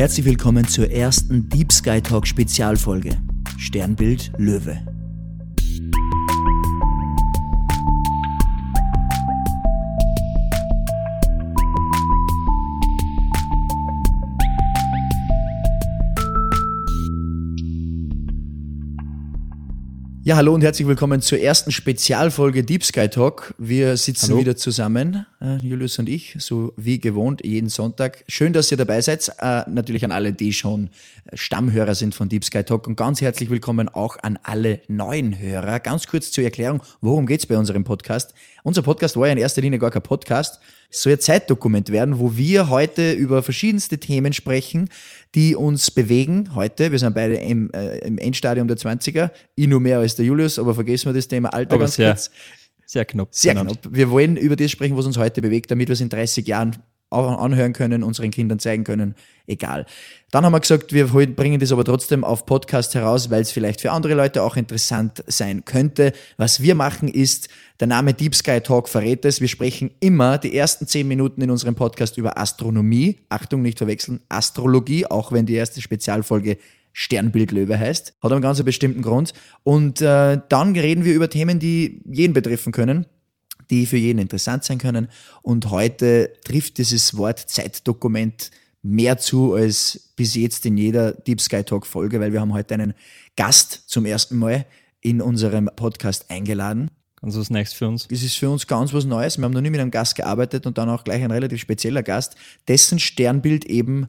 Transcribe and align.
Herzlich 0.00 0.24
willkommen 0.24 0.66
zur 0.66 0.90
ersten 0.90 1.50
Deep 1.50 1.70
Sky 1.70 2.00
Talk 2.00 2.26
Spezialfolge. 2.26 3.18
Sternbild 3.58 4.32
Löwe. 4.38 4.78
Ja, 20.30 20.36
hallo 20.36 20.54
und 20.54 20.62
herzlich 20.62 20.86
willkommen 20.86 21.22
zur 21.22 21.40
ersten 21.40 21.72
Spezialfolge 21.72 22.62
Deep 22.62 22.84
Sky 22.84 23.08
Talk. 23.08 23.52
Wir 23.58 23.96
sitzen 23.96 24.28
Hallo. 24.28 24.38
wieder 24.38 24.54
zusammen, 24.54 25.26
äh, 25.40 25.56
Julius 25.56 25.98
und 25.98 26.08
ich, 26.08 26.36
so 26.38 26.72
wie 26.76 27.00
gewohnt, 27.00 27.44
jeden 27.44 27.68
Sonntag. 27.68 28.22
Schön, 28.28 28.52
dass 28.52 28.70
ihr 28.70 28.76
dabei 28.76 29.00
seid. 29.00 29.28
Äh, 29.40 29.68
natürlich 29.68 30.04
an 30.04 30.12
alle, 30.12 30.32
die 30.32 30.52
schon 30.52 30.90
Stammhörer 31.34 31.96
sind 31.96 32.14
von 32.14 32.28
Deep 32.28 32.44
Sky 32.44 32.62
Talk 32.62 32.86
und 32.86 32.94
ganz 32.94 33.20
herzlich 33.20 33.50
willkommen 33.50 33.88
auch 33.88 34.18
an 34.22 34.38
alle 34.44 34.82
neuen 34.86 35.36
Hörer. 35.36 35.80
Ganz 35.80 36.06
kurz 36.06 36.30
zur 36.30 36.44
Erklärung, 36.44 36.80
worum 37.00 37.26
geht's 37.26 37.46
bei 37.46 37.58
unserem 37.58 37.82
Podcast? 37.82 38.32
Unser 38.62 38.82
Podcast 38.82 39.16
war 39.16 39.26
ja 39.26 39.32
in 39.32 39.38
erster 39.38 39.62
Linie 39.62 39.80
gar 39.80 39.90
kein 39.90 40.02
Podcast, 40.02 40.60
es 40.90 41.02
soll 41.02 41.12
ein 41.12 41.20
Zeitdokument 41.20 41.90
werden, 41.90 42.18
wo 42.18 42.36
wir 42.36 42.68
heute 42.68 43.12
über 43.12 43.42
verschiedenste 43.42 43.98
Themen 43.98 44.32
sprechen, 44.32 44.88
die 45.34 45.54
uns 45.54 45.90
bewegen 45.90 46.54
heute. 46.54 46.90
Wir 46.90 46.98
sind 46.98 47.14
beide 47.14 47.36
im, 47.36 47.70
äh, 47.72 47.98
im 47.98 48.18
Endstadium 48.18 48.66
der 48.66 48.76
20er. 48.76 49.30
Ich 49.54 49.68
nur 49.68 49.80
mehr 49.80 50.00
als 50.00 50.16
der 50.16 50.24
Julius, 50.24 50.58
aber 50.58 50.74
vergessen 50.74 51.06
wir 51.06 51.12
das 51.12 51.28
Thema 51.28 51.52
Alter 51.54 51.74
Aber 51.74 51.84
ganz 51.84 51.94
sehr, 51.94 52.10
kurz. 52.10 52.30
sehr 52.86 53.04
knapp. 53.04 53.28
Sehr 53.30 53.54
benannt. 53.54 53.82
knapp. 53.82 53.94
Wir 53.94 54.10
wollen 54.10 54.36
über 54.36 54.56
das 54.56 54.70
sprechen, 54.72 54.96
was 54.96 55.06
uns 55.06 55.16
heute 55.16 55.40
bewegt, 55.40 55.70
damit 55.70 55.88
wir 55.88 55.92
es 55.92 56.00
in 56.00 56.08
30 56.08 56.46
Jahren 56.46 56.76
anhören 57.10 57.72
können, 57.72 58.02
unseren 58.02 58.30
Kindern 58.30 58.58
zeigen 58.58 58.84
können, 58.84 59.14
egal. 59.46 59.86
Dann 60.30 60.44
haben 60.44 60.52
wir 60.52 60.60
gesagt, 60.60 60.92
wir 60.92 61.08
bringen 61.08 61.58
das 61.58 61.72
aber 61.72 61.84
trotzdem 61.84 62.24
auf 62.24 62.46
Podcast 62.46 62.94
heraus, 62.94 63.30
weil 63.30 63.42
es 63.42 63.50
vielleicht 63.50 63.80
für 63.80 63.90
andere 63.90 64.14
Leute 64.14 64.42
auch 64.42 64.56
interessant 64.56 65.24
sein 65.26 65.64
könnte. 65.64 66.12
Was 66.36 66.62
wir 66.62 66.74
machen 66.74 67.08
ist, 67.08 67.48
der 67.80 67.88
Name 67.88 68.14
Deep 68.14 68.34
Sky 68.34 68.60
Talk 68.60 68.88
verrät 68.88 69.24
es. 69.24 69.40
Wir 69.40 69.48
sprechen 69.48 69.90
immer 70.00 70.38
die 70.38 70.56
ersten 70.56 70.86
zehn 70.86 71.08
Minuten 71.08 71.42
in 71.42 71.50
unserem 71.50 71.74
Podcast 71.74 72.16
über 72.16 72.38
Astronomie. 72.38 73.18
Achtung, 73.28 73.62
nicht 73.62 73.78
verwechseln, 73.78 74.20
Astrologie, 74.28 75.06
auch 75.06 75.32
wenn 75.32 75.46
die 75.46 75.54
erste 75.54 75.82
Spezialfolge 75.82 76.58
Sternbild 76.92 77.52
Löwe 77.52 77.78
heißt. 77.78 78.14
Hat 78.22 78.32
einen 78.32 78.42
ganz 78.42 78.62
bestimmten 78.62 79.02
Grund. 79.02 79.32
Und 79.64 80.00
äh, 80.00 80.38
dann 80.48 80.76
reden 80.76 81.04
wir 81.04 81.14
über 81.14 81.28
Themen, 81.28 81.58
die 81.58 82.02
jeden 82.04 82.34
betreffen 82.34 82.72
können 82.72 83.06
die 83.70 83.86
für 83.86 83.96
jeden 83.96 84.18
interessant 84.18 84.64
sein 84.64 84.78
können. 84.78 85.08
Und 85.42 85.70
heute 85.70 86.32
trifft 86.44 86.78
dieses 86.78 87.16
Wort 87.16 87.38
Zeitdokument 87.38 88.50
mehr 88.82 89.18
zu 89.18 89.54
als 89.54 90.10
bis 90.16 90.34
jetzt 90.34 90.66
in 90.66 90.76
jeder 90.76 91.12
Deep 91.12 91.40
Sky 91.40 91.62
Talk 91.62 91.86
Folge, 91.86 92.20
weil 92.20 92.32
wir 92.32 92.40
haben 92.40 92.52
heute 92.52 92.74
einen 92.74 92.94
Gast 93.36 93.84
zum 93.86 94.06
ersten 94.06 94.36
Mal 94.36 94.66
in 95.00 95.20
unserem 95.22 95.70
Podcast 95.76 96.30
eingeladen. 96.30 96.90
Ganz 97.20 97.36
was 97.36 97.50
Neues 97.50 97.72
für 97.74 97.86
uns. 97.88 98.08
Das 98.08 98.22
ist 98.22 98.36
für 98.36 98.48
uns 98.48 98.66
ganz 98.66 98.94
was 98.94 99.04
Neues. 99.04 99.36
Wir 99.36 99.44
haben 99.44 99.52
noch 99.52 99.60
nie 99.60 99.70
mit 99.70 99.80
einem 99.80 99.90
Gast 99.90 100.14
gearbeitet 100.14 100.66
und 100.66 100.78
dann 100.78 100.88
auch 100.88 101.04
gleich 101.04 101.22
ein 101.22 101.30
relativ 101.30 101.60
spezieller 101.60 102.02
Gast, 102.02 102.34
dessen 102.66 102.98
Sternbild 102.98 103.66
eben 103.66 104.08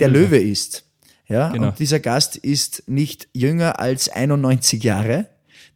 der 0.00 0.08
Löwe 0.08 0.38
ist. 0.38 0.84
Ja, 1.28 1.50
Genau. 1.50 1.68
und 1.68 1.78
dieser 1.78 2.00
Gast 2.00 2.36
ist 2.36 2.82
nicht 2.88 3.28
jünger 3.32 3.78
als 3.78 4.08
91 4.08 4.82
Jahre. 4.82 5.26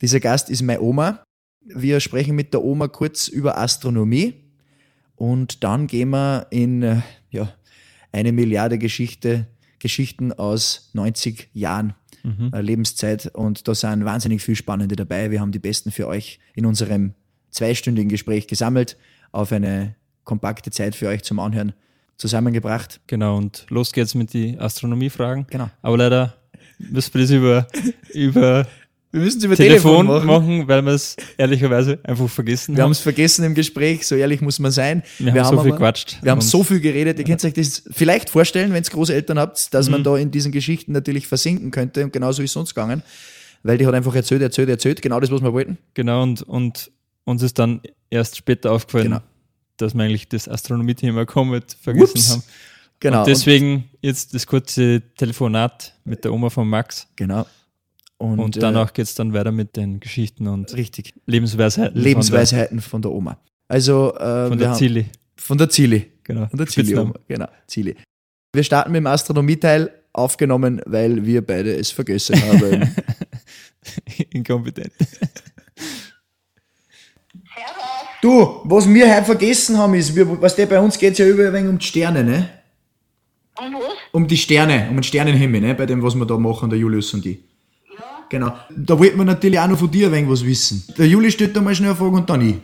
Dieser 0.02 0.18
Gast 0.18 0.50
ist 0.50 0.62
meine 0.62 0.80
Oma. 0.80 1.23
Wir 1.66 2.00
sprechen 2.00 2.34
mit 2.34 2.52
der 2.52 2.62
Oma 2.62 2.88
kurz 2.88 3.28
über 3.28 3.58
Astronomie 3.58 4.34
und 5.16 5.64
dann 5.64 5.86
gehen 5.86 6.10
wir 6.10 6.46
in 6.50 6.82
äh, 6.82 7.00
ja, 7.30 7.52
eine 8.12 8.32
Milliarde 8.32 8.78
Geschichte, 8.78 9.46
Geschichten 9.78 10.32
aus 10.32 10.90
90 10.92 11.48
Jahren 11.52 11.94
äh, 12.52 12.60
Lebenszeit 12.60 13.26
und 13.34 13.68
da 13.68 13.74
sind 13.74 14.04
wahnsinnig 14.04 14.42
viel 14.42 14.56
Spannende 14.56 14.96
dabei. 14.96 15.30
Wir 15.30 15.40
haben 15.40 15.52
die 15.52 15.58
besten 15.58 15.90
für 15.90 16.06
euch 16.06 16.38
in 16.54 16.64
unserem 16.64 17.14
zweistündigen 17.50 18.08
Gespräch 18.08 18.46
gesammelt, 18.46 18.96
auf 19.30 19.52
eine 19.52 19.94
kompakte 20.24 20.70
Zeit 20.70 20.94
für 20.94 21.08
euch 21.08 21.22
zum 21.22 21.38
Anhören 21.38 21.74
zusammengebracht. 22.16 23.00
Genau, 23.06 23.36
und 23.36 23.66
los 23.68 23.92
geht's 23.92 24.14
mit 24.14 24.32
die 24.32 24.58
Astronomiefragen. 24.58 25.46
Genau. 25.50 25.68
Aber 25.82 25.98
leider 25.98 26.34
müssen 26.78 27.14
wir 27.14 27.20
das 27.20 27.30
über, 27.30 27.66
über 28.14 28.66
Wir 29.14 29.20
müssen 29.22 29.38
es 29.38 29.44
über 29.44 29.54
Telefon, 29.56 30.06
machen. 30.06 30.66
weil 30.66 30.82
wir 30.84 30.92
es 30.92 31.14
ehrlicherweise 31.38 32.00
einfach 32.02 32.28
vergessen 32.28 32.74
Wir 32.76 32.82
haben 32.82 32.88
haben. 32.88 32.92
es 32.92 32.98
vergessen 32.98 33.44
im 33.44 33.54
Gespräch, 33.54 34.06
so 34.06 34.16
ehrlich 34.16 34.40
muss 34.40 34.58
man 34.58 34.72
sein. 34.72 35.02
Wir 35.20 35.32
haben 35.44 35.56
so 35.56 35.62
viel 35.62 35.70
gequatscht. 35.72 36.18
Wir 36.22 36.32
haben 36.32 36.40
so 36.40 36.64
viel 36.64 36.80
geredet. 36.80 37.18
Ihr 37.20 37.24
könnt 37.24 37.44
euch 37.44 37.52
das 37.54 37.84
vielleicht 37.92 38.28
vorstellen, 38.28 38.72
wenn 38.72 38.82
ihr 38.82 38.90
Großeltern 38.90 39.38
habt, 39.38 39.72
dass 39.72 39.86
Mhm. 39.86 39.92
man 39.92 40.04
da 40.04 40.16
in 40.16 40.30
diesen 40.32 40.50
Geschichten 40.50 40.90
natürlich 40.92 41.26
versinken 41.28 41.70
könnte. 41.70 42.02
Und 42.04 42.12
genauso 42.12 42.42
ist 42.42 42.50
es 42.50 42.56
uns 42.56 42.74
gegangen. 42.74 43.02
Weil 43.62 43.78
die 43.78 43.86
hat 43.86 43.94
einfach 43.94 44.14
erzählt, 44.14 44.42
erzählt, 44.42 44.68
erzählt. 44.68 45.00
Genau 45.00 45.20
das, 45.20 45.30
was 45.30 45.40
wir 45.42 45.52
wollten. 45.52 45.78
Genau, 45.94 46.22
und, 46.22 46.42
und 46.42 46.90
uns 47.24 47.42
ist 47.42 47.58
dann 47.58 47.80
erst 48.10 48.36
später 48.36 48.72
aufgefallen, 48.72 49.04
Genau. 49.04 49.20
dass 49.78 49.94
wir 49.94 50.02
eigentlich 50.02 50.28
das 50.28 50.48
Astronomie-Thema 50.48 51.24
komplett 51.24 51.76
vergessen 51.80 52.18
Ups. 52.18 52.30
haben. 52.32 52.42
Genau. 53.00 53.20
Und 53.20 53.28
deswegen 53.28 53.84
jetzt 54.02 54.34
das 54.34 54.46
kurze 54.46 55.02
Telefonat 55.16 55.94
mit 56.04 56.24
der 56.24 56.32
Oma 56.32 56.50
von 56.50 56.68
Max. 56.68 57.06
genau. 57.16 57.46
Und, 58.18 58.38
Und, 58.38 58.56
äh, 58.56 58.60
danach 58.60 58.92
geht's 58.92 59.14
dann 59.14 59.32
weiter 59.34 59.52
mit 59.52 59.76
den 59.76 60.00
Geschichten 60.00 60.46
und 60.46 60.74
richtig. 60.74 61.14
Lebensweisheiten. 61.26 62.00
Lebensweisheiten 62.00 62.80
von 62.80 63.02
der 63.02 63.10
Oma. 63.12 63.38
Also, 63.68 64.14
äh, 64.14 64.18
Von 64.18 64.24
der, 64.24 64.48
von 64.48 64.58
der 64.58 64.68
haben- 64.70 64.78
Zilli. 64.78 65.06
Von 65.36 65.58
der 65.58 65.68
Zili. 65.68 66.06
Genau. 66.22 66.46
Von 66.46 66.58
der 66.58 66.66
Zili. 66.68 66.96
Oma. 66.96 67.14
Genau, 67.28 67.46
Zili. 67.66 67.96
Wir 68.54 68.62
starten 68.62 68.92
mit 68.92 68.98
dem 69.00 69.06
Astronomieteil 69.08 69.90
aufgenommen, 70.12 70.80
weil 70.86 71.24
wir 71.26 71.44
beide 71.44 71.74
es 71.74 71.90
vergessen 71.90 72.40
haben. 72.40 72.94
Inkompetent. 74.30 74.92
du, 78.22 78.60
was 78.64 78.88
wir 78.88 79.12
heute 79.14 79.24
vergessen 79.24 79.76
haben, 79.76 79.94
ist, 79.94 80.14
wir, 80.14 80.40
was 80.40 80.54
der 80.56 80.66
bei 80.66 80.78
uns 80.80 80.98
geht 80.98 81.18
ja 81.18 81.26
über 81.26 81.48
um 81.58 81.78
die 81.78 81.84
Sterne, 81.84 82.24
ne? 82.24 82.48
Und 83.58 83.74
was? 83.74 83.92
Um 84.12 84.26
die 84.26 84.36
Sterne, 84.36 84.86
um 84.88 84.96
den 84.96 85.02
Sternenhimmel, 85.02 85.60
ne? 85.60 85.74
Bei 85.74 85.86
dem, 85.86 86.02
was 86.02 86.14
wir 86.14 86.26
da 86.26 86.36
machen, 86.38 86.70
der 86.70 86.78
Julius 86.78 87.12
und 87.14 87.26
ich. 87.26 87.38
Genau. 88.28 88.52
Da 88.70 88.98
wollten 88.98 89.18
wir 89.18 89.24
natürlich 89.24 89.58
auch 89.58 89.68
noch 89.68 89.78
von 89.78 89.90
dir 89.90 90.08
ein 90.08 90.12
wenig 90.12 90.30
was 90.30 90.44
wissen. 90.44 90.84
Der 90.96 91.06
Juli 91.06 91.30
stellt 91.30 91.54
da 91.56 91.60
mal 91.60 91.74
schnell 91.74 91.90
eine 91.90 91.98
Frage 91.98 92.16
und 92.16 92.28
dann 92.28 92.48
ich. 92.48 92.56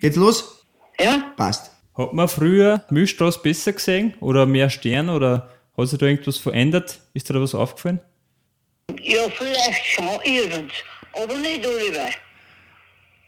Geht's 0.00 0.16
los? 0.16 0.64
Ja? 0.98 1.32
Passt. 1.36 1.70
Hat 1.96 2.12
man 2.12 2.28
früher 2.28 2.84
Milchstraße 2.90 3.38
besser 3.42 3.72
gesehen 3.72 4.14
oder 4.20 4.46
mehr 4.46 4.68
Stern 4.70 5.08
oder 5.08 5.50
hat 5.76 5.88
sich 5.88 5.98
da 5.98 6.06
irgendwas 6.06 6.38
verändert? 6.38 7.00
Ist 7.12 7.28
dir 7.28 7.34
da 7.34 7.40
was 7.40 7.54
aufgefallen? 7.54 8.00
Ja, 9.00 9.22
vielleicht 9.36 9.84
schon 9.86 10.08
irgend. 10.24 10.72
Aber 11.12 11.36
nicht 11.38 11.64
alle. 11.64 12.10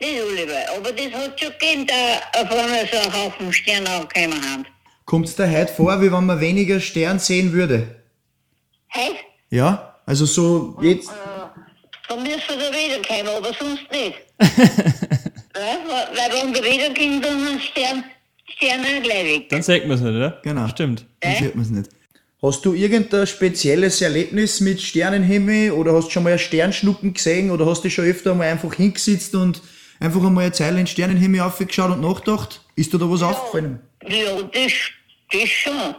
Nicht 0.01 0.21
alle. 0.21 0.77
Aber 0.77 0.93
das 0.93 1.13
hat 1.13 1.41
schon 1.41 1.53
gegeben, 1.53 1.87
da 1.87 2.41
einmal 2.41 2.89
so 2.91 2.99
ein 2.99 3.13
Haufen 3.13 3.53
Sterne 3.53 3.89
angekommen 3.89 4.51
haben. 4.51 4.67
Kommt's 5.05 5.37
dir 5.37 5.49
heute 5.49 5.73
vor, 5.73 6.03
wie 6.03 6.11
wenn 6.11 6.27
man 6.27 6.41
weniger 6.41 6.81
Stern 6.81 7.21
sehen 7.21 7.53
würde? 7.53 8.03
Hey? 8.89 9.13
Ja? 9.51 9.95
Also 10.05 10.27
so 10.27 10.77
jetzt. 10.83 11.11
Dann 12.09 12.23
müsste 12.23 12.55
er 12.55 12.73
wiederkommen, 12.73 13.29
aber 13.37 13.53
sonst 13.59 13.91
nicht. 13.91 14.17
ja, 14.41 15.79
weil 16.15 16.33
wenn 16.33 16.53
der 16.53 16.63
wiederkommt, 16.63 17.25
dann 17.25 17.47
sind 17.47 17.63
Stern, 17.63 18.05
Sterne 18.57 19.03
gleich 19.03 19.25
weg. 19.25 19.49
Dann 19.49 19.63
sagt 19.63 19.87
man 19.87 19.97
es 19.97 20.03
nicht, 20.03 20.15
oder? 20.15 20.41
Genau. 20.43 20.69
Stimmt. 20.69 21.05
Dann 21.21 21.35
sieht 21.37 21.55
man's 21.55 21.71
nicht. 21.71 21.91
Hast 22.43 22.65
du 22.65 22.75
irgendein 22.75 23.27
spezielles 23.27 24.01
Erlebnis 24.03 24.61
mit 24.61 24.81
Sternenhimmel 24.81 25.73
oder 25.73 25.95
hast 25.95 26.09
du 26.09 26.11
schon 26.13 26.23
mal 26.23 26.35
ein 26.35 26.39
Sternschnuppen 26.39 27.15
gesehen 27.15 27.51
oder 27.51 27.67
hast 27.67 27.83
du 27.83 27.91
schon 27.91 28.05
öfter 28.05 28.35
mal 28.35 28.47
einfach 28.47 28.75
hingesetzt 28.75 29.35
und 29.35 29.63
einfach 29.99 30.23
einmal 30.23 30.45
eine 30.45 30.53
Zeile 30.53 30.73
in 30.73 30.85
den 30.85 30.87
Sternenhimmel 30.87 31.41
aufgeschaut 31.41 31.91
und 31.93 32.03
nachgedacht? 32.03 32.61
Ist 32.77 32.93
dir 32.93 32.99
da 32.99 33.11
was 33.11 33.23
aufgefallen? 33.23 33.81
Ja, 34.07 34.43
das, 34.43 34.73
das 35.33 35.49
schon. 35.49 35.95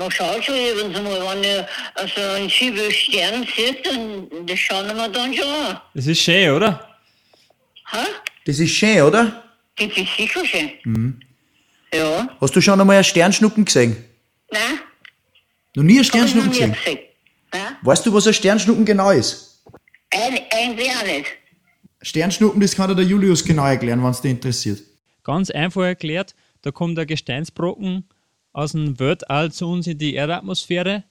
Man 0.00 0.10
schaut 0.10 0.42
schon 0.42 0.54
übrigens 0.54 0.98
mal, 1.02 1.20
wenn 1.30 1.44
ihr 1.44 1.68
also 1.94 2.20
einen 2.34 2.48
sieben 2.48 2.90
Stern 2.90 3.46
sieht, 3.54 3.84
dann 3.84 4.46
das 4.46 4.58
schauen 4.58 4.96
wir 4.96 5.08
dann 5.10 5.34
schon 5.34 5.46
an. 5.46 5.78
Es 5.92 6.06
ist 6.06 6.20
schön, 6.20 6.52
oder? 6.52 6.96
Ha? 7.92 8.06
Das 8.46 8.58
ist 8.58 8.70
schön, 8.70 9.02
oder? 9.02 9.44
Das 9.76 9.88
ist 9.88 10.16
sicher 10.16 10.46
schön. 10.46 11.20
Ja. 11.92 12.34
Hast 12.40 12.56
du 12.56 12.62
schon 12.62 12.80
einmal 12.80 12.96
einen 12.96 13.04
Sternschnuppen 13.04 13.62
gesehen? 13.62 14.02
Nein? 14.50 14.80
Noch 15.76 15.82
nie 15.82 15.96
einen 15.96 16.04
Sternschnuppen 16.04 16.50
gesehen? 16.50 16.72
gesehen. 16.72 16.98
Nein? 17.52 17.76
Weißt 17.82 18.06
du, 18.06 18.14
was 18.14 18.26
ein 18.26 18.32
Sternschnuppen 18.32 18.86
genau 18.86 19.10
ist? 19.10 19.62
Ein, 20.14 20.40
eigentlich 20.50 20.88
auch 20.96 21.04
nicht. 21.04 21.26
Sternschnuppen, 22.00 22.58
das 22.58 22.74
kann 22.74 22.88
dir 22.88 22.96
der 22.96 23.04
Julius 23.04 23.44
genau 23.44 23.66
erklären, 23.66 24.02
wenn 24.02 24.10
es 24.12 24.22
dich 24.22 24.30
interessiert. 24.30 24.80
Ganz 25.24 25.50
einfach 25.50 25.82
erklärt, 25.82 26.34
da 26.62 26.70
kommt 26.70 26.96
der 26.96 27.04
Gesteinsbrocken 27.04 28.08
aus 28.52 28.72
dem 28.72 28.98
Weltall 28.98 29.52
zu 29.52 29.68
uns 29.68 29.86
in 29.86 29.98
die 29.98 30.14
Erdatmosphäre 30.14 31.04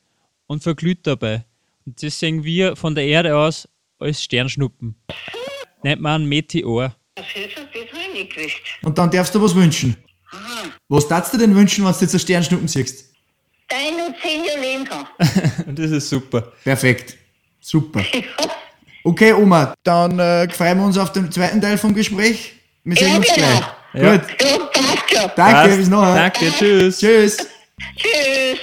und 0.48 0.64
verglüht 0.64 1.06
dabei. 1.08 1.46
Und 1.86 2.02
das 2.04 2.20
sehen 2.20 2.44
wir 2.44 2.76
von 2.76 2.96
der 2.96 3.06
Erde 3.06 3.38
aus 3.38 3.68
als 4.00 4.24
Sternschnuppen. 4.24 4.96
Nennt 5.84 6.02
man 6.02 6.26
Meteor. 6.26 6.96
Das 7.16 7.26
ist 7.36 7.58
das 7.58 7.66
habe 7.66 8.02
ich 8.08 8.14
nicht 8.14 8.36
gewusst. 8.36 8.56
Und 8.84 8.98
dann 8.98 9.10
darfst 9.12 9.34
du 9.36 9.42
was 9.42 9.56
wünschen. 9.56 9.96
Aha. 10.32 10.70
Was 10.88 11.08
darfst 11.08 11.34
du 11.34 11.38
denn 11.38 11.56
wünschen, 11.56 11.86
wenn 11.86 11.92
du 11.94 12.00
jetzt 12.00 12.14
einen 12.14 12.20
Sternschnuppen 12.20 12.68
siehst? 12.68 13.14
Ich 13.72 13.98
nur 13.98 14.14
zehn 14.22 14.44
Jahre 14.46 14.60
leben 14.62 14.86
kann. 14.86 15.06
Und 15.68 15.78
das 15.78 15.92
ist 15.92 16.10
super. 16.10 16.42
Perfekt. 16.64 17.18
Super. 17.60 18.04
Okay, 19.06 19.32
Oma, 19.32 19.74
dann 19.84 20.20
äh, 20.20 20.50
freuen 20.50 20.78
wir 20.78 20.86
uns 20.86 20.98
auf 20.98 21.14
den 21.14 21.32
zweiten 21.32 21.62
Teil 21.62 21.78
vom 21.78 21.94
Gespräch. 21.96 22.52
Wir 22.84 22.98
sehen 22.98 23.08
Ja, 23.12 23.16
uns 23.18 23.34
genau. 23.34 23.48
gleich. 23.48 23.64
Ja. 23.94 24.18
Gut. 24.18 24.22
Ja, 24.42 24.48
ja. 25.12 25.32
Danke, 25.36 25.36
Passt. 25.36 25.78
bis 25.78 25.90
nachher. 25.90 26.16
Danke, 26.16 26.52
tschüss. 26.52 27.00
Tschüss. 27.00 27.38
Tschüss. 27.98 28.60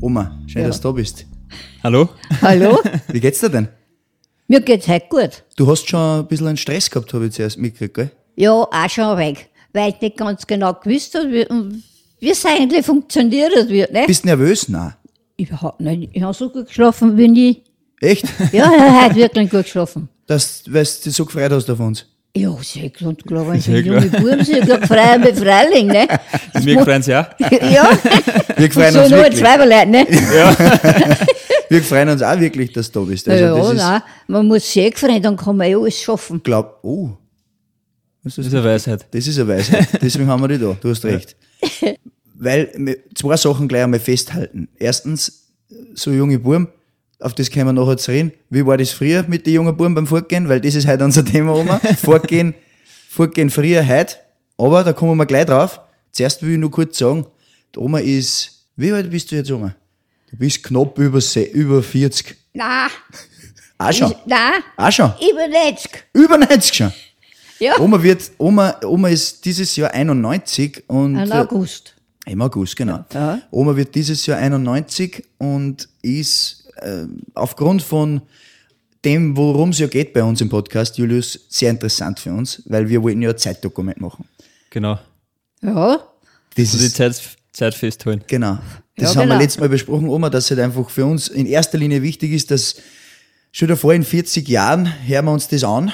Oma, 0.00 0.38
schön, 0.46 0.64
dass 0.64 0.80
du 0.80 0.88
da 0.88 0.92
bist. 0.92 1.26
Hallo? 1.82 2.08
Hallo? 2.42 2.78
Wie 3.08 3.20
geht's 3.20 3.40
dir 3.40 3.50
denn? 3.50 3.68
Mir 4.48 4.60
geht's 4.60 4.86
heute 4.88 5.06
gut. 5.08 5.42
Du 5.56 5.66
hast 5.68 5.88
schon 5.88 6.20
ein 6.20 6.26
bisschen 6.28 6.46
einen 6.46 6.56
Stress 6.56 6.90
gehabt, 6.90 7.12
habe 7.12 7.26
ich 7.26 7.32
zuerst 7.32 7.58
mitgekriegt, 7.58 7.94
gell? 7.94 8.10
Ja, 8.36 8.52
auch 8.52 8.88
schon 8.90 9.18
weg. 9.18 9.48
Weil 9.76 9.90
ich 9.90 10.00
nicht 10.00 10.16
ganz 10.16 10.46
genau 10.46 10.72
gewusst 10.74 11.14
habe, 11.14 11.30
wie 11.30 11.46
wie 12.18 12.30
es 12.30 12.44
eigentlich 12.46 12.84
funktioniert 12.86 13.52
wird, 13.68 13.92
ne? 13.92 14.04
Bist 14.06 14.24
nervös? 14.24 14.68
Nein. 14.70 14.94
Überhaupt 15.36 15.80
nicht. 15.80 16.08
Ich 16.14 16.22
habe 16.22 16.32
so 16.32 16.48
gut 16.48 16.66
geschlafen 16.68 17.16
wie 17.18 17.28
nie. 17.28 17.62
Echt? 18.00 18.24
Ja, 18.52 18.70
ich 18.74 18.80
habe 18.80 19.04
heute 19.04 19.14
wirklich 19.16 19.50
gut 19.50 19.64
geschlafen. 19.64 20.08
Dass, 20.26 20.64
weil 20.66 20.84
du 20.84 20.90
dich 21.04 21.14
so 21.14 21.26
gefreut 21.26 21.52
hast 21.52 21.68
auf 21.70 21.78
uns. 21.78 22.06
Ja, 22.34 22.54
sehr 22.62 22.88
gut. 22.90 23.02
Und 23.02 23.26
klar, 23.26 23.46
wenn 23.48 23.60
so 23.60 23.70
Sehr 23.70 23.80
junge 23.82 24.06
Buben 24.08 24.44
sind, 24.44 24.58
ich 24.58 24.64
glaube, 24.64 24.86
frei 24.86 25.18
mit 25.18 25.38
Freiling, 25.38 25.86
ne? 25.88 26.06
Wir 26.54 26.80
freuen 26.82 26.96
uns 26.96 27.06
ja. 27.06 27.28
ja, 27.38 27.90
Wir 28.56 28.70
freuen 28.72 28.92
so 28.94 29.00
uns 29.00 29.10
nur 29.10 29.18
wirklich. 29.20 29.40
zwei 29.40 29.56
Leute, 29.56 29.90
ne? 29.90 30.06
Wir 31.68 31.82
freuen 31.82 32.08
uns 32.10 32.22
auch 32.22 32.38
wirklich, 32.40 32.72
dass 32.72 32.90
du 32.90 33.00
da 33.00 33.06
bist. 33.06 33.26
Ja, 33.26 33.32
Also, 33.34 33.44
ja, 33.44 33.56
das 33.56 33.70
ist, 33.72 33.76
nein, 33.78 34.02
man 34.28 34.46
muss 34.46 34.72
sehr 34.72 34.90
freuen, 34.92 35.22
dann 35.22 35.36
kann 35.36 35.56
man 35.56 35.70
ja 35.70 35.78
alles 35.78 36.00
schaffen. 36.00 36.42
glaub, 36.42 36.78
oh, 36.82 37.10
Das 38.26 38.38
ist 38.38 38.52
eine 38.52 38.64
Weisheit. 38.64 39.06
das 39.12 39.26
ist 39.28 39.38
eine 39.38 39.46
Weisheit. 39.46 39.88
Deswegen 40.02 40.26
haben 40.26 40.42
wir 40.42 40.48
die 40.48 40.58
da. 40.58 40.76
Du 40.80 40.90
hast 40.90 41.04
recht. 41.04 41.36
Weil, 42.34 42.72
wir 42.74 42.96
zwei 43.14 43.36
Sachen 43.36 43.68
gleich 43.68 43.84
einmal 43.84 44.00
festhalten. 44.00 44.68
Erstens, 44.76 45.52
so 45.94 46.10
junge 46.10 46.40
Buben, 46.40 46.66
auf 47.20 47.34
das 47.34 47.48
können 47.48 47.66
wir 47.66 47.72
nachher 47.72 47.96
zu 47.96 48.10
reden. 48.10 48.32
Wie 48.50 48.66
war 48.66 48.76
das 48.76 48.90
früher 48.90 49.24
mit 49.28 49.46
den 49.46 49.54
jungen 49.54 49.76
Buben 49.76 49.94
beim 49.94 50.08
Fortgehen? 50.08 50.48
Weil 50.48 50.60
das 50.60 50.74
ist 50.74 50.88
heute 50.88 51.04
unser 51.04 51.24
Thema, 51.24 51.54
Oma. 51.54 51.78
Fortgehen, 52.02 52.54
Fortgehen 53.08 53.48
früher, 53.48 53.86
heute. 53.86 54.16
Aber 54.58 54.82
da 54.82 54.92
kommen 54.92 55.16
wir 55.16 55.26
gleich 55.26 55.46
drauf. 55.46 55.80
Zuerst 56.10 56.42
will 56.42 56.54
ich 56.54 56.58
nur 56.58 56.72
kurz 56.72 56.98
sagen, 56.98 57.26
die 57.76 57.78
Oma 57.78 58.00
ist, 58.00 58.66
wie 58.74 58.90
alt 58.90 59.08
bist 59.08 59.30
du 59.30 59.36
jetzt, 59.36 59.52
Oma? 59.52 59.76
Du 60.32 60.36
bist 60.36 60.64
knapp 60.64 60.98
über, 60.98 61.20
über 61.52 61.82
40. 61.82 62.36
Nein, 62.54 62.90
Auch 63.78 63.92
schon. 63.92 64.12
nein, 64.26 64.62
Auch 64.76 64.90
schon. 64.90 65.12
über 65.30 65.46
90. 65.46 65.90
Über 66.12 66.38
90 66.38 66.74
schon. 66.74 66.92
Ja, 67.58 67.78
Oma 67.80 68.02
wird, 68.02 68.30
Oma, 68.38 68.76
Oma 68.84 69.08
ist 69.08 69.44
dieses 69.44 69.74
Jahr 69.76 69.90
91 69.92 70.84
und 70.88 71.16
im 71.16 71.30
äh, 71.30 71.34
August. 71.34 71.94
im 72.26 72.42
August, 72.42 72.76
genau. 72.76 73.04
Ja. 73.14 73.40
Oma 73.50 73.74
wird 73.76 73.94
dieses 73.94 74.26
Jahr 74.26 74.38
91 74.38 75.24
und 75.38 75.88
ist 76.02 76.68
äh, 76.76 77.04
aufgrund 77.34 77.82
von 77.82 78.20
dem, 79.04 79.36
worum 79.36 79.70
es 79.70 79.78
ja 79.78 79.86
geht 79.86 80.12
bei 80.12 80.22
uns 80.22 80.40
im 80.40 80.48
Podcast, 80.48 80.98
Julius, 80.98 81.38
sehr 81.48 81.70
interessant 81.70 82.18
für 82.20 82.32
uns, 82.32 82.62
weil 82.66 82.88
wir 82.88 83.02
wollten 83.02 83.22
ja 83.22 83.30
ein 83.30 83.38
Zeitdokument 83.38 84.00
machen. 84.00 84.26
Genau. 84.70 84.98
Ja, 85.62 85.98
Das 86.56 86.66
Also 86.72 86.78
die 86.78 86.84
ist, 86.86 86.96
Zeit, 86.96 87.20
Zeit 87.52 87.74
festhalten. 87.74 88.24
genau. 88.26 88.58
Das 88.96 89.14
Ja, 89.14 89.20
haben 89.20 89.28
wir 89.28 89.34
genau. 89.34 89.40
letztes 89.40 89.60
Mal 89.60 89.68
besprochen, 89.68 90.08
Oma, 90.08 90.28
dass 90.30 90.44
es 90.44 90.50
halt 90.50 90.60
einfach 90.60 90.88
für 90.90 91.06
uns 91.06 91.28
in 91.28 91.46
erster 91.46 91.78
Linie 91.78 92.02
wichtig 92.02 92.32
ist, 92.32 92.50
dass 92.50 92.76
schon 93.52 93.68
davor 93.68 93.94
in 93.94 94.02
40 94.04 94.48
Jahren 94.48 94.92
hören 95.06 95.24
wir 95.26 95.32
uns 95.32 95.48
das 95.48 95.64
an, 95.64 95.92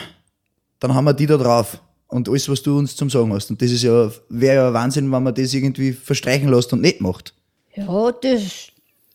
dann 0.82 0.94
haben 0.94 1.04
wir 1.04 1.14
die 1.14 1.26
da 1.26 1.36
drauf. 1.36 1.80
Und 2.08 2.28
alles, 2.28 2.48
was 2.48 2.60
du 2.62 2.76
uns 2.76 2.96
zum 2.96 3.08
Sagen 3.08 3.32
hast. 3.32 3.50
Und 3.50 3.62
das 3.62 3.70
ist 3.70 3.84
ja, 3.84 4.10
wäre 4.28 4.56
ja 4.56 4.72
Wahnsinn, 4.74 5.10
wenn 5.10 5.22
man 5.22 5.34
das 5.34 5.54
irgendwie 5.54 5.92
verstreichen 5.92 6.48
lässt 6.48 6.72
und 6.72 6.82
nicht 6.82 7.00
macht. 7.00 7.32
ja, 7.74 8.12
das, 8.20 8.66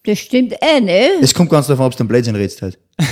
das 0.03 0.17
stimmt 0.17 0.53
eh, 0.53 0.79
ne? 0.79 1.09
Es 1.21 1.33
kommt 1.33 1.49
ganz 1.49 1.67
davon, 1.67 1.85
ob 1.85 1.91
du 1.95 1.99
einen 1.99 2.07
Blödsinn 2.07 2.35
redest 2.35 2.61
halt. 2.61 2.79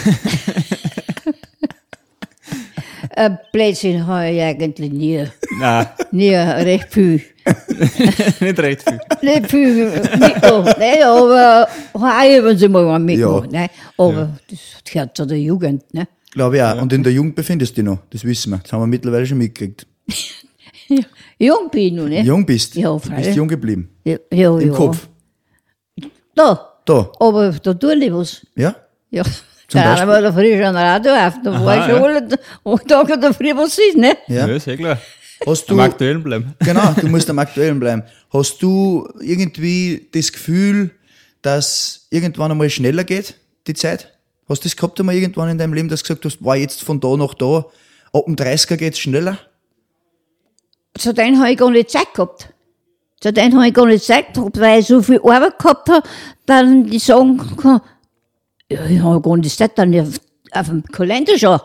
Ein 3.18 3.38
Blödsinn 3.54 4.06
habe 4.08 4.30
ich 4.30 4.42
eigentlich 4.42 4.92
nie. 4.92 5.26
Nein, 5.58 5.88
Nie 6.12 6.36
recht 6.36 6.92
viel. 6.92 7.22
nicht 8.42 8.60
recht 8.60 8.84
viel. 8.84 9.00
Nicht 9.22 9.50
viel 9.50 9.90
mitgemacht, 10.18 10.78
ne? 10.78 11.06
aber 11.06 11.68
haben 11.94 12.58
sie 12.58 12.68
mal 12.68 13.00
mitgemacht. 13.00 13.54
Ja. 13.54 13.62
Ne? 13.62 13.70
Aber 13.98 14.38
das 14.50 14.60
gehört 14.84 15.16
zu 15.16 15.26
der 15.26 15.40
Jugend. 15.40 15.94
Ne? 15.94 16.08
Glaube 16.36 16.58
ich 16.58 16.62
auch. 16.62 16.82
Und 16.82 16.92
in 16.92 17.02
der 17.02 17.14
Jugend 17.14 17.34
befindest 17.34 17.72
du 17.72 17.82
dich 17.82 17.86
noch. 17.86 18.00
Das 18.10 18.24
wissen 18.26 18.52
wir. 18.52 18.58
Das 18.60 18.72
haben 18.74 18.82
wir 18.82 18.88
mittlerweile 18.88 19.26
schon 19.26 19.38
mitgekriegt. 19.38 19.88
Jung 21.40 21.70
bin 21.72 21.82
ich 21.82 21.94
noch, 21.94 22.08
ne? 22.08 22.22
Jung 22.22 22.46
bist. 22.46 22.76
Ja, 22.76 22.90
du 22.90 23.10
bist 23.10 23.36
jung 23.36 23.48
geblieben. 23.48 23.90
Ja, 24.04 24.18
ja, 24.32 24.58
Im 24.60 24.68
ja. 24.70 24.74
Kopf. 24.74 25.08
Da, 26.36 26.74
Da. 26.86 27.12
aber 27.20 27.52
da 27.52 27.74
tue 27.74 27.96
ich 27.96 28.14
was. 28.14 28.46
Ja? 28.56 28.76
Ja. 29.10 29.24
Zum 29.24 29.82
da 29.82 29.92
Beispiel? 29.92 30.08
war 30.08 30.22
der 30.22 30.34
früh 30.34 30.64
schon 30.64 30.76
Radio 30.76 31.12
auf, 31.14 31.34
da 31.44 31.52
war 31.52 31.68
Aha, 31.68 31.80
ich 31.80 31.92
schon 31.92 32.04
ja. 32.04 32.38
alle 32.66 32.86
Tage 32.88 33.20
da 33.20 33.34
früh 33.34 33.56
was 33.56 33.78
ist, 33.78 33.98
ne? 33.98 34.16
Ja. 34.28 34.46
Ja, 34.48 34.60
sehr 34.60 34.78
klar. 34.78 35.00
Hast 35.46 35.70
Am 35.70 35.78
du, 35.78 35.84
Aktuellen 35.84 36.22
bleiben. 36.24 36.54
genau, 36.60 36.94
du 36.94 37.08
musst 37.08 37.30
am 37.30 37.40
Aktuellen 37.40 37.80
bleiben. 37.80 38.04
Hast 38.32 38.62
du 38.62 39.08
irgendwie 39.22 40.08
das 40.14 40.32
Gefühl, 40.32 40.92
dass 41.42 42.08
irgendwann 42.10 42.52
einmal 42.52 42.70
schneller 42.70 43.04
geht, 43.04 43.36
die 43.68 43.74
Zeit? 43.74 44.15
Hast 44.48 44.64
du 44.64 44.70
das 44.70 44.76
gehabt 44.76 45.00
einmal 45.00 45.16
irgendwann 45.16 45.50
in 45.50 45.58
deinem 45.58 45.74
Leben, 45.74 45.90
dass 45.90 46.04
du 46.04 46.08
gesagt 46.08 46.26
hast, 46.26 46.44
war 46.44 46.56
jetzt 46.56 46.84
von 46.84 47.00
da 47.00 47.16
nach 47.18 47.34
da, 47.34 47.66
ab 48.14 48.26
dem 48.26 48.36
30er 48.36 48.78
geht's 48.78 49.00
schneller? 49.00 49.38
Zu 50.98 51.14
denen 51.14 51.40
habe 51.40 51.52
ich 51.52 51.58
gar 51.58 51.72
nicht 51.72 51.90
Zeit 51.90 52.14
gehabt. 52.14 52.54
Zu 53.22 53.34
denen 53.34 53.56
habe 53.56 53.68
ich 53.68 53.74
gar 53.74 53.86
nicht 53.88 54.06
Zeit 54.06 54.34
gehabt, 54.34 54.60
weil 54.60 54.80
ich 54.80 54.88
so 54.88 55.02
viel 55.02 55.20
Arbeit 55.20 55.58
gehabt 55.58 55.90
habe, 55.90 56.08
dann 56.46 56.86
die 56.86 57.00
sagen 57.00 57.38
kann, 57.58 57.82
ja, 58.72 58.86
ich 58.86 59.00
habe 59.00 59.22
gar 59.22 59.38
nicht 59.38 59.58
Zeit, 59.58 59.78
dann 59.78 60.00
auf, 60.00 60.20
auf 60.52 60.68
dem 60.68 60.84
Kalender 60.84 61.38
schon. 61.38 61.60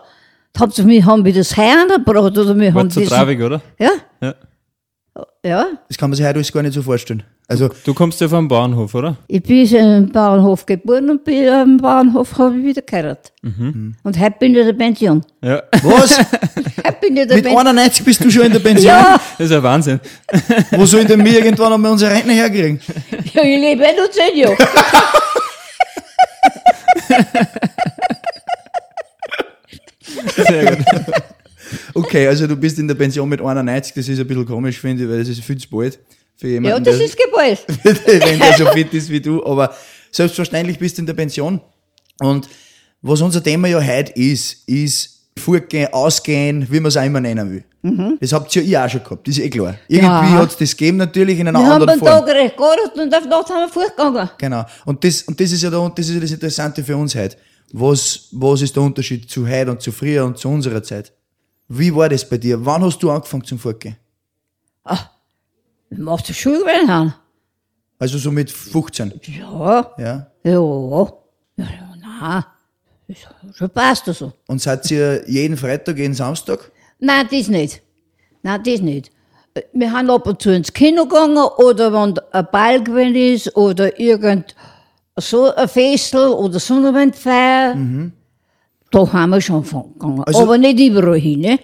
Habt 0.59 0.79
ihr 0.79 0.85
mich, 0.85 1.05
haben 1.05 1.25
wir 1.25 1.33
das 1.33 1.55
gebracht 1.55 2.37
oder 2.37 2.59
wir 2.59 2.75
haben 2.75 2.91
zu 2.91 3.01
das. 3.01 3.09
traurig, 3.11 3.41
oder? 3.41 3.61
Ja, 3.79 3.91
Ja. 4.21 4.35
ja. 5.45 5.67
Das 5.87 5.97
kann 5.97 6.11
man 6.11 6.17
sich 6.17 6.25
heute 6.25 6.37
alles 6.37 6.51
gar 6.53 6.63
nicht 6.63 6.75
so 6.75 6.83
vorstellen. 6.83 7.23
Also, 7.51 7.69
Du 7.85 7.95
kommst 7.95 8.21
ja 8.21 8.29
vom 8.29 8.47
Bauernhof, 8.47 8.95
oder? 8.95 9.17
Ich 9.27 9.43
bin 9.43 9.67
im 9.75 10.13
Bauernhof 10.13 10.65
geboren 10.67 11.11
und 11.11 11.25
bin 11.25 11.49
am 11.49 11.79
Bauernhof 11.79 12.39
habe 12.39 12.57
ich 12.57 12.65
wieder 12.65 12.83
geheiratet. 12.83 13.33
Mhm. 13.43 13.97
Und 14.05 14.21
heute 14.21 14.37
bin 14.39 14.53
ich 14.55 14.61
in 14.61 14.67
der 14.67 14.73
Pension. 14.75 15.25
Ja. 15.43 15.61
was? 15.83 16.17
Heute 16.87 16.97
bin 17.01 17.17
ich 17.17 17.23
in 17.23 17.29
der 17.29 17.37
Mit 17.39 17.45
Pension. 17.47 17.67
91 17.67 18.05
bist 18.05 18.25
du 18.25 18.31
schon 18.31 18.43
in 18.47 18.53
der 18.53 18.61
Pension? 18.61 18.87
Ja, 18.87 19.21
Das 19.37 19.47
ist 19.47 19.51
ja 19.51 19.61
Wahnsinn. 19.65 19.99
Wo 20.71 20.87
sollen 20.87 21.09
denn 21.09 21.25
wir 21.25 21.33
irgendwann 21.33 21.73
einmal 21.73 21.91
unsere 21.91 22.13
Rentner 22.13 22.35
herkriegen? 22.35 22.79
ja, 23.35 23.43
ich 23.43 23.61
lebe 23.61 23.83
eh 23.83 23.97
noch 23.97 24.11
zehn 24.11 24.39
Jahre. 24.39 24.57
Sehr 30.37 30.77
gut. 30.77 30.87
Okay, 31.95 32.29
also 32.29 32.47
du 32.47 32.55
bist 32.57 32.79
in 32.79 32.87
der 32.87 32.95
Pension 32.95 33.29
mit 33.29 33.41
91, 33.41 33.95
das 33.95 34.09
ist 34.09 34.21
ein 34.21 34.27
bisschen 34.29 34.47
komisch, 34.47 34.79
finde 34.79 35.03
ich, 35.03 35.11
weil 35.11 35.19
das 35.19 35.29
ist 35.29 35.41
viel 35.43 35.59
zu 35.59 35.69
bald 35.69 35.99
für 36.41 36.49
Ja, 36.49 36.55
jemanden, 36.55 36.85
das 36.85 36.97
der, 36.97 37.07
ist 37.07 37.17
geballt. 37.19 37.65
wenn 37.85 38.39
der 38.39 38.57
so 38.57 38.67
fit 38.67 38.93
ist 38.95 39.09
wie 39.11 39.21
du. 39.21 39.45
Aber 39.45 39.75
selbstverständlich 40.11 40.79
bist 40.79 40.97
du 40.99 41.03
in 41.03 41.07
der 41.07 41.15
Pension. 41.15 41.61
Und 42.21 42.49
was 43.03 43.21
unser 43.21 43.43
Thema 43.43 43.69
ja 43.69 43.81
heute 43.81 44.13
ist, 44.13 44.69
ist 44.69 45.21
Fortgehen, 45.39 45.93
Ausgehen, 45.93 46.67
wie 46.71 46.81
man 46.81 46.89
es 46.89 46.97
auch 46.97 47.05
immer 47.05 47.21
nennen 47.21 47.51
will. 47.51 47.65
Das 48.21 48.35
habt 48.35 48.55
ihr 48.57 48.63
ja 48.63 48.85
auch 48.85 48.91
schon 48.91 49.03
gehabt, 49.03 49.27
das 49.27 49.39
ist 49.39 49.45
eh 49.45 49.49
klar. 49.49 49.75
Irgendwie 49.89 50.07
Mhm. 50.11 50.35
Ja. 50.35 50.39
hat 50.43 50.51
es 50.51 50.57
das 50.59 50.77
gegeben, 50.77 50.99
natürlich 50.99 51.39
in 51.39 51.49
einer 51.49 51.59
Wir 51.59 51.65
haben 51.65 51.73
anderen 51.83 51.89
einen 51.91 51.99
Form. 52.01 52.27
Tag 52.27 52.29
recht 52.35 52.57
gearbeitet 52.59 52.93
und 52.99 53.15
auf 53.15 53.25
Nacht 53.25 53.49
haben 53.49 53.61
wir 53.61 53.69
fortgegangen. 53.71 54.31
Genau. 54.37 54.67
Und 54.85 55.03
das, 55.03 55.23
und 55.23 55.41
das 55.41 55.51
ist 55.51 55.63
ja 55.63 55.71
da, 55.71 55.89
das 55.97 56.07
ist 56.09 56.15
ja 56.15 56.21
das 56.21 56.31
Interessante 56.33 56.85
für 56.85 56.95
uns 56.99 57.15
heute. 57.15 57.39
Was, 57.73 58.29
was 58.33 58.61
ist 58.61 58.77
der 58.77 58.83
Unterschied 58.83 59.31
zu 59.31 59.49
heute 59.49 59.71
und 59.71 59.81
zu 59.81 59.93
früher 59.93 60.27
und 60.27 60.37
zu 60.37 60.49
unserer 60.51 60.83
Zeit? 60.83 61.13
Wie 61.69 61.95
war 61.95 62.09
das 62.11 62.29
bei 62.29 62.37
dir? 62.37 62.63
Wann 62.67 62.83
hast 62.85 62.99
du 63.03 63.11
angefangen 63.11 63.45
zum 63.45 63.59
Fortgehen? 63.59 63.97
Wir 64.85 64.99
machen 65.99 66.25
die 66.29 66.35
Schule 66.35 66.61
gewesen 66.61 66.89
haben. 66.93 67.15
Also 67.99 68.19
so 68.19 68.31
mit 68.31 68.51
15. 68.51 69.13
Ja, 69.39 69.93
Ja. 69.99 70.27
ja, 70.45 70.53
ja, 70.53 71.09
ja, 71.57 71.95
nein. 72.01 72.45
Das 73.09 73.57
schon 73.57 73.71
passt 73.71 74.07
das 74.07 74.19
so. 74.19 74.33
Und 74.47 74.61
seid 74.63 74.89
ihr 74.91 75.29
jeden 75.29 75.57
Freitag, 75.57 75.99
jeden 75.99 76.15
Samstag? 76.15 76.71
Nein, 77.01 77.27
das 77.31 77.49
nicht. 77.49 77.83
Nein, 78.43 78.63
das 78.65 78.81
nicht. 78.81 79.11
Wir 79.73 79.91
haben 79.93 80.09
ab 80.11 80.27
und 80.29 80.41
zu 80.41 80.55
ins 80.55 80.73
Kino 80.73 81.05
gegangen 81.07 81.37
oder 81.59 81.93
wenn 81.93 82.15
ein 82.31 82.47
Ball 82.53 82.83
gewesen 82.83 83.17
ist 83.17 83.57
oder 83.57 83.99
irgend 83.99 84.55
so 85.17 85.53
ein 85.55 85.69
Festel 85.69 86.29
oder 86.29 86.61
Sonnenwindfeier. 86.61 87.75
Da 88.93 89.13
haben 89.13 89.31
wir 89.31 89.41
schon 89.41 89.63
gegangen. 89.65 90.23
Also- 90.25 90.43
Aber 90.43 90.57
nicht 90.57 90.79
überall 90.79 91.19
hin, 91.19 91.41
ne? 91.41 91.59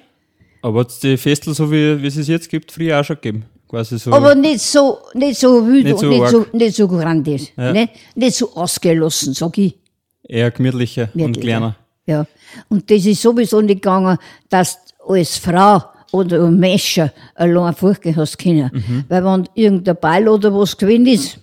Aber 0.63 0.81
hat 0.81 0.91
es 0.91 0.99
die 0.99 1.17
Festel, 1.17 1.55
so 1.55 1.71
wie, 1.71 2.03
wie 2.03 2.07
es 2.09 2.17
es 2.17 2.27
jetzt 2.27 2.49
gibt, 2.51 2.73
früher 2.73 3.01
auch 3.01 3.05
schon 3.05 3.17
gegeben? 3.17 3.45
Quasi 3.69 3.99
so. 3.99 4.13
Aber 4.13 4.35
nicht 4.35 4.61
so, 4.61 4.99
nicht 5.15 5.41
so 5.41 5.67
wild 5.67 5.85
Nicht 5.85 5.95
und 5.95 6.01
so 6.01 6.09
nicht 6.09 6.23
arg. 6.23 6.31
so, 6.31 6.47
nicht 6.53 6.77
so 6.77 6.89
grandios. 6.89 7.49
Ja. 7.57 7.73
Ne? 7.73 7.89
Nicht 8.15 8.37
so 8.37 8.55
ausgelassen, 8.55 9.35
sag 9.35 9.59
ich. 9.59 9.75
Eher 10.23 10.51
gemütlicher 10.51 11.05
und 11.15 11.21
Gemütlicher. 11.21 11.41
kleiner. 11.41 11.77
Ja. 12.07 12.27
Und 12.69 12.91
das 12.91 13.05
ist 13.07 13.23
sowieso 13.23 13.61
nicht 13.61 13.83
gegangen, 13.83 14.19
dass 14.49 14.79
du 14.99 15.13
als 15.15 15.37
Frau 15.37 15.83
oder 16.13 16.49
Mescher 16.51 17.13
allein 17.35 17.75
fortgehen 17.75 18.17
hast 18.17 18.39
können. 18.39 19.05
Weil 19.09 19.25
wenn 19.25 19.49
irgendein 19.55 19.97
Ball 19.97 20.29
oder 20.29 20.55
was 20.55 20.77
gewesen 20.77 21.07
ist, 21.07 21.39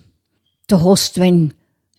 da 0.66 0.82
hast 0.82 1.16
du 1.16 1.20
wen 1.20 1.52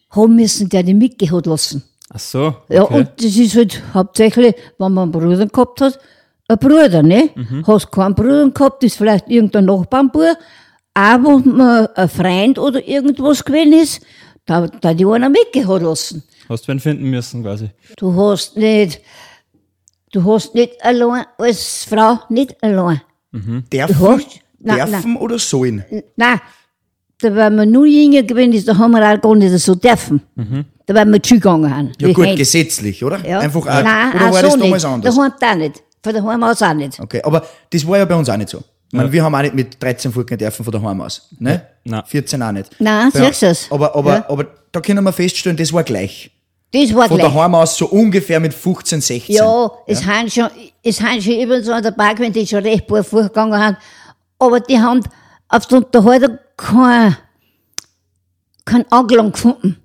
haben 0.10 0.36
müssen, 0.36 0.70
der 0.70 0.84
dich 0.84 0.96
mitgehabt 0.96 1.46
lassen. 1.46 1.84
Ach 2.10 2.20
so. 2.20 2.56
Ja, 2.70 2.84
okay. 2.84 2.94
und 2.96 3.10
das 3.18 3.36
ist 3.36 3.56
halt 3.56 3.82
hauptsächlich, 3.94 4.56
wenn 4.78 4.94
man 4.94 5.04
einen 5.04 5.12
Bruder 5.12 5.46
gehabt 5.46 5.82
hat, 5.82 6.00
ein 6.48 6.58
Bruder, 6.60 7.02
ne? 7.04 7.30
Hast 7.66 7.92
keinen 7.92 8.16
Bruder 8.16 8.50
gehabt, 8.50 8.84
ist 8.84 8.98
vielleicht 8.98 9.30
irgendein 9.30 9.66
Nachbarnbub, 9.66 10.38
auch 10.94 11.24
wo 11.24 11.40
man 11.40 11.88
ein 11.96 12.10
Freund 12.10 12.60
oder 12.60 12.86
irgendwas 12.88 13.44
gewesen 13.44 13.74
ist, 13.74 14.02
da, 14.46 14.68
da 14.68 14.94
die 14.94 15.06
einer 15.06 15.30
mitgehabt 15.30 15.82
lassen. 15.82 16.24
Hast 16.48 16.68
du 16.68 16.72
wen 16.72 16.80
finden 16.80 17.10
müssen, 17.10 17.42
quasi. 17.44 17.70
Du 17.98 18.14
hast 18.16 18.56
nicht, 18.58 19.02
du 20.12 20.24
hast 20.24 20.54
nicht 20.54 20.84
allein, 20.86 21.26
als 21.38 21.86
Frau 21.90 22.20
nicht 22.30 22.56
allein. 22.64 23.02
Du 23.32 23.62
Dürfen, 23.62 24.00
hast, 24.08 24.28
nein, 24.60 24.78
dürfen 24.92 25.18
oder 25.18 25.40
sollen? 25.40 25.84
nein, 26.16 26.40
da 27.20 27.36
wenn 27.36 27.56
wir 27.56 27.66
nur 27.66 27.86
jünger 27.86 28.24
gewesen 28.24 28.54
ist, 28.54 28.68
da 28.68 28.78
haben 28.78 28.92
wir 28.92 29.02
auch 29.14 29.20
gar 29.20 29.36
nicht 29.36 29.58
so 29.60 29.74
dürfen. 29.76 30.22
Da 30.86 30.94
wenn 30.94 31.12
wir 31.12 31.24
zu 31.24 31.34
gegangen 31.36 31.76
haben. 31.76 31.92
Ja 32.00 32.14
gut, 32.14 32.24
Hände. 32.26 32.38
gesetzlich, 32.38 33.04
oder? 33.04 33.28
Ja. 33.28 33.40
Einfach 33.40 33.62
auch. 33.62 33.84
Nein, 33.84 34.12
oder 34.14 34.26
auch 34.28 34.34
war 34.34 34.42
so 34.42 34.48
das 34.48 34.58
damals 34.60 34.84
nicht. 34.84 34.94
anders? 34.94 35.16
Daheim 35.16 35.32
auch 35.42 35.56
nicht. 35.56 35.84
Von 36.06 36.14
daheim 36.14 36.44
aus 36.44 36.62
auch 36.62 36.74
nicht. 36.76 37.00
Okay, 37.00 37.20
aber 37.24 37.44
das 37.72 37.88
war 37.88 37.98
ja 37.98 38.06
bei 38.06 38.14
uns 38.16 38.30
auch 38.30 38.38
nicht 38.38 38.50
so. 38.50 38.60
Ich 38.60 38.94
meine, 38.94 39.12
wir 39.12 39.24
haben 39.24 39.34
auch 39.34 39.42
nicht 39.42 39.56
mit 39.56 39.82
13 39.82 40.12
Fulken 40.12 40.38
dürfen 40.38 40.64
von 40.64 40.72
daheim 40.72 41.02
aus. 41.02 41.30
Ne? 41.40 41.66
Nein. 41.84 42.04
14 42.06 42.42
auch 42.44 42.52
nicht. 42.52 42.70
Nein, 42.80 43.10
Ja, 43.16 43.26
siehst 43.34 43.42
du's? 43.42 43.68
Aber, 43.72 43.96
aber, 43.96 44.14
Ja. 44.18 44.30
aber 44.30 44.46
da 44.72 44.80
können 44.82 45.04
wir 45.04 45.12
feststellen, 45.12 45.58
das 45.58 45.74
war 45.74 45.84
gleich. 45.84 46.30
Das 46.72 46.94
war 46.94 47.08
Von 47.08 47.18
gleich. 47.18 47.34
daheim 47.34 47.56
aus 47.56 47.76
so 47.76 47.88
ungefähr 47.88 48.40
mit 48.40 48.54
15, 48.54 49.02
16. 49.02 49.36
Ja, 49.36 49.72
es 49.88 50.06
haben 50.06 50.30
schon, 50.30 50.48
es 50.84 51.02
haben 51.02 51.20
schon 51.20 51.40
über 51.42 51.64
so 51.64 51.72
dabei 51.82 52.14
gewesen, 52.14 52.34
die 52.34 52.46
schon 52.46 52.60
recht 52.60 52.86
paar 52.86 53.04
vorgegangen 53.04 53.60
haben. 53.60 53.78
Aber 54.38 54.60
die 54.60 54.80
haben 54.80 55.02
auf 55.50 55.66
der 55.66 55.80
Unterhaltung 55.80 56.38
kein, 56.56 57.18
kein 58.66 58.86
Anklang 58.92 59.32
gefunden. 59.32 59.78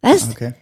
Weißt? 0.00 0.32
Okay. 0.32 0.54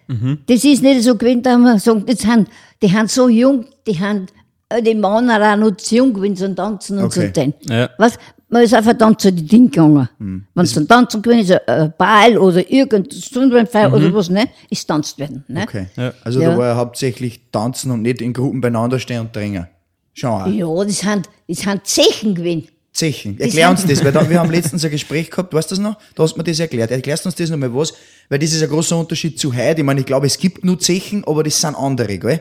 Das 0.47 0.65
ist 0.65 0.83
nicht 0.83 1.03
so 1.03 1.17
gewesen, 1.17 1.43
da 1.43 1.53
haben 1.53 1.63
wir 1.63 1.73
gesagt, 1.75 2.07
das 2.09 2.27
haben, 2.27 2.47
die 2.83 2.93
haben 2.93 3.09
so 3.09 3.29
jung, 3.31 3.65
die 3.87 3.99
haben, 3.99 4.27
äh, 4.71 4.83
die 4.83 4.95
Männer 4.95 5.53
auch 5.53 5.57
noch 5.57 5.77
zu 5.77 5.97
jung 5.97 6.15
gewesen 6.15 6.37
zum 6.37 6.57
Tanzen 6.57 6.99
und 6.99 7.05
Okay. 7.05 7.27
so 7.27 7.33
den. 7.33 7.55
Ja. 7.69 7.91
Was? 7.99 8.15
Man 8.53 8.63
ist 8.65 8.75
einfach 8.75 8.95
dann 8.95 9.17
zu 9.17 9.33
den 9.33 9.47
Dingen 9.47 9.71
gegangen. 9.71 10.09
Wenn 10.19 10.65
es 10.65 10.73
zum 10.75 10.89
Tanzen 10.89 11.23
gewesen 11.23 11.41
ist, 11.43 11.69
ein- 11.69 11.83
ein 11.83 11.93
Ball 11.97 12.37
oder 12.37 12.69
irgendein 12.69 13.21
Stundenfeier 13.21 13.93
oder 13.93 14.13
was, 14.13 14.29
ne, 14.29 14.49
ist 14.69 14.89
tanzt 14.89 15.19
werden, 15.21 15.45
ne? 15.47 15.63
okay. 15.63 15.87
Ja. 15.97 16.13
Also 16.25 16.41
Ja. 16.41 16.51
da 16.51 16.59
war 16.59 16.67
ja 16.67 16.75
hauptsächlich 16.77 17.43
tanzen 17.53 17.93
und 17.93 18.03
nicht 18.03 18.21
in 18.21 18.33
Gruppen 18.33 18.61
beieinander 18.61 18.99
stehen 18.99 19.21
und 19.21 19.37
drängen. 19.37 19.69
Schon 20.15 20.31
auch. 20.31 20.47
Ja, 20.49 20.85
das 20.85 21.05
haben, 21.05 21.23
das 21.47 21.65
haben 21.65 21.81
Zechen 21.85 22.35
gewesen. 22.35 22.67
Zechen. 22.93 23.39
Erklär 23.39 23.71
uns 23.71 23.87
das, 23.87 24.05
weil 24.05 24.11
da, 24.11 24.21
wir 24.29 24.41
haben 24.41 24.51
letztens 24.51 24.85
ein 24.85 24.91
Gespräch 24.91 25.31
gehabt, 25.31 25.55
weißt 25.55 25.71
du 25.71 25.77
das 25.77 25.83
noch? 25.85 25.97
Da 26.17 26.25
hast 26.25 26.33
du 26.35 26.39
mir 26.39 26.45
das 26.45 26.59
erklärt. 26.59 26.91
Erklärst 26.91 27.25
uns 27.27 27.37
das 27.37 27.51
nochmal 27.51 27.73
was? 27.73 27.95
Weil 28.29 28.41
das 28.41 28.53
ist 28.53 28.63
ein 28.65 28.69
großer 28.69 28.99
Unterschied 28.99 29.39
zu 29.39 29.55
heute. 29.55 29.81
Ich 29.83 29.87
meine, 29.87 30.01
ich 30.01 30.07
glaube, 30.07 30.27
es 30.27 30.37
gibt 30.37 30.65
nur 30.65 30.77
Zechen, 30.81 31.23
aber 31.25 31.45
das 31.45 31.61
sind 31.61 31.77
andere, 31.77 32.19
gell? 32.19 32.41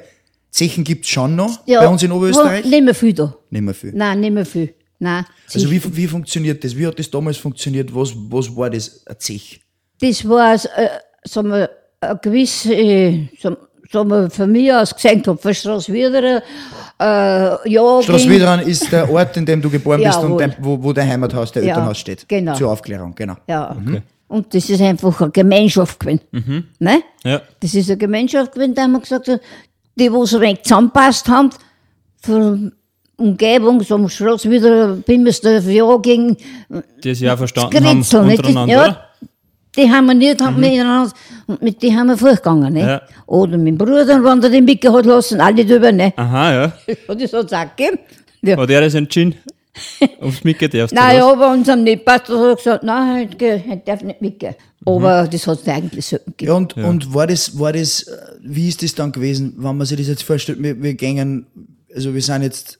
Zechen 0.51 0.83
gibt's 0.83 1.09
schon 1.09 1.35
noch 1.35 1.59
Ja, 1.67 1.81
bei 1.81 1.87
uns 1.87 2.01
in 2.03 2.11
Oberösterreich. 2.11 2.65
Nicht 2.65 2.83
mehr 2.83 2.95
viel 2.95 3.13
da. 3.13 3.35
Nicht 3.49 3.61
mehr 3.61 3.73
viel. 3.73 3.91
Nein, 3.93 4.19
nicht 4.19 4.33
mehr 4.33 4.45
viel. 4.45 4.73
Nein. 4.99 5.25
Also 5.53 5.69
wie, 5.71 5.81
wie 5.95 6.07
funktioniert 6.07 6.63
das? 6.63 6.75
Wie 6.75 6.85
hat 6.85 6.97
das 6.99 7.09
damals 7.09 7.37
funktioniert? 7.37 7.93
Was, 7.95 8.13
was 8.29 8.53
war 8.55 8.69
das? 8.69 9.05
Ein 9.07 9.15
Zech? 9.19 9.61
das 10.01 10.27
war, 10.27 10.53
äh, 10.55 10.57
sagen 11.23 11.49
wir, 11.49 11.69
eine 12.01 12.17
gewisse, 12.21 12.73
äh, 12.73 13.27
sagen 13.91 14.09
wir, 14.09 14.29
von 14.29 14.51
mir 14.51 14.81
aus 14.81 14.93
gesehen 14.95 15.23
von 15.23 15.37
Straßwidere, 15.53 16.41
äh, 16.99 17.69
ja. 17.69 18.01
Straßwiedran 18.01 18.61
ist 18.61 18.91
der 18.91 19.09
Ort, 19.09 19.35
in 19.37 19.45
dem 19.45 19.61
du 19.61 19.69
geboren 19.69 20.01
bist 20.03 20.19
und 20.19 20.37
dein, 20.37 20.55
wo, 20.59 20.81
wo 20.81 20.93
dein 20.93 21.07
Heimathaus, 21.09 21.51
der 21.51 21.63
Ja, 21.63 21.69
Elternhaus 21.69 21.97
steht. 21.97 22.27
genau. 22.27 22.55
Zur 22.55 22.71
Aufklärung, 22.71 23.13
genau. 23.15 23.35
Ja. 23.47 23.75
Und 24.27 24.53
das 24.53 24.69
ist 24.69 24.79
einfach 24.81 25.19
eine 25.21 25.31
Gemeinschaft 25.31 25.99
gewesen. 25.99 26.21
Ne? 26.79 27.01
Ja. 27.23 27.41
Das 27.59 27.73
ist 27.73 27.89
eine 27.89 27.97
Gemeinschaft 27.97 28.53
gewesen, 28.53 28.75
da 28.75 28.83
haben 28.83 28.91
wir 28.93 28.99
gesagt, 28.99 29.29
so, 29.99 30.05
die, 30.05 30.11
wo 30.13 30.25
so 30.25 30.39
wenig 30.39 30.63
zusammenpasst 30.63 31.27
haben, 31.27 31.49
von 32.21 32.71
Umgebung, 33.17 33.81
so 33.81 33.95
am 33.95 34.09
Schloss 34.09 34.49
wieder, 34.49 34.95
Bimmesdorf, 34.95 35.65
ja, 35.65 35.97
gegen 35.97 36.37
Das 37.01 37.19
ja 37.19 37.35
verstanden 37.35 37.85
haben 37.85 37.99
untereinander, 37.99 38.73
Ja, 38.73 38.83
oder? 38.83 39.05
die 39.77 39.89
haben 39.89 40.05
wir 40.07 40.13
nicht 40.13 40.41
haben 40.41 40.59
miteinander, 40.59 41.11
und 41.47 41.61
mit 41.61 41.81
die 41.81 41.95
haben 41.95 42.07
wir 42.07 42.17
vorgegangen, 42.17 42.73
ne? 42.73 42.79
Ja. 42.81 43.01
Oder 43.25 43.57
mit 43.57 43.67
dem 43.67 43.77
Bruder, 43.77 44.23
wenn 44.23 44.41
der 44.41 44.49
den 44.49 44.65
mitgehabt 44.65 45.05
lassen, 45.05 45.41
alle 45.41 45.65
drüber, 45.65 45.91
ne? 45.91 46.13
Aha, 46.15 46.53
ja. 46.53 46.71
Und 47.07 47.21
das 47.21 47.33
hat's 47.33 47.53
auch 47.53 47.75
gegeben. 47.75 47.99
Ja. 48.41 48.57
Hat 48.57 48.69
er 48.69 48.81
das 48.81 48.93
entschieden? 48.93 49.35
Ob's 50.21 50.43
mitgehen 50.43 50.71
darfst 50.71 50.95
Nein, 50.95 51.21
aber 51.21 51.51
uns 51.51 51.69
haben 51.69 51.83
nicht 51.83 52.03
passt, 52.03 52.29
hat 52.29 52.37
er 52.37 52.55
gesagt, 52.55 52.83
nein, 52.83 53.29
heute 53.39 53.81
darf 53.85 54.01
nicht 54.01 54.21
mitgehen. 54.21 54.55
Aber 54.85 55.27
das 55.27 55.45
hat's 55.45 55.67
eigentlich 55.67 56.05
selten 56.05 56.31
gegeben. 56.31 56.51
Ja, 56.51 56.55
und, 56.57 56.77
und 56.77 57.13
war 57.13 57.27
das, 57.27 57.57
war 57.59 57.73
das, 57.73 58.03
äh, 58.03 58.17
wie 58.41 58.69
ist 58.69 58.81
das 58.81 58.95
dann 58.95 59.11
gewesen, 59.11 59.53
wenn 59.57 59.77
man 59.77 59.85
sich 59.85 59.97
das 59.97 60.07
jetzt 60.07 60.23
vorstellt, 60.23 60.61
wir, 60.63 60.81
wir 60.81 60.93
gehen, 60.93 61.45
also 61.93 62.13
wir 62.13 62.21
sind 62.21 62.43
jetzt 62.43 62.79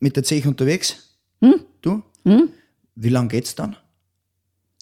mit 0.00 0.16
der 0.16 0.24
Zeche 0.24 0.48
unterwegs. 0.48 1.14
Hm? 1.42 1.60
Du? 1.82 2.02
Wie 2.94 3.08
lang 3.10 3.28
geht's 3.28 3.54
dann? 3.54 3.76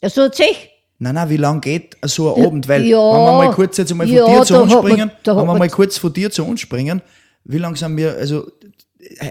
Ja, 0.02 0.08
so 0.10 0.22
hat 0.22 0.34
sich. 0.36 0.70
Nein, 0.98 1.14
nein, 1.14 1.28
wie 1.28 1.36
lang 1.36 1.60
geht 1.60 1.96
so 2.04 2.34
ein 2.34 2.46
Abend? 2.46 2.68
Weil, 2.68 2.84
ja. 2.86 2.96
wenn 2.98 3.24
wir 3.24 3.46
mal 3.48 3.50
kurz 3.54 3.76
jetzt 3.76 3.90
einmal 3.90 4.06
von 4.06 4.16
Ja, 4.16 4.24
dir 4.26 4.42
zu 4.44 4.62
uns 4.62 4.72
hat 4.72 4.82
man- 4.82 4.86
springen, 4.92 5.10
hat 5.10 5.26
wenn 5.26 5.36
wir 5.36 5.44
man- 5.44 5.58
mal 5.58 5.68
kurz 5.68 5.98
von 5.98 6.12
dir 6.12 6.30
zu 6.30 6.44
uns 6.44 6.60
springen, 6.60 7.02
wie 7.44 7.58
lang 7.58 7.76
sind 7.76 7.96
wir, 7.96 8.14
also, 8.14 8.50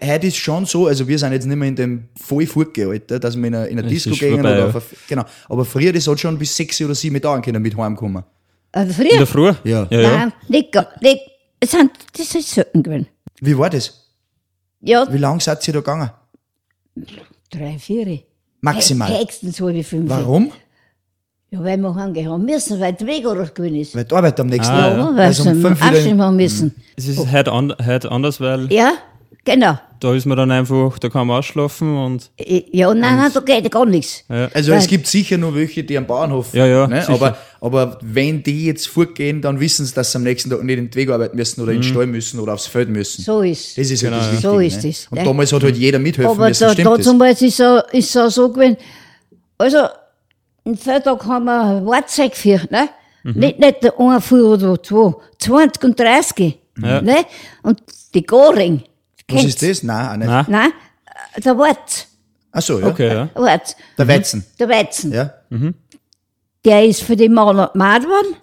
heute 0.04 0.28
ist 0.28 0.38
schon 0.38 0.66
so, 0.66 0.88
also 0.88 1.08
wir 1.08 1.18
sind 1.20 1.32
jetzt 1.34 1.46
nicht 1.46 1.56
mehr 1.58 1.68
in 1.68 1.76
dem 1.76 2.06
voll 2.22 2.48
Alter, 2.78 3.20
dass 3.20 3.36
wir 3.38 3.68
in 3.68 3.78
Es 3.80 3.86
Disco 3.88 4.12
gehen 4.16 4.36
vorbei, 4.36 4.50
oder 4.52 4.60
ja. 4.60 4.66
auf 4.68 4.76
eine, 4.76 4.84
genau. 5.08 5.24
Aber 5.50 5.66
früher, 5.66 5.92
das 5.94 6.08
hat 6.08 6.20
schon 6.20 6.38
bis 6.38 6.56
sechs 6.56 6.82
oder 6.82 6.96
sieben 6.96 7.22
Tage 7.22 7.42
können 7.42 7.62
mit 7.62 7.76
heimkommen. 7.78 8.24
Also 8.72 9.02
In 9.02 9.10
der 9.18 9.26
früher? 9.28 9.54
Früh? 9.64 9.70
Ja. 9.72 9.88
ja, 9.90 10.00
ja. 10.02 10.18
Nein, 10.18 10.34
nicht, 10.50 10.72
gar- 10.72 10.90
nicht. 11.02 11.20
Sind, 11.64 11.92
das 12.18 12.36
ist 12.36 12.52
selten 12.52 12.84
gewesen. 12.84 13.08
Wie 13.42 13.58
war 13.58 13.70
das? 13.70 14.08
Ja, 14.82 15.12
Wie 15.12 15.18
lang 15.18 15.40
seid 15.40 15.68
ihr 15.68 15.74
da 15.74 15.80
gegangen? 15.80 16.12
drei, 17.52 17.78
vier. 17.80 18.20
Maximal. 18.62 19.10
Höchstens 19.20 19.60
halbe 19.62 19.84
fünf. 19.84 20.10
Warum? 20.10 20.52
Ja, 21.52 21.64
weil 21.64 21.78
wir 21.78 21.94
heimgehen 21.96 22.30
haben 22.30 22.46
müssen, 22.46 22.80
weil 22.80 22.94
der 22.94 23.08
Weg 23.08 23.26
oder 23.26 23.46
gewesen 23.46 23.76
ist. 23.76 23.96
Weil 23.96 24.04
die 24.06 24.16
Arbeit 24.16 24.40
am 24.40 24.48
nächsten 24.48 24.74
Ah, 24.74 24.90
Tag. 24.90 24.98
ja. 24.98 25.16
weil 25.16 25.26
Also 25.26 25.44
sie 25.44 25.50
um 25.50 25.62
fünf 25.62 25.80
wieder 25.80 25.90
abstimmen 25.90 26.22
haben 26.22 26.36
müssen. 26.36 26.76
Es 26.98 27.08
ist 27.08 27.32
heute, 27.32 27.52
an, 27.52 27.74
heute 27.86 28.12
anders, 28.12 28.40
weil 28.42 28.72
Ja, 28.74 28.94
genau. 29.46 29.78
da 30.02 30.14
ist 30.14 30.26
man 30.26 30.36
dann 30.38 30.52
einfach, 30.52 31.00
da 31.00 31.08
kann 31.10 31.26
man 31.28 31.38
ausschlafen 31.38 31.96
und 31.98 32.30
Ja, 32.38 32.94
nein, 32.94 33.16
nein, 33.18 33.32
da 33.34 33.40
geht 33.40 33.72
gar 33.72 33.86
nichts. 33.86 34.24
Also 34.28 34.72
Weil- 34.72 34.80
es 34.80 34.88
gibt 34.88 35.08
sicher 35.08 35.38
nur 35.38 35.56
welche, 35.56 35.84
die 35.84 35.98
am 35.98 36.06
Bauernhof, 36.06 36.54
Ja, 36.54 36.66
ja, 36.66 36.86
ne? 36.88 37.08
aber, 37.08 37.38
aber 37.62 37.98
wenn 38.02 38.44
die 38.44 38.66
jetzt 38.66 38.88
fortgehen, 38.88 39.42
dann 39.42 39.60
wissen 39.60 39.86
sie, 39.86 39.94
dass 39.96 40.12
sie 40.12 40.18
am 40.18 40.24
nächsten 40.24 40.50
Tag 40.50 40.64
nicht 40.64 40.78
in 40.78 40.88
den 40.90 40.96
Weg 40.96 41.10
arbeiten 41.10 41.38
müssen 41.38 41.62
oder 41.62 41.72
in 41.72 41.78
den 41.80 41.84
Stall 41.84 42.08
müssen 42.08 42.40
oder 42.40 42.54
aufs 42.54 42.68
Feld 42.68 42.90
müssen. 42.90 43.22
So 43.24 43.42
ist 43.42 43.78
Das 43.78 43.90
ist 43.90 44.02
ja 44.02 44.10
das 44.10 44.32
Wichtige. 44.32 44.42
So 44.42 44.60
ist 44.60 44.84
ne? 44.84 44.90
es, 44.90 45.08
Und 45.10 45.18
ne? 45.20 45.24
damals 45.24 45.54
hat 45.54 45.64
halt 45.64 45.78
jeder 45.78 46.00
mithelfen 46.00 46.32
Aber 46.36 46.50
müssen, 46.50 46.64
da, 46.64 46.74
stimmt 46.74 46.88
da 46.88 47.00
zum 47.00 47.18
Beispiel 47.18 47.48
ist 47.48 47.60
es 47.60 47.84
ist 47.94 48.16
es 48.16 48.36
so 48.36 48.52
gewesen, 48.52 48.78
also, 49.58 49.78
einen 50.66 50.78
Freitag 50.78 51.26
haben 51.26 51.46
wir 51.46 51.86
Wahrzeit 51.86 52.32
geführt, 52.32 52.70
ne? 52.72 52.90
Mhm. 53.24 53.40
Nicht, 53.40 53.60
nicht 53.60 54.00
eine 54.00 54.22
Fuhr 54.22 54.54
oder 54.54 54.82
zwei, 54.84 55.14
20 55.40 55.84
und 55.84 56.00
30, 56.00 56.58
Ja. 56.82 57.02
ne? 57.02 57.18
Und 57.64 57.82
die 58.14 58.24
Goring. 58.26 58.82
Was 59.32 59.44
ist 59.44 59.62
das? 59.62 59.84
Nein, 59.84 60.08
auch 60.08 60.18
nicht. 60.18 60.28
Nein. 60.28 60.46
Nein, 60.48 60.72
äh, 61.36 61.42
der 61.42 61.58
Wart, 61.58 62.08
Ach 62.52 62.62
so, 62.62 62.80
ja. 62.80 62.88
Okay, 62.88 63.08
ja. 63.14 63.30
Wart, 63.36 63.76
Der 63.98 64.08
Weizen. 64.08 64.46
der 64.60 64.70
Weizen, 64.70 65.12
Ja. 65.12 65.34
der 66.64 66.86
ist 66.86 67.04
für 67.04 67.16
die 67.16 67.28
Männer 67.30 67.70
gemacht 67.74 68.04
worden, 68.04 68.36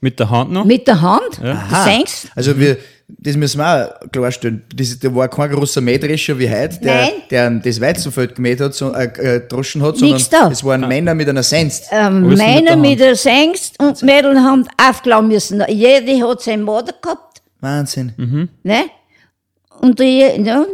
Mit 0.00 0.18
der 0.18 0.28
Hand 0.30 0.52
noch? 0.52 0.64
mit 0.64 0.86
der 0.86 1.00
Hand, 1.00 1.40
Aha. 1.42 1.86
du 1.88 2.04
Also 2.34 2.58
wir, 2.58 2.76
das 3.08 3.36
müssen 3.36 3.58
wir 3.58 3.96
auch 4.04 4.10
klarstellen. 4.10 4.64
Das, 4.74 4.98
da 4.98 5.14
war 5.14 5.28
kein 5.28 5.50
großer 5.50 5.80
Mähdrescher 5.80 6.38
wie 6.38 6.48
heute, 6.50 6.78
der, 6.80 6.94
Nein. 7.02 7.10
der 7.30 7.50
das 7.50 7.80
Weizenfeld 7.80 8.34
gemäht 8.34 8.60
hat, 8.60 8.74
so, 8.74 8.92
äh, 8.92 9.04
äh, 9.04 9.46
droschen 9.48 9.82
hat, 9.82 9.96
sondern 9.98 10.16
Nichts 10.16 10.30
da. 10.30 10.48
es 10.50 10.62
waren 10.64 10.80
Männer 10.88 11.14
mit 11.14 11.28
einer 11.28 11.42
Senst. 11.42 11.86
ähm, 11.90 12.24
Alles 12.24 12.28
mit 12.28 12.38
der 12.40 12.46
Männer 12.54 12.70
Hand. 12.72 12.82
mit 12.82 13.00
der 13.00 13.16
Sengst 13.16 13.80
und 13.82 14.02
Mädel 14.02 14.38
haben 14.40 14.66
aufklauen 14.82 15.28
müssen. 15.28 15.62
Jeder 15.68 16.28
hat 16.28 16.42
seinen 16.42 16.62
Motor 16.64 16.94
gehabt. 17.00 17.42
Wahnsinn. 17.60 18.12
Mhm. 18.16 18.48
Ne? 18.62 18.84
Und 19.80 19.98
die, 19.98 20.20
ja, 20.20 20.64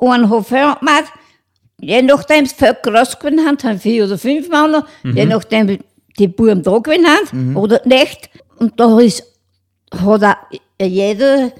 einen 0.00 0.30
hat 0.30 0.46
vier 0.46 0.76
gemacht. 0.78 1.12
Je 1.80 2.02
nachdem, 2.02 2.44
es 2.44 2.52
viel 2.52 2.76
groß 2.82 3.18
gewonnen 3.18 3.44
haben, 3.44 3.58
haben 3.62 3.78
vier 3.78 4.04
oder 4.04 4.18
fünf 4.18 4.48
Männer. 4.48 4.86
Mhm. 5.02 5.16
Je 5.16 5.26
nachdem, 5.26 5.78
die 6.18 6.28
Buben 6.28 6.62
da 6.62 6.78
gewonnen 6.78 7.06
haben 7.06 7.56
oder 7.56 7.80
nicht. 7.84 8.30
Und 8.58 8.78
da 8.78 8.98
ist, 9.00 9.24
hat 9.92 10.24
auch 10.24 10.36
jeder 10.80 11.52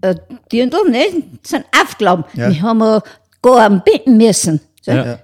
ein 0.00 0.20
Dirndl, 0.52 0.90
ne? 0.90 1.06
sind 1.42 1.64
aufgelaufen. 1.80 2.24
Ja. 2.34 2.50
Wir 2.50 2.62
haben 2.62 3.02
gar 3.42 3.70
Bitten 3.80 4.16
müssen. 4.16 4.60
So. 4.82 4.92
Ja. 4.92 5.18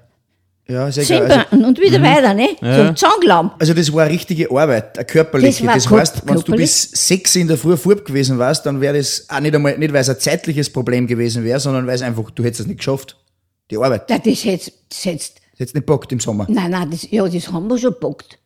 Ja. 0.66 0.90
Zehn 0.90 1.02
egal. 1.24 1.44
Also, 1.50 1.66
und 1.66 1.78
wieder 1.78 2.00
weiter, 2.02 2.32
ne? 2.32 2.48
Ja. 2.62 2.86
Zum 2.86 2.96
Zangenlamm. 2.96 3.50
also 3.58 3.74
das 3.74 3.92
war 3.92 4.04
eine 4.04 4.12
richtige 4.14 4.50
Arbeit, 4.50 4.96
eine 4.98 5.04
körperliche. 5.04 5.66
Das 5.66 5.84
Das, 5.84 5.90
heißt, 5.92 6.22
wenn 6.26 6.40
du 6.40 6.52
bis 6.56 6.82
sechs 6.90 7.36
in 7.36 7.48
der 7.48 7.58
Früh 7.58 7.76
Furb 7.76 8.04
gewesen 8.06 8.38
warst, 8.38 8.64
dann 8.64 8.80
wäre 8.80 8.96
das 8.96 9.26
auch 9.28 9.40
nicht 9.40 9.54
einmal, 9.54 9.76
nicht 9.76 9.92
weil 9.92 10.00
es 10.00 10.08
ein 10.08 10.18
zeitliches 10.18 10.70
Problem 10.70 11.06
gewesen 11.06 11.44
wäre, 11.44 11.60
sondern 11.60 11.86
weil 11.86 11.96
es 11.96 12.02
einfach, 12.02 12.30
du 12.30 12.42
hättest 12.42 12.60
es 12.62 12.66
nicht 12.66 12.78
geschafft. 12.78 13.16
Die 13.70 13.76
Arbeit. 13.76 14.08
Ja, 14.10 14.16
das 14.18 14.24
das 14.24 14.44
hätt's, 14.44 14.72
Das 14.88 15.04
hättest 15.58 15.74
nicht 15.74 15.86
bockt 15.86 16.12
im 16.12 16.20
Sommer. 16.20 16.46
nein, 16.48 16.70
nein, 16.70 16.90
das, 16.90 17.10
ja, 17.10 17.26
das 17.28 17.52
haben 17.52 17.68
wir 17.68 17.76
schon 17.78 17.92
gebockt. 17.92 18.38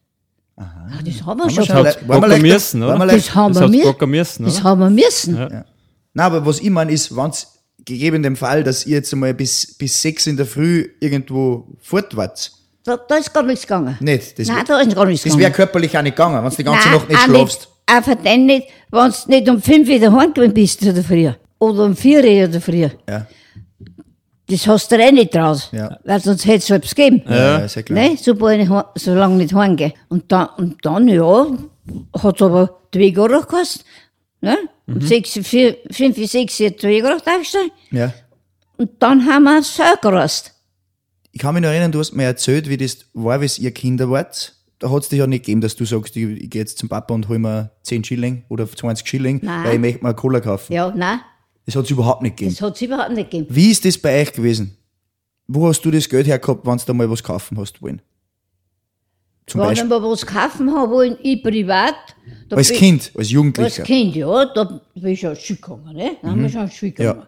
Aha. 0.56 0.88
Ja, 0.96 1.02
das 1.04 1.24
haben 1.24 1.38
wir 1.38 1.50
schon 1.50 1.64
schon 1.64 1.84
le- 1.84 1.96
waren 2.06 2.30
wir 2.30 2.38
müssen, 2.38 2.82
oder? 2.82 3.06
Das 3.06 3.32
haben 3.34 3.54
Das 3.54 3.62
wir 3.62 4.06
müssen, 4.08 4.44
das 4.44 4.62
haben 4.64 4.80
wir 4.80 4.90
müssen. 4.90 5.34
Nein, 5.34 5.64
aber 6.14 6.44
was 6.44 6.58
ich 6.58 6.70
meine 6.70 6.90
ist, 6.90 7.14
wenn 7.16 7.30
es 7.30 7.46
gegeben 7.88 8.22
dem 8.22 8.36
Fall, 8.36 8.62
dass 8.64 8.86
ihr 8.86 8.96
jetzt 8.96 9.12
einmal 9.12 9.34
bis, 9.34 9.74
bis 9.76 10.00
sechs 10.00 10.26
in 10.26 10.36
der 10.36 10.46
Früh 10.46 10.88
irgendwo 11.00 11.66
fort 11.80 12.16
wart, 12.16 12.52
Da, 12.84 12.96
da 12.96 13.16
ist 13.16 13.32
gar 13.34 13.42
nichts 13.42 13.62
gegangen. 13.62 13.96
nicht, 14.00 14.38
das, 14.38 14.48
Nein, 14.48 14.64
da 14.66 14.80
ist 14.80 14.94
gar 14.94 15.04
nichts 15.06 15.22
das 15.22 15.32
gegangen. 15.32 15.40
wäre 15.42 15.52
körperlich 15.52 15.96
auch 15.98 16.02
nicht 16.02 16.16
gegangen, 16.16 16.42
wenn 16.42 16.50
du 16.50 16.56
die 16.56 16.64
ganze 16.64 16.88
Nein, 16.88 16.96
Nacht 16.96 17.08
nicht 17.08 17.18
auch 17.18 17.24
schlafst. 17.24 17.68
Einfach 17.86 18.16
dann 18.22 18.46
nicht, 18.46 18.68
wenn 18.90 19.10
du 19.10 19.16
nicht 19.30 19.48
um 19.48 19.62
fünf 19.62 19.88
wieder 19.88 20.12
heimgekommen 20.12 20.52
bist 20.54 20.82
oder 20.82 21.02
früher. 21.02 21.36
Oder 21.58 21.84
um 21.86 21.96
vier 21.96 22.20
oder 22.48 22.60
früher. 22.60 22.90
Ja. 23.08 23.26
Das 24.50 24.66
hast 24.66 24.90
du 24.90 24.96
eh 24.96 25.12
nicht 25.12 25.34
draus. 25.34 25.68
Ja. 25.72 25.98
Weil 26.04 26.20
sonst 26.20 26.46
hätte 26.46 26.58
es 26.58 26.70
etwas 26.70 26.94
gegeben. 26.94 27.22
Ja, 27.28 27.58
ist 27.58 27.74
ja 27.76 27.82
klar. 27.82 27.98
Ne? 27.98 28.16
Sobald 28.20 28.60
ich, 28.62 28.68
heim- 28.70 28.84
so 28.94 29.14
lange 29.14 29.36
nicht 29.36 29.54
heimgehe. 29.54 29.92
Und 30.08 30.30
dann, 30.32 30.48
und 30.56 30.76
dann, 30.84 31.06
ja, 31.08 31.46
hat 32.22 32.36
es 32.36 32.42
aber 32.42 32.78
zwei 32.92 33.00
Jahre 33.08 33.40
gekostet. 33.40 33.84
Ne? 34.40 34.56
Mhm. 34.86 34.94
Und 34.94 35.06
sechs, 35.06 35.32
vier, 35.42 35.76
fünf, 35.90 36.16
sechs, 36.30 36.58
Jahre 36.58 37.16
aufgestellt. 37.16 37.72
Ja. 37.90 38.12
Und 38.76 38.90
dann 39.00 39.26
haben 39.26 39.44
wir 39.44 39.58
es 39.58 39.80
gerast. 40.00 40.54
Ich 41.32 41.40
kann 41.40 41.54
mich 41.54 41.62
noch 41.62 41.70
erinnern, 41.70 41.92
du 41.92 41.98
hast 41.98 42.12
mir 42.12 42.24
erzählt, 42.24 42.68
wie 42.68 42.76
das 42.76 42.98
war, 43.12 43.40
wie 43.40 43.50
ihr 43.60 43.72
Kinder 43.72 44.10
wart. 44.10 44.54
Da 44.78 44.90
hat 44.90 45.02
es 45.02 45.08
dich 45.08 45.18
ja 45.18 45.26
nicht 45.26 45.44
gegeben, 45.44 45.60
dass 45.60 45.74
du 45.74 45.84
sagst, 45.84 46.16
ich, 46.16 46.24
ich 46.24 46.50
gehe 46.50 46.60
jetzt 46.62 46.78
zum 46.78 46.88
Papa 46.88 47.12
und 47.12 47.28
hol 47.28 47.38
mir 47.38 47.72
10 47.82 48.04
Schilling 48.04 48.44
oder 48.48 48.70
20 48.70 49.06
Schilling, 49.06 49.40
Nein. 49.42 49.64
weil 49.64 49.74
ich 49.74 49.80
möchte 49.80 50.04
mir 50.04 50.14
Cola 50.14 50.40
kaufen. 50.40 50.72
Ja, 50.72 50.92
nein, 50.94 51.20
Das 51.66 51.74
hat 51.74 51.84
es 51.84 51.90
überhaupt 51.90 52.22
nicht 52.22 52.36
gegeben. 52.36 52.54
das 52.54 52.62
hat 52.62 52.76
es 52.76 52.82
überhaupt 52.82 53.12
nicht 53.12 53.30
gegeben. 53.30 53.54
Wie 53.54 53.70
ist 53.70 53.84
das 53.84 53.98
bei 53.98 54.20
euch 54.22 54.32
gewesen? 54.32 54.76
Wo 55.48 55.66
hast 55.66 55.80
du 55.82 55.90
das 55.90 56.08
Geld 56.08 56.28
hergehabt, 56.28 56.64
wenn 56.64 56.76
du 56.76 56.84
da 56.86 56.92
mal 56.92 57.10
was 57.10 57.22
kaufen 57.22 57.58
hast 57.58 57.82
wollen? 57.82 58.00
Zum 59.48 59.60
Wenn 59.62 59.72
ich 59.72 59.80
Beispiel. 59.80 60.00
mir 60.00 60.10
was 60.10 60.26
kaufen 60.26 60.74
habe 60.74 60.90
wollen, 60.92 61.16
ich 61.22 61.42
privat. 61.42 61.94
Als 62.50 62.70
Kind, 62.70 63.02
als 63.08 63.16
Als 63.16 63.30
Jugendlicher. 63.30 63.82
Kind, 63.82 64.14
ja, 64.16 64.44
da 64.46 64.64
bin 64.94 65.12
ich 65.12 65.20
schon 65.20 65.34
gegangen, 65.34 65.92
ne? 65.96 66.16
Da 66.22 66.28
haben 66.28 66.42
wir 66.42 66.48
schon 66.48 66.70
Schule 66.70 66.92
Ja. 66.98 67.12
gegangen. 67.12 67.26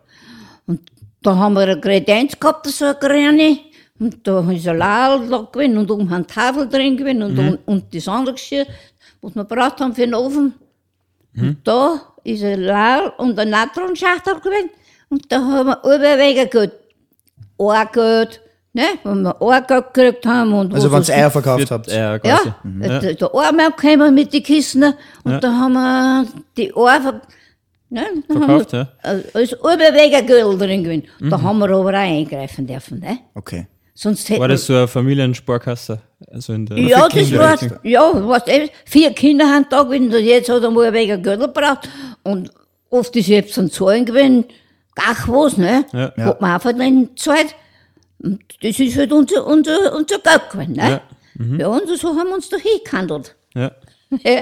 Und 0.66 0.80
da 1.22 1.36
haben 1.36 1.54
wir 1.54 1.62
eine 1.62 1.80
Kredenz 1.80 2.38
gehabt, 2.38 2.66
so 2.66 2.84
eine 2.84 2.94
kleine. 2.94 3.58
Und 3.98 4.26
da 4.26 4.50
ist 4.50 4.66
ein 4.66 4.78
Lal 4.78 5.28
da 5.28 5.38
gewesen 5.52 5.76
und 5.78 5.90
oben 5.90 6.10
eine 6.12 6.26
Tafel 6.26 6.68
drin 6.68 6.96
gewesen 6.96 7.22
und, 7.22 7.38
und, 7.38 7.58
und 7.66 7.94
das 7.94 8.08
andere 8.08 8.34
Geschirr, 8.34 8.66
was 9.20 9.34
wir 9.34 9.44
gebraucht 9.44 9.80
haben 9.80 9.94
für 9.94 10.02
den 10.02 10.14
Ofen. 10.14 10.54
Und 11.36 11.58
da 11.64 12.00
ist 12.24 12.42
ein 12.42 12.62
Lal 12.62 13.12
und 13.18 13.38
ein 13.38 13.50
Natronschachtel 13.50 14.40
gewesen. 14.40 14.70
Und 15.10 15.30
da 15.30 15.38
haben 15.40 15.66
wir 15.68 15.78
überwegen 15.84 16.48
Geld. 16.48 16.72
Ein 17.58 17.88
Geld, 17.92 18.40
ne? 18.72 18.84
Wenn 19.02 19.22
wir 19.22 19.62
Geld 19.66 19.92
gekriegt 19.92 20.26
haben 20.26 20.52
und 20.52 20.74
Also 20.74 20.90
wenn 20.90 21.02
ihr 21.02 21.14
Eier 21.14 21.30
verkauft 21.30 21.70
habt. 21.70 21.86
Ja, 21.88 22.12
ja, 22.12 22.18
quasi. 22.18 22.52
da, 22.62 23.12
da 23.12 23.30
Arme 23.32 23.70
gekommen 23.76 24.14
mit 24.14 24.32
den 24.32 24.42
Kisten 24.42 24.94
und 25.24 25.44
da 25.44 25.52
haben 25.52 25.72
wir 25.72 26.26
die 26.56 26.74
Eier 26.74 27.00
ver 27.00 27.20
ne, 27.90 28.06
Verkauft, 28.26 28.72
ja. 28.72 28.88
wir, 29.02 29.34
äh, 29.34 29.42
ist 29.42 29.52
überwegen 29.52 30.26
Geld 30.26 30.60
drin 30.60 30.84
gewesen. 30.84 31.04
Da 31.20 31.40
haben 31.40 31.58
wir 31.58 31.70
aber 31.70 31.78
auch 31.78 31.86
eingreifen 31.86 32.66
dürfen, 32.66 33.00
ne? 33.00 33.18
Okay. 33.34 33.66
Sonst 33.94 34.30
War 34.38 34.48
das 34.48 34.64
so 34.64 34.74
eine 34.74 34.88
Familiensparkasse? 34.88 36.00
Also 36.32 36.54
in 36.54 36.64
der 36.64 36.78
ja, 36.78 37.06
das 37.06 37.32
war, 37.36 37.58
ja, 37.82 38.10
was, 38.26 38.44
vier 38.86 39.12
Kinder 39.12 39.46
haben 39.46 39.66
da 39.68 39.82
gewesen 39.82 40.14
und 40.14 40.24
jetzt 40.24 40.48
hat 40.48 40.62
er 40.62 40.70
mal 40.70 40.90
wegen 40.92 41.22
Geld 41.22 41.40
gebraucht 41.40 41.86
und 42.22 42.50
oft 42.88 43.14
ist 43.16 43.28
jetzt 43.28 43.58
ein 43.58 43.70
Zahlen 43.70 44.06
gewesen, 44.06 44.46
gar 44.94 45.16
was, 45.26 45.58
ne? 45.58 45.84
Ja. 45.92 46.12
Hat 46.16 46.40
man 46.40 46.52
einfach 46.52 46.72
dann 46.72 47.08
gezahlt. 47.08 47.54
Und 48.22 48.40
das 48.62 48.78
ist 48.78 48.96
halt 48.96 49.12
unser, 49.12 49.46
unser, 49.46 49.94
unser 49.94 50.18
Geld 50.18 50.50
gewesen, 50.50 50.74
ne? 50.74 51.00
Ja, 51.58 51.68
und 51.68 51.88
so 51.88 52.08
haben 52.08 52.28
wir 52.28 52.34
uns 52.34 52.48
da 52.48 52.56
hingehandelt. 52.58 53.36
Ja. 53.54 53.72
Ja. 54.24 54.40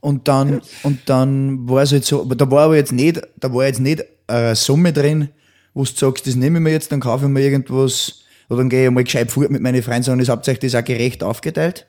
Und 0.00 0.26
dann, 0.26 0.62
und 0.82 1.08
dann 1.08 1.68
war 1.68 1.84
es 1.84 1.92
halt 1.92 2.04
so, 2.04 2.22
aber 2.22 2.34
da 2.34 2.50
war 2.50 2.64
aber 2.64 2.74
jetzt 2.74 2.90
nicht, 2.90 3.22
da 3.36 3.54
war 3.54 3.66
jetzt 3.66 3.78
nicht 3.78 4.02
eine 4.26 4.56
Summe 4.56 4.92
drin, 4.92 5.28
wo 5.74 5.84
du 5.84 5.90
sagst, 5.94 6.26
das 6.26 6.34
nehme 6.34 6.58
ich 6.58 6.64
mir 6.64 6.72
jetzt, 6.72 6.90
dann 6.90 6.98
kaufe 6.98 7.26
ich 7.26 7.30
mir 7.30 7.40
irgendwas, 7.40 8.24
oder 8.48 8.58
dann 8.58 8.68
gehe 8.68 8.86
ich 8.86 8.90
mal 8.90 9.04
gescheit 9.04 9.30
fort 9.30 9.50
mit 9.50 9.62
meinen 9.62 9.80
Freunden, 9.80 10.02
sondern 10.02 10.22
es 10.22 10.28
hauptsächlich 10.28 10.72
das 10.72 10.82
auch 10.82 10.84
gerecht 10.84 11.22
aufgeteilt. 11.22 11.86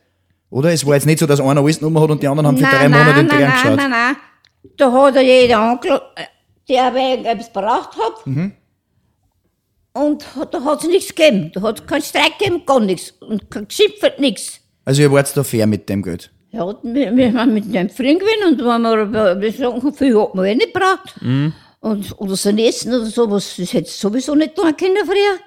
Oder? 0.51 0.71
Es 0.71 0.85
war 0.85 0.93
jetzt 0.93 1.07
nicht 1.07 1.17
so, 1.17 1.25
dass 1.25 1.39
einer 1.41 1.61
alles 1.61 1.79
genommen 1.79 1.99
hat 1.99 2.11
und 2.11 2.21
die 2.21 2.27
anderen 2.27 2.45
haben 2.45 2.57
für 2.57 2.63
drei 2.65 2.87
Monate 2.87 3.21
in 3.21 3.25
nein, 3.25 3.37
den 3.39 3.47
nein, 3.47 3.51
geschaut. 3.53 3.75
nein, 3.75 3.89
nein. 3.89 4.15
Da 4.77 4.91
hat 4.91 5.15
er 5.15 5.21
jeder 5.23 5.59
angeschaut, 5.59 6.03
der 6.69 6.93
wegen 6.93 7.25
etwas 7.25 7.51
gebraucht 7.51 7.97
hat. 7.97 8.27
Mhm. 8.27 8.51
Und 9.93 10.25
da 10.51 10.63
hat 10.63 10.83
es 10.83 10.89
nichts 10.89 11.13
gegeben. 11.13 11.51
Da 11.53 11.61
hat 11.61 11.79
es 11.79 11.85
keinen 11.85 12.01
Streik 12.01 12.39
gegeben, 12.39 12.63
gar 12.65 12.79
nichts. 12.79 13.11
Und 13.21 13.49
kein 13.49 13.67
Geschimpft, 13.67 14.19
nichts. 14.19 14.59
Also 14.85 15.01
ihr 15.03 15.11
wart 15.11 15.35
da 15.37 15.43
fair 15.43 15.67
mit 15.67 15.87
dem 15.87 16.01
Geld. 16.01 16.31
Ja, 16.51 16.67
wir, 16.83 17.15
wir 17.15 17.33
haben 17.33 17.53
mit 17.53 17.73
dem 17.73 17.89
Freund 17.89 18.19
gewesen 18.19 18.51
und 18.51 18.59
wenn 18.59 19.11
wir, 19.11 19.41
wir 19.41 19.51
sagen, 19.51 19.93
viel 19.93 20.19
hat 20.19 20.35
man 20.35 20.45
eh 20.45 20.55
nicht 20.55 20.73
gebraucht. 20.73 21.15
Mhm. 21.21 21.53
Und, 21.79 22.19
oder 22.19 22.35
so 22.35 22.49
ein 22.49 22.57
Essen 22.59 22.93
oder 22.93 23.05
sowas, 23.05 23.55
das 23.57 23.73
hätte 23.73 23.89
sowieso 23.89 24.35
nicht 24.35 24.55
tun 24.55 24.75
können 24.77 25.05
früher. 25.05 25.39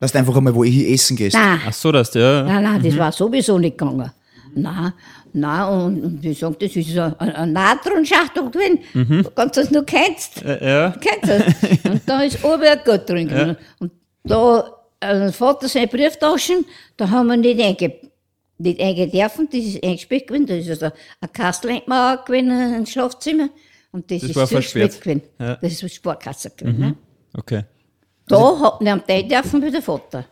Dass 0.00 0.12
du 0.12 0.18
einfach 0.18 0.36
einmal 0.36 0.54
wo 0.54 0.64
ich 0.64 0.90
essen 0.90 1.16
gehst. 1.16 1.36
Nein. 1.36 1.60
Ach 1.66 1.72
so, 1.72 1.92
dass 1.92 2.10
der. 2.10 2.44
Nein, 2.44 2.62
nein, 2.62 2.82
das 2.82 2.96
war 2.98 3.12
sowieso 3.12 3.58
nicht 3.58 3.78
gegangen. 3.78 4.10
Nein, 4.54 4.92
nein, 5.34 5.68
und, 5.68 6.04
und 6.04 6.22
wie 6.22 6.28
gesagt, 6.28 6.62
das 6.62 6.74
ist 6.74 6.96
ein, 6.96 7.14
ein, 7.18 7.32
ein 7.34 7.52
Natronschachtel 7.52 8.50
gewesen, 8.50 8.78
mhm. 8.94 9.26
ganz 9.34 9.56
das 9.56 9.70
nur 9.70 9.84
kennst. 9.84 10.42
Äh, 10.42 10.66
ja. 10.66 10.94
Kennst 11.00 11.28
du? 11.84 11.90
Und 11.90 12.02
da 12.06 12.22
ist 12.22 12.40
Gott 12.42 13.08
drin. 13.08 13.28
gewesen. 13.28 13.56
Und 13.78 13.92
da, 14.24 14.72
äh, 15.00 15.30
Vater 15.32 15.68
seine 15.68 15.88
Brieftaschen, 15.88 16.64
da 16.96 17.10
haben 17.10 17.26
wir 17.28 17.36
nicht 17.36 17.60
einge, 17.60 17.94
nicht 18.58 18.80
eingedürfen, 18.80 19.48
das 19.50 19.60
ist 19.60 19.84
eingesperrt 19.84 20.26
gewesen, 20.26 20.46
da 20.46 20.54
ist 20.54 20.70
also 20.70 20.86
ein 21.20 21.32
Kastel 21.32 21.70
eingemauert 21.72 22.26
gewesen, 22.26 22.50
ein 22.50 22.86
Schlafzimmer. 22.86 23.48
Und 23.92 24.10
das, 24.10 24.22
Das 24.22 24.30
ist 24.30 24.36
war 24.36 24.46
zugesperrt 24.48 24.92
versperrt. 24.94 25.22
gewesen. 25.22 25.30
Ja. 25.38 25.56
Das 25.56 25.72
ist 25.72 25.82
eine 25.82 25.90
Sparkasse 25.90 26.50
gewesen. 26.50 26.80
Ne? 26.80 26.96
Okay. 27.36 27.64
Da 28.26 28.58
hat 28.60 28.80
man 28.80 29.00
am 29.00 29.28
dürfen 29.28 29.62
wie 29.62 29.70
der 29.70 29.82
Vater. 29.82 30.24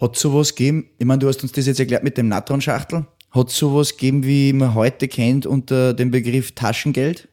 Hat 0.00 0.16
sowas 0.16 0.54
gegeben, 0.54 0.90
ich 0.98 1.06
meine, 1.06 1.18
du 1.18 1.26
hast 1.28 1.42
uns 1.42 1.50
das 1.52 1.66
jetzt 1.66 1.80
erklärt 1.80 2.04
mit 2.04 2.16
dem 2.16 2.28
Natron-Schachtel. 2.28 3.06
Hat 3.30 3.50
sowas 3.50 3.92
gegeben, 3.92 4.24
wie 4.24 4.52
man 4.52 4.74
heute 4.74 5.06
kennt 5.08 5.44
unter 5.46 5.92
dem 5.94 6.10
Begriff 6.10 6.52
Taschengeld? 6.52 7.28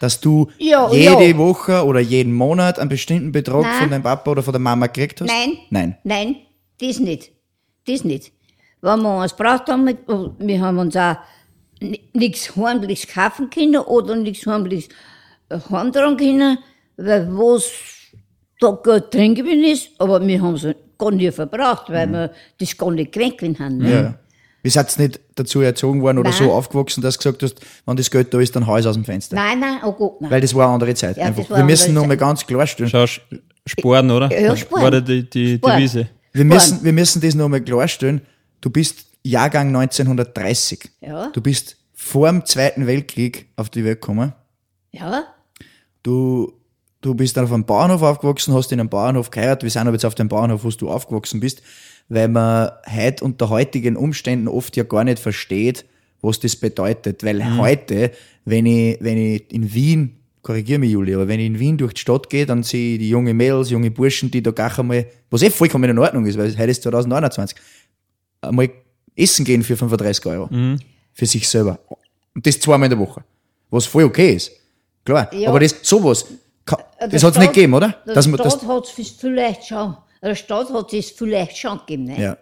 Dass 0.00 0.20
du 0.20 0.48
Ja, 0.58 0.90
jede 0.92 1.28
ja. 1.28 1.36
Woche 1.38 1.84
oder 1.84 2.00
jeden 2.00 2.32
Monat 2.32 2.78
einen 2.78 2.88
bestimmten 2.88 3.30
Betrag 3.32 3.62
Nein. 3.62 3.80
von 3.80 3.90
deinem 3.90 4.02
Papa 4.02 4.30
oder 4.32 4.42
von 4.42 4.52
der 4.52 4.60
Mama 4.60 4.86
gekriegt 4.88 5.20
hast? 5.20 5.28
Nein. 5.28 5.56
Nein. 5.70 5.96
Nein, 6.04 6.36
das 6.80 6.98
nicht. 6.98 7.30
Das 7.86 8.02
nicht. 8.04 8.32
Wenn 8.80 9.00
wir 9.02 9.18
uns 9.22 9.34
braucht 9.34 9.68
haben, 9.68 9.84
mit- 9.84 9.98
wir 10.38 10.60
haben 10.60 10.78
uns 10.78 10.96
auch 10.96 11.16
nichts 12.12 12.54
heimliches 12.56 13.06
kaufen 13.08 13.48
können 13.50 13.76
oder 13.76 14.16
nichts 14.16 14.46
heimliches 14.46 14.88
äh, 15.48 15.58
heimtragen 15.70 16.16
können, 16.16 16.58
weil 16.96 17.28
was 17.30 17.70
da 18.60 18.72
Geld 18.82 19.14
drin 19.14 19.34
gewesen 19.34 19.64
ist, 19.64 19.90
aber 19.98 20.24
wir 20.26 20.40
haben 20.42 20.54
es 20.54 20.66
gar 20.98 21.10
nie 21.12 21.30
verbraucht, 21.30 21.88
weil 21.90 22.10
wir 22.10 22.32
das 22.58 22.76
gar 22.76 22.90
nicht 22.90 23.12
gewesen 23.12 23.58
haben. 23.58 23.78
Ne? 23.78 23.84
Mhm. 23.84 23.90
Ja. 23.92 24.18
Seid 24.70 24.98
ihr 24.98 25.06
nicht 25.08 25.20
dazu 25.34 25.60
erzogen 25.60 26.00
worden 26.02 26.18
oder 26.18 26.30
Nein. 26.30 26.38
so 26.38 26.52
aufgewachsen, 26.52 27.02
dass 27.02 27.14
du 27.18 27.18
gesagt 27.32 27.42
hast, 27.42 27.60
wenn 27.86 27.96
das 27.96 28.10
Geld 28.10 28.32
da 28.32 28.40
ist, 28.40 28.56
dann 28.56 28.66
hau 28.66 28.76
es 28.76 28.86
aus 28.86 28.94
dem 28.94 29.04
Fenster? 29.04 29.36
Nein, 29.36 29.60
nein, 29.60 29.78
oh 29.84 29.92
Gott, 29.92 30.20
nein. 30.20 30.30
Weil 30.30 30.40
das 30.40 30.54
war 30.54 30.64
eine 30.66 30.74
andere 30.74 30.94
Zeit. 30.94 31.16
Ja, 31.18 31.24
einfach. 31.24 31.48
Wir 31.50 31.64
müssen 31.64 31.90
andere 31.90 31.94
noch 32.02 32.06
mal 32.08 32.14
Zeit. 32.14 32.20
ganz 32.20 32.46
klarstellen. 32.46 32.90
Schau, 32.90 33.04
Sch- 33.04 33.20
Sporen, 33.66 34.10
oder? 34.10 34.30
Ja, 34.40 34.56
Sporen. 34.56 34.82
War 34.82 34.90
da 34.90 35.00
die, 35.00 35.28
die 35.28 35.56
Sporen. 35.56 35.76
Devise. 35.76 36.08
Wir 36.32 36.44
müssen, 36.44 36.82
wir 36.82 36.92
müssen 36.92 37.20
das 37.20 37.34
noch 37.34 37.48
mal 37.48 37.60
klarstellen. 37.60 38.22
Du 38.60 38.70
bist 38.70 39.04
Jahrgang 39.22 39.68
1930. 39.68 40.90
Ja. 41.00 41.28
Du 41.28 41.40
bist 41.40 41.76
vor 41.92 42.28
dem 42.28 42.44
Zweiten 42.44 42.86
Weltkrieg 42.86 43.48
auf 43.56 43.70
die 43.70 43.84
Welt 43.84 44.00
gekommen. 44.00 44.32
Ja, 44.92 45.24
Du, 46.02 46.52
du 47.00 47.14
bist 47.14 47.36
dann 47.36 47.44
auf 47.44 47.52
einem 47.52 47.64
Bauernhof 47.64 48.02
aufgewachsen, 48.02 48.52
hast 48.54 48.70
in 48.72 48.80
einem 48.80 48.88
Bauernhof 48.90 49.30
geheiratet. 49.30 49.62
Wir 49.62 49.70
sind 49.70 49.82
aber 49.82 49.92
jetzt 49.92 50.04
auf 50.04 50.14
dem 50.14 50.28
Bauernhof, 50.28 50.64
wo 50.64 50.68
du 50.70 50.90
aufgewachsen 50.90 51.40
bist, 51.40 51.62
weil 52.08 52.28
man 52.28 52.70
heute 52.92 53.24
unter 53.24 53.48
heutigen 53.48 53.96
Umständen 53.96 54.48
oft 54.48 54.76
ja 54.76 54.84
gar 54.84 55.04
nicht 55.04 55.18
versteht, 55.18 55.84
was 56.20 56.40
das 56.40 56.56
bedeutet. 56.56 57.22
Weil 57.24 57.58
heute, 57.58 58.10
wenn 58.44 58.66
ich, 58.66 58.98
wenn 59.00 59.18
ich 59.18 59.52
in 59.52 59.72
Wien, 59.72 60.16
korrigier 60.42 60.78
mich 60.78 60.90
Juli, 60.90 61.14
aber 61.14 61.26
wenn 61.28 61.40
ich 61.40 61.46
in 61.46 61.58
Wien 61.58 61.76
durch 61.78 61.94
die 61.94 62.00
Stadt 62.00 62.28
gehe, 62.28 62.44
dann 62.46 62.62
sehe 62.62 62.94
ich 62.94 62.98
die 63.00 63.08
junge 63.08 63.32
Mädels, 63.32 63.70
junge 63.70 63.90
Burschen, 63.90 64.30
die 64.30 64.42
da 64.42 64.50
gar 64.50 64.78
einmal, 64.78 65.06
was 65.30 65.42
eh 65.42 65.50
vollkommen 65.50 65.88
in 65.88 65.98
Ordnung 65.98 66.26
ist, 66.26 66.36
weil 66.38 66.56
heute 66.56 66.70
ist 66.70 66.82
2029, 66.82 67.56
einmal 68.42 68.70
essen 69.16 69.44
gehen 69.44 69.62
für 69.62 69.76
35 69.76 70.26
Euro. 70.26 70.48
Für 71.12 71.26
sich 71.26 71.48
selber. 71.48 71.78
Und 72.34 72.44
das 72.46 72.58
zweimal 72.60 72.86
in 72.86 72.90
der 72.90 72.98
Woche. 72.98 73.22
Was 73.70 73.86
voll 73.86 74.04
okay 74.04 74.34
ist. 74.34 74.50
Klar. 75.04 75.32
Ja. 75.32 75.48
Aber 75.50 75.60
das, 75.60 75.76
sowas, 75.82 76.26
ka- 76.64 76.84
das 77.00 77.10
Der 77.10 77.22
hat's 77.22 77.38
nicht 77.38 77.52
gegeben, 77.54 77.74
oder? 77.74 77.94
Man, 78.04 78.14
das, 78.14 78.24
Staat 78.54 78.66
hat 78.66 78.84
es 78.84 79.10
vielleicht 79.12 79.66
schon 79.66 79.96
der 80.24 80.34
Stadt 80.34 80.72
hat 80.72 80.92
es 80.92 81.10
vielleicht 81.10 81.56
schon 81.58 81.78
gegeben. 81.80 82.04
Ne? 82.04 82.20
Ja. 82.20 82.36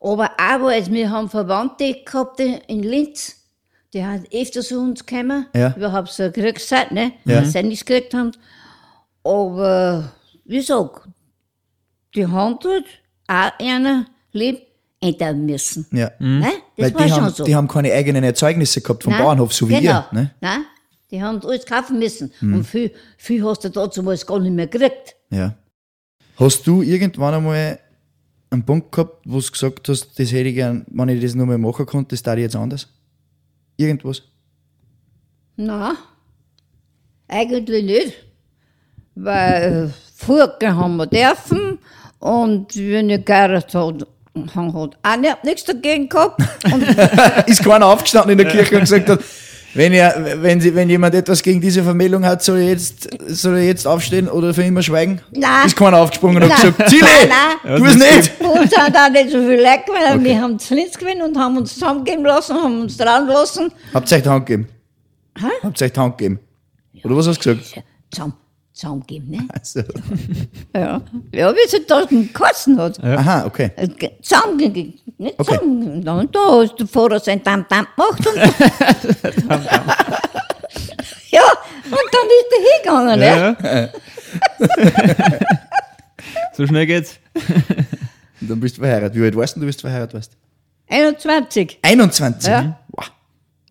Aber 0.00 0.30
auch, 0.38 0.60
weil 0.66 0.86
wir 0.92 1.10
haben 1.10 1.28
Verwandte 1.28 1.94
gehabt 2.04 2.40
in 2.40 2.82
Linz, 2.82 3.36
die 3.92 4.04
haben 4.04 4.24
öfter 4.32 4.60
zu 4.62 4.80
uns 4.80 5.04
gekommen, 5.04 5.46
Ja. 5.54 5.74
überhaupt 5.76 6.08
so 6.10 6.24
eine 6.24 6.32
Kriegszeit, 6.32 6.92
ne? 6.92 7.12
Ja. 7.24 7.36
weil 7.36 7.46
sie 7.46 7.62
nichts 7.62 7.84
gekriegt 7.84 8.14
haben. 8.14 8.32
Aber, 9.24 10.12
wie 10.44 10.60
sag, 10.60 11.08
die 12.14 12.26
haben 12.26 12.58
dort 12.62 12.84
auch 13.26 13.50
einer 13.58 14.06
Leben 14.32 14.58
ändern 15.00 15.44
müssen. 15.44 15.86
Ja. 15.92 16.10
Ne? 16.18 16.50
Das 16.76 16.86
Weil 16.86 16.94
war 16.94 17.02
die 17.04 17.08
schon 17.10 17.24
haben, 17.24 17.34
so. 17.34 17.44
die 17.44 17.54
haben 17.56 17.68
keine 17.68 17.92
eigenen 17.92 18.24
Erzeugnisse 18.24 18.80
gehabt 18.80 19.04
vom 19.04 19.12
Nein, 19.12 19.22
Bauernhof, 19.22 19.52
so 19.52 19.68
wie 19.68 19.80
genau. 19.80 19.90
ihr. 19.92 20.06
Ne? 20.12 20.30
Nein, 20.40 20.64
die 21.10 21.22
haben 21.22 21.40
alles 21.44 21.66
kaufen 21.66 21.98
müssen. 21.98 22.32
Mhm. 22.40 22.54
Und 22.54 22.64
viel, 22.64 22.92
viel 23.16 23.44
hast 23.44 23.64
du 23.64 23.68
dazu 23.70 24.02
mal 24.02 24.16
gar 24.16 24.38
nicht 24.38 24.52
mehr 24.52 24.66
gekriegt. 24.66 25.14
Ja. 25.30 25.54
Hast 26.38 26.66
du 26.68 26.82
irgendwann 26.82 27.34
einmal 27.34 27.80
einen 28.50 28.64
Punkt 28.64 28.92
gehabt, 28.92 29.22
wo 29.24 29.40
du 29.40 29.50
gesagt 29.50 29.88
hast, 29.88 30.18
das 30.18 30.30
hätte 30.30 30.48
ich 30.48 30.54
gern, 30.54 30.86
wenn 30.88 31.08
ich 31.08 31.20
das 31.20 31.34
nur 31.34 31.46
mal 31.46 31.58
machen 31.58 31.84
konnte, 31.84 32.10
das 32.10 32.22
da 32.22 32.34
jetzt 32.34 32.54
anders? 32.54 32.88
Irgendwas? 33.76 34.22
Nein, 35.56 35.96
eigentlich 37.26 37.84
nicht. 37.84 38.12
Weil 39.16 39.92
Furken 40.14 40.76
haben 40.76 40.96
wir 40.96 41.06
dürfen 41.06 41.78
und 42.20 42.76
wenn 42.76 43.10
ich 43.10 43.24
geheiratet 43.24 43.74
hat, 43.74 44.06
haben 44.54 44.74
hat 44.74 44.96
auch 45.02 45.16
nicht, 45.16 45.44
nichts 45.44 45.64
dagegen 45.64 46.08
gehabt. 46.08 46.40
Ist 47.48 47.64
keiner 47.64 47.86
aufgestanden 47.86 48.32
in 48.32 48.38
der 48.38 48.48
Kirche 48.48 48.76
und 48.76 48.82
gesagt 48.82 49.08
hat, 49.08 49.24
wenn, 49.74 49.92
er, 49.92 50.42
wenn, 50.42 50.60
sie, 50.60 50.74
wenn 50.74 50.88
jemand 50.88 51.14
etwas 51.14 51.42
gegen 51.42 51.60
diese 51.60 51.82
Vermählung 51.82 52.24
hat, 52.24 52.42
soll 52.42 52.58
er 52.58 52.68
jetzt, 52.68 53.08
soll 53.28 53.56
er 53.56 53.64
jetzt 53.64 53.86
aufstehen 53.86 54.28
oder 54.28 54.54
für 54.54 54.62
immer 54.62 54.82
schweigen? 54.82 55.20
Nein. 55.30 55.66
Ist 55.66 55.76
keiner 55.76 55.98
aufgesprungen 55.98 56.42
und 56.42 56.48
Nein. 56.48 56.74
gesagt, 56.74 56.88
Zile, 56.90 57.02
Nein, 57.02 57.76
du 57.76 57.84
es 57.84 57.94
nicht! 57.96 58.40
Uns 58.40 58.70
sind 58.70 58.96
auch 58.96 59.10
nicht 59.10 59.30
so 59.30 59.38
viele 59.40 59.62
Leute 59.62 59.84
gewesen. 59.86 60.24
Wir 60.24 60.40
haben 60.40 60.58
zu 60.58 60.74
Linz 60.74 60.96
gewesen 60.98 61.22
und 61.22 61.36
haben 61.36 61.56
uns 61.58 61.74
zusammengeben 61.74 62.24
lassen, 62.24 62.56
haben 62.56 62.80
uns 62.80 62.96
trauen 62.96 63.26
lassen. 63.26 63.70
Habt 63.92 64.10
ihr 64.10 64.16
euch 64.16 64.22
die 64.22 64.28
Hand 64.28 64.46
gegeben? 64.46 64.68
Habt 65.62 65.80
ihr 65.80 65.84
euch 65.84 65.92
die 65.92 66.00
Hand 66.00 66.18
gegeben? 66.18 66.40
Oder 67.04 67.16
was 67.16 67.28
hast 67.28 67.44
du 67.44 67.56
gesagt? 67.56 67.84
Zusammen, 68.10 68.32
zusammengeben, 68.78 69.28
ne? 69.30 69.48
Also. 69.52 69.80
Ja. 70.74 71.00
Ja, 71.34 71.52
wie 71.52 71.68
sie 71.68 71.84
da 71.86 72.04
gekostet 72.04 72.78
hat. 72.78 73.02
Aha, 73.02 73.46
okay. 73.46 73.70
Äh, 73.76 73.88
ge- 73.88 74.12
Zusammengegeben. 74.22 74.94
Nicht 75.18 75.38
Okay. 75.38 75.54
zusammengegeben. 75.58 76.08
Und 76.08 76.34
da 76.34 76.40
hast 76.62 76.78
der 76.78 76.86
Pfarrer 76.86 77.18
sein 77.20 77.42
Tam-Tam 77.42 77.86
gemacht. 77.96 78.26
Und 78.26 78.36
ja, 81.30 81.42
und 81.84 82.08
dann 82.12 82.28
ist 82.38 82.52
er 82.54 82.60
hingegangen, 82.68 83.18
ne? 83.18 83.56
Ja. 83.62 83.88
so 86.54 86.66
schnell 86.66 86.86
geht's. 86.86 87.18
Und 88.40 88.50
dann 88.50 88.60
bist 88.60 88.76
du 88.76 88.82
verheiratet. 88.82 89.18
Wie 89.18 89.24
alt 89.24 89.36
warst 89.36 89.56
du, 89.56 89.60
du 89.60 89.66
bist 89.66 89.80
verheiratet 89.80 90.14
warst? 90.14 90.32
21. 90.88 91.78
21? 91.82 92.48
Ja. 92.50 92.78
Wow. 92.92 93.10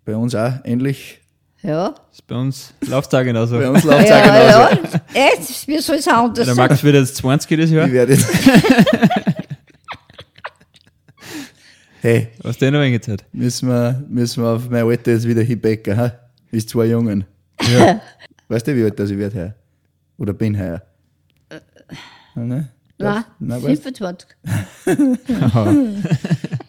Bei 0.05 0.15
uns 0.15 0.35
auch 0.35 0.53
ähnlich. 0.65 1.19
Ja. 1.63 1.89
Das 1.89 2.19
ist 2.19 2.27
bei 2.27 2.35
uns 2.35 2.73
Laufzeit 2.87 3.25
genauso. 3.25 3.57
Bei 3.57 3.69
uns 3.69 3.83
läuft 3.83 4.05
es 4.05 4.11
auch 4.11 4.15
ja, 4.15 4.69
genauso. 4.69 4.87
ja. 5.13 5.27
Echt, 5.33 5.67
wie 5.67 5.77
soll 5.79 5.95
es 5.97 6.07
anders 6.07 6.45
Der 6.45 6.55
sein? 6.55 6.67
Max 6.67 6.83
wird 6.83 6.95
jetzt 6.95 7.15
20 7.17 7.59
das 7.59 7.71
Jahr. 7.71 7.87
Ich 7.87 7.93
werde 7.93 8.13
jetzt. 8.13 8.27
hey, 12.01 12.29
Was 12.43 12.57
der 12.57 12.71
noch 12.71 12.79
eingezahlt? 12.79 13.25
müssen 13.31 13.69
wir, 13.69 14.03
müssen 14.07 14.43
wir 14.43 14.49
auf 14.51 14.69
mein 14.69 14.83
Alter 14.85 15.11
jetzt 15.11 15.27
wieder 15.27 15.41
hinbecken, 15.41 15.97
ha? 15.97 16.13
Ist 16.51 16.69
zwei 16.69 16.85
Jungen. 16.85 17.25
Ja. 17.73 17.99
Weißt 18.47 18.67
du, 18.67 18.75
wie 18.75 18.83
alt 18.83 18.97
das 18.99 19.09
ich 19.09 19.17
werde 19.17 19.35
heuer? 19.37 19.53
Oder 20.17 20.33
bin 20.33 20.57
heuer? 20.57 20.81
Ja, 22.35 22.41
ne? 22.43 22.69
Nein, 22.99 23.23
Nein, 23.39 23.63
weißt 23.63 23.83
25. 23.83 24.29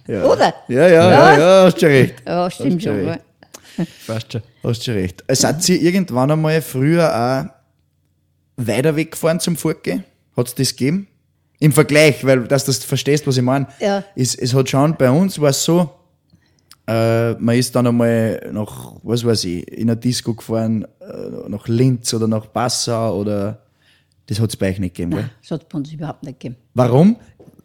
Ja. 0.08 0.24
Oder? 0.24 0.54
Ja, 0.68 0.88
ja, 0.88 1.10
ja, 1.10 1.38
ja, 1.38 1.64
hast 1.64 1.80
schon 1.80 1.88
recht. 1.88 2.22
Ja, 2.26 2.50
stimmt 2.50 2.82
schon. 2.82 3.16
Passt 4.06 4.32
schon. 4.32 4.42
Hast 4.62 4.84
schon 4.84 4.94
recht. 4.94 5.24
Äh, 5.26 5.34
Seid 5.34 5.68
ihr 5.68 5.80
irgendwann 5.80 6.30
einmal 6.30 6.60
früher 6.62 7.08
auch 7.14 8.64
weiter 8.64 8.96
weggefahren 8.96 9.40
zum 9.40 9.56
Fortgehen? 9.56 10.04
Hat 10.36 10.48
es 10.48 10.54
das 10.54 10.70
gegeben? 10.76 11.08
Im 11.60 11.72
Vergleich, 11.72 12.24
weil 12.24 12.44
dass 12.46 12.64
du 12.64 12.70
das 12.70 12.84
verstehst, 12.84 13.26
was 13.26 13.36
ich 13.36 13.42
meine. 13.42 13.66
Ja. 13.80 14.04
Es, 14.14 14.34
es 14.34 14.54
hat 14.54 14.68
schon, 14.68 14.96
bei 14.96 15.10
uns 15.10 15.40
war 15.40 15.50
es 15.50 15.64
so, 15.64 15.90
äh, 16.86 17.32
man 17.34 17.56
ist 17.56 17.74
dann 17.74 17.86
einmal 17.86 18.48
nach, 18.52 18.94
was 19.02 19.24
weiß 19.24 19.44
ich, 19.44 19.66
in 19.68 19.90
eine 19.90 19.96
Disco 19.96 20.34
gefahren, 20.34 20.86
äh, 21.00 21.48
nach 21.48 21.66
Linz 21.68 22.14
oder 22.14 22.28
nach 22.28 22.52
Passau 22.52 23.18
oder 23.18 23.60
das 24.26 24.38
hat 24.40 24.50
es 24.50 24.56
bei 24.56 24.70
euch 24.70 24.78
nicht 24.78 24.94
gegeben, 24.94 25.12
gell? 25.12 25.30
Das 25.42 25.50
hat 25.50 25.62
es 25.62 25.68
bei 25.68 25.78
uns 25.78 25.92
überhaupt 25.92 26.22
nicht 26.22 26.38
gegeben. 26.38 26.56
Warum? 26.74 27.16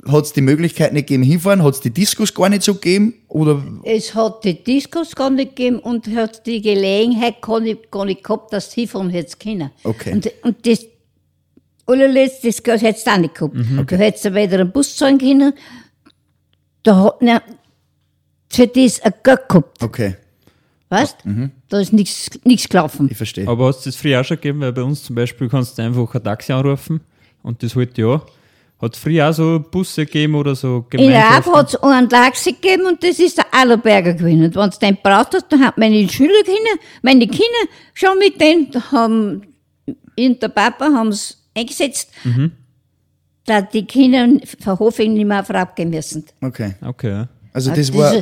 Hat 0.08 0.26
es 0.26 0.34
die 0.34 0.42
Möglichkeit 0.42 0.94
nicht 0.94 1.08
gegeben, 1.08 1.24
hinfahren? 1.24 1.64
Hat 1.64 1.76
es 1.76 1.80
die 1.80 1.90
Discos 1.92 2.34
gar 2.34 2.50
nicht 2.50 2.64
so 2.64 2.74
gegeben? 2.74 3.14
Oder 3.30 3.64
Es 3.84 4.14
hat 4.14 4.44
die 4.44 4.62
Diskos 4.64 5.16
gar 5.16 5.30
nicht 5.30 5.56
gegeben 5.56 5.80
und 5.80 6.08
hat 6.16 6.46
die 6.46 6.62
Gelegenheit 6.62 7.42
gar 7.42 7.60
nicht, 7.60 7.90
gar 7.90 8.06
nicht 8.06 8.24
gehabt, 8.24 8.52
dass 8.52 8.72
sie 8.72 8.86
von 8.88 9.10
jetzt 9.10 9.40
können. 9.40 9.72
Okay. 9.84 10.14
Und, 10.14 10.30
und 10.42 10.68
das 10.68 10.86
allerletzte, 11.86 12.48
das 12.48 12.62
Geld 12.64 12.82
hättest 12.82 13.08
du 13.08 13.12
auch 13.12 13.18
nicht 13.18 13.36
gehabt. 13.36 13.56
Du 13.56 13.98
hättest 13.98 14.26
ja 14.26 14.34
weder 14.34 14.60
einen 14.60 14.72
Bus 14.72 14.96
zahlen 14.96 15.18
können, 15.18 15.54
da 16.84 17.04
hat 17.04 17.22
ne, 17.22 17.42
für 18.50 18.68
das 18.68 19.02
ein 19.02 19.14
Geld 19.24 19.50
gehabt, 19.50 19.82
okay, 19.84 20.16
weißt? 20.90 21.18
Da 21.70 21.80
ist 21.80 21.94
nichts 21.94 22.30
nichts 22.44 22.70
gelaufen. 22.70 23.08
ich 23.10 23.18
verstehe. 23.18 23.48
Aber 23.48 23.68
hast 23.68 23.86
du 23.86 23.90
das 23.90 23.96
früher 23.96 24.22
auch 24.22 24.26
schon 24.26 24.38
gegeben? 24.38 24.60
Weil 24.62 24.74
bei 24.74 24.84
uns 24.84 25.04
zum 25.04 25.16
Beispiel 25.16 25.50
kannst 25.50 25.78
du 25.78 25.82
einfach 25.82 26.14
ein 26.14 26.24
Taxi 26.24 26.52
anrufen 26.52 27.02
und 27.42 27.64
das 27.64 27.76
halt 27.76 27.98
ja. 27.98 28.22
Hat 28.82 28.96
es 28.96 29.02
früher 29.02 29.30
auch 29.30 29.34
so 29.34 29.64
Busse 29.72 30.06
gegeben 30.06 30.36
oder 30.36 30.56
so 30.56 30.86
In 30.92 31.08
der 31.10 31.20
Ab 31.38 31.44
Gemeinschaften? 31.46 31.54
hat 31.56 31.68
es 31.70 31.84
einen 31.84 32.10
Taxi 32.10 32.52
gegeben 32.54 32.86
und 32.86 33.02
das 33.04 33.18
ist 33.20 33.38
der 33.38 33.46
Allerberger 33.54 34.14
gewesen. 34.14 34.44
Und 34.44 34.56
wenn 34.56 34.70
du 34.70 34.78
den 34.80 34.98
braucht 35.02 35.34
hast, 35.34 35.46
dann 35.50 35.66
hat 35.66 35.78
meine 35.78 36.08
Schüler 36.10 36.44
Kinder, 36.44 36.82
meine 37.02 37.26
Kinder 37.28 37.44
schon 37.94 38.18
mit 38.20 38.42
denen 38.42 38.72
haben, 38.92 39.42
in 40.16 40.38
der 40.40 40.50
Papa 40.50 40.86
haben 40.94 41.10
es 41.10 41.42
eingesetzt, 41.56 42.10
da 43.46 43.62
die 43.62 43.86
Kinder 43.86 44.28
von 44.62 44.80
Hofing 44.80 45.14
nicht 45.14 45.26
mehr 45.26 45.40
auf 45.42 45.50
abgehen 45.50 45.90
müssen. 45.90 46.26
Okay. 46.42 46.74
Okay. 46.86 47.26
Also 47.54 47.72
Ah, 47.72 47.76
das 47.76 47.88
diese 47.92 47.98
war 47.98 48.14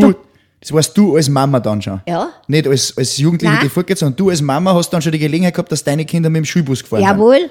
du, 0.00 0.14
das 0.60 0.72
warst 0.72 0.96
du 0.96 1.16
als 1.16 1.28
Mama 1.28 1.60
dann 1.60 1.82
schon. 1.82 2.00
Ja. 2.08 2.30
Nicht 2.48 2.66
als, 2.66 2.96
als 2.96 3.18
Jugendliche, 3.18 3.52
Nein. 3.54 3.62
die 3.64 3.68
fortgeht, 3.68 3.98
sondern 3.98 4.16
du 4.16 4.30
als 4.30 4.40
Mama 4.40 4.72
hast 4.74 4.90
dann 4.90 5.02
schon 5.02 5.12
die 5.12 5.18
Gelegenheit 5.18 5.52
gehabt, 5.54 5.70
dass 5.72 5.84
deine 5.84 6.04
Kinder 6.06 6.30
mit 6.30 6.38
dem 6.38 6.44
Schulbus 6.44 6.82
gefahren 6.82 7.00
sind. 7.02 7.08
Jawohl. 7.10 7.50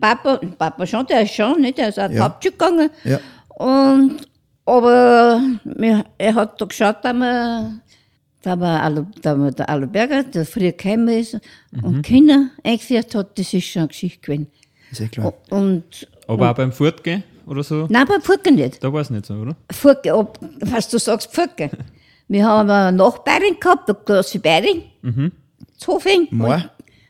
Papa, 0.00 0.40
Papa 0.58 0.86
schon, 0.86 1.06
der 1.06 1.22
ist 1.22 1.34
schon, 1.34 1.60
nicht? 1.60 1.78
der 1.78 1.88
ist 1.88 1.98
auch 1.98 2.10
Ja. 2.10 2.24
Hauptschule 2.24 2.52
gegangen. 2.52 2.90
Ja. 3.04 3.18
Und, 3.48 4.16
aber 4.64 5.40
er 6.18 6.34
hat 6.34 6.60
da 6.60 6.64
geschaut, 6.66 6.96
dass 7.04 7.14
wir, 7.14 7.80
da 8.42 8.60
war 8.60 8.82
Alu, 8.82 9.06
der 9.24 9.68
Aluberger, 9.68 10.22
der 10.24 10.46
früher 10.46 10.72
gekommen 10.72 11.08
ist 11.08 11.38
und 11.82 12.02
Kinder 12.02 12.50
eingeführt 12.62 13.14
hat, 13.14 13.38
das 13.38 13.52
ist 13.54 13.64
schon 13.66 13.80
eine 13.80 13.88
Geschichte 13.88 14.20
gewesen. 14.20 14.46
Ist 14.90 15.00
eh 15.00 15.08
klar. 15.08 15.34
Und, 15.50 16.06
Aber 16.26 16.50
auch 16.50 16.54
beim 16.54 16.72
Fortgehen 16.72 17.24
oder 17.46 17.62
so? 17.62 17.86
nein, 17.90 18.06
beim 18.06 18.22
Furken 18.22 18.54
nicht. 18.54 18.82
Da 18.82 18.92
war 18.92 19.00
es 19.00 19.10
nicht 19.10 19.26
so, 19.26 19.34
oder? 19.34 19.56
Furke, 19.70 20.14
ob, 20.16 20.38
was 20.60 20.88
du 20.88 20.98
sagst, 20.98 21.34
Furke. 21.34 21.70
Wir 22.28 22.46
haben 22.46 22.68
eine 22.70 22.94
Nachbarin 22.96 23.58
gehabt, 23.58 23.88
der 23.88 23.94
große 23.96 24.38
Bayerin, 24.38 24.82
mhm. 25.00 25.32
Zofing. 25.78 26.28
Moor? 26.30 26.62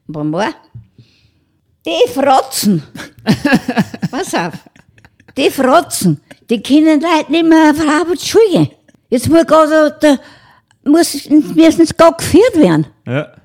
Moor. 0.06 0.50
Die 1.86 2.10
Frotzen. 2.12 2.82
Pass 4.10 4.34
auf. 4.34 4.54
Die 5.36 5.50
Frotzen, 5.50 6.20
die 6.50 6.62
können 6.62 7.00
Leute 7.00 7.30
nicht 7.30 7.46
mehr 7.46 7.70
auf 7.70 7.80
Arbeit 7.80 8.20
schulen. 8.20 8.68
Jetzt 9.08 9.28
muss 9.28 9.46
gerade, 9.46 9.96
da 10.00 10.18
muss, 10.84 11.28
müssen 11.30 11.86
sie 11.86 11.94
gar 11.94 12.16
geführt 12.16 12.56
werden. 12.56 12.86
Ja. 13.06 13.36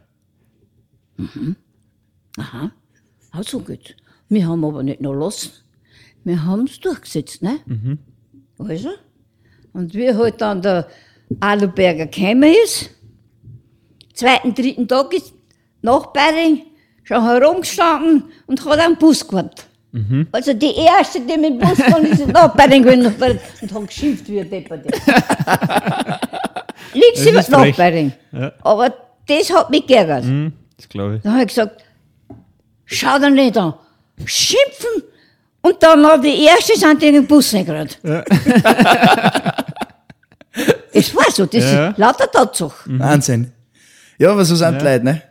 Auch 3.32 3.43
so 3.43 3.60
gut. 3.60 3.96
Wir 4.30 4.48
haben 4.48 4.65
aber 4.65 4.84
nicht 4.84 5.02
noch 5.02 5.13
lassen. 5.13 5.52
Wir 6.24 6.43
haben 6.43 6.65
es 6.65 6.80
durchgesetzt, 6.80 7.41
ne? 7.41 7.60
Also. 8.58 8.89
Und 9.74 9.93
wie 9.93 10.13
halt 10.13 10.41
dann 10.41 10.62
der 10.62 10.88
Aluberger 11.39 12.08
gekommen 12.08 12.54
ist, 12.63 12.89
zweiten, 14.13 14.54
dritten 14.54 14.88
Tag 14.88 15.13
ist 15.13 15.34
Nachbarin 15.82 16.62
schon 17.04 17.24
herumgestanden 17.26 18.24
und 18.48 18.66
hat 18.66 18.80
einen 18.80 18.98
Bus 18.98 19.28
gewartet. 19.28 19.66
Also 20.32 20.54
die 20.54 20.74
erste, 20.76 21.20
die 21.22 21.38
mit 21.38 21.52
dem 21.52 21.60
Bus 21.60 21.78
gefahren 21.78 22.04
ist, 22.06 22.20
ist 22.20 22.28
die 22.28 22.32
Nachbarin 22.32 22.82
gewesen 22.82 23.06
und 23.06 23.22
hat 23.74 23.88
geschimpft 23.88 24.28
wie 24.28 24.39
ein. 24.39 24.50
Liegt 26.94 27.18
sie 27.18 27.32
mit 27.32 27.42
ist 27.42 27.50
frech. 27.54 27.78
Nachbarin. 27.78 28.13
Ja. 28.32 28.52
Aber 28.63 28.94
das 29.28 29.54
hat 29.54 29.70
mich 29.70 29.86
geärgert. 29.86 30.24
Hm, 30.24 30.52
das 30.78 30.89
glaube 30.89 31.18
ich. 31.18 31.22
Dann 31.22 31.34
habe 31.34 31.44
ich 31.44 31.48
gesagt, 31.50 31.84
schau 32.86 33.20
dir 33.20 33.30
nicht 33.30 33.56
an. 33.58 33.74
Schimpfen. 34.26 35.04
Und 35.62 35.82
dann 35.82 36.02
noch 36.02 36.20
die 36.20 36.44
erste 36.44 36.78
sind 36.78 37.02
die 37.02 37.08
in 37.08 37.13
den 37.13 37.28
Bus 37.28 37.54
reingerannt. 37.54 38.00
es 40.92 41.16
war 41.16 41.32
so, 41.32 41.46
das 41.46 41.63
Ja. 41.63 41.89
ist 41.89 41.98
lauter 41.98 42.30
Tatsache. 42.32 42.89
Wahnsinn. 43.00 43.52
Ja, 44.18 44.32
aber 44.32 44.44
so 44.46 44.56
sind 44.56 44.80
die 44.82 44.86
Leute, 44.86 45.06
ne? 45.06 45.22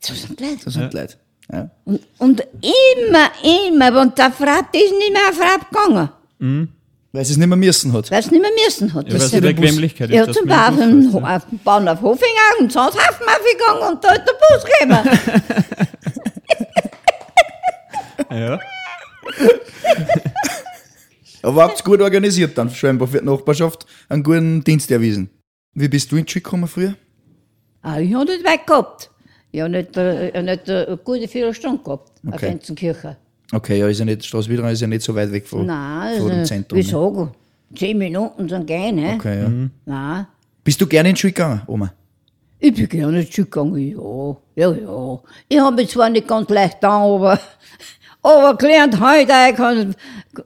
So 0.00 0.14
sind 0.14 0.38
die 0.38 0.44
Leute. 0.44 0.58
So 0.64 0.70
sind 0.70 0.92
die 0.92 0.96
Leute. 0.96 1.16
Ja. 1.52 1.70
Und, 1.84 2.00
und 2.18 2.40
immer, 2.62 3.30
immer, 3.42 3.94
wenn 3.94 4.14
der 4.14 4.30
Frab 4.32 4.74
ist 4.74 4.92
nicht 4.92 5.12
mehr 5.12 5.22
auf 5.30 5.36
Frab 5.36 5.70
gegangen, 5.70 6.68
Weil 7.12 7.24
sie 7.24 7.32
es 7.32 7.38
nicht 7.38 7.46
mehr 7.48 7.56
müssen 7.56 7.92
hat. 7.94 8.10
weil 8.10 8.20
es 8.20 8.30
nicht 8.30 8.40
mehr 8.42 8.50
müssen 8.66 8.92
hat. 8.92 9.06
Ja, 9.08 9.14
weil 9.14 9.20
ja 9.20 9.40
der 9.40 9.52
Bus- 9.52 9.60
Bequemlichkeit 9.60 10.10
ja, 10.10 10.26
dass 10.26 10.36
zum 10.36 10.46
Beispiel 10.46 11.16
auf 11.24 11.46
dem 11.46 11.58
Bahnhof 11.60 12.02
Hofinger 12.02 12.60
und 12.60 12.70
sonst 12.70 12.98
Hafen 12.98 13.26
aufgegangen 13.26 13.94
und 13.94 14.04
da 14.04 14.12
ist 14.12 14.24
der 14.26 14.34
Bus 14.44 14.64
gekommen. 14.64 15.98
ja. 18.30 18.36
ja. 18.38 18.58
Aber 21.42 21.62
habt 21.64 21.84
gut 21.84 22.00
organisiert 22.00 22.58
dann, 22.58 22.70
scheinbar 22.70 23.08
für 23.08 23.20
die 23.20 23.24
Nachbarschaft, 23.24 23.86
einen 24.08 24.22
guten 24.22 24.62
Dienst 24.64 24.90
erwiesen. 24.90 25.30
Wie 25.74 25.88
bist 25.88 26.10
du 26.12 26.16
in 26.16 26.24
die 26.26 26.32
Schule 26.32 26.42
gekommen 26.42 26.68
früher? 26.68 26.94
ah, 27.82 27.98
ich 28.00 28.12
habe 28.12 28.24
nicht 28.26 28.44
weit 28.44 28.66
gehabt. 28.66 29.10
Ich 29.50 29.60
habe 29.60 29.70
nicht, 29.70 29.96
äh, 29.96 30.42
nicht 30.42 30.68
äh, 30.68 30.86
eine 30.86 30.96
gute 30.98 31.28
Viertelstunde 31.28 31.82
gehabt 31.82 32.10
auf 32.26 32.34
Okay. 32.34 32.48
Enzenkirchen. 32.48 33.16
Okay, 33.52 33.78
ja, 33.78 33.88
ist 33.88 33.98
ja 33.98 34.04
nicht, 34.04 34.26
Straßwidra 34.26 34.70
ist 34.70 34.82
ja 34.82 34.86
nicht 34.86 35.02
so 35.02 35.14
weit 35.14 35.32
weg 35.32 35.46
von, 35.46 35.64
Nein, 35.64 36.18
von 36.18 36.28
dem 36.28 36.38
also, 36.40 36.48
Zentrum. 36.48 36.78
wie 36.78 36.82
ne? 36.82 36.88
sagen, 36.88 37.30
zehn 37.74 37.96
Minuten 37.96 38.46
dann 38.46 38.66
gehen, 38.66 38.96
ne? 38.96 39.14
Okay, 39.14 39.42
ja. 39.42 39.50
Nein. 39.86 40.26
Bist 40.62 40.80
du 40.80 40.86
gerne 40.86 41.08
in 41.08 41.14
die 41.14 41.20
Schule 41.20 41.32
gegangen, 41.32 41.62
Oma? 41.66 41.92
Ich 42.58 42.74
bin 42.74 42.88
gerne 42.88 43.24
zur 43.24 43.46
Schule 43.46 43.46
gegangen, 43.46 44.36
ja. 44.56 44.70
Ja, 44.70 44.76
ja. 44.76 45.20
Ich 45.48 45.58
habe 45.58 45.76
mich 45.76 45.88
zwar 45.88 46.10
nicht 46.10 46.28
ganz 46.28 46.50
leicht 46.50 46.76
da, 46.82 46.90
aber, 46.90 47.40
aber 48.22 48.58
gelernt 48.58 49.00
heute, 49.00 49.32
ich 49.50 49.56
kann 49.56 49.94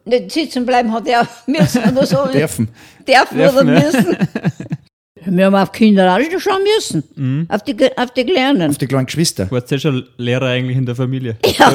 nicht 0.04 0.30
sitzen 0.30 0.64
bleiben, 0.64 0.92
hat 0.92 1.08
er 1.08 1.26
müssen 1.48 1.82
oder 1.82 2.06
so. 2.06 2.26
Dürfen. 2.32 2.68
Dürfen 3.08 3.40
oder 3.40 3.64
ja. 3.64 3.80
müssen. 3.80 4.16
Wir 5.24 5.46
haben 5.46 5.54
auf 5.54 5.72
Kinder 5.72 6.16
auch 6.16 6.40
schon 6.40 6.62
müssen. 6.76 7.46
Auf 7.48 7.62
die, 7.62 7.76
auf 7.96 8.10
die 8.12 8.24
Kleinen. 8.24 8.70
Auf 8.70 8.78
die 8.78 8.86
kleinen 8.86 9.06
Geschwister. 9.06 9.50
Warst 9.50 9.70
du 9.70 9.74
ja 9.76 9.80
schon 9.80 10.04
Lehrer 10.16 10.46
eigentlich 10.46 10.76
in 10.76 10.86
der 10.86 10.96
Familie? 10.96 11.36
Ja. 11.58 11.70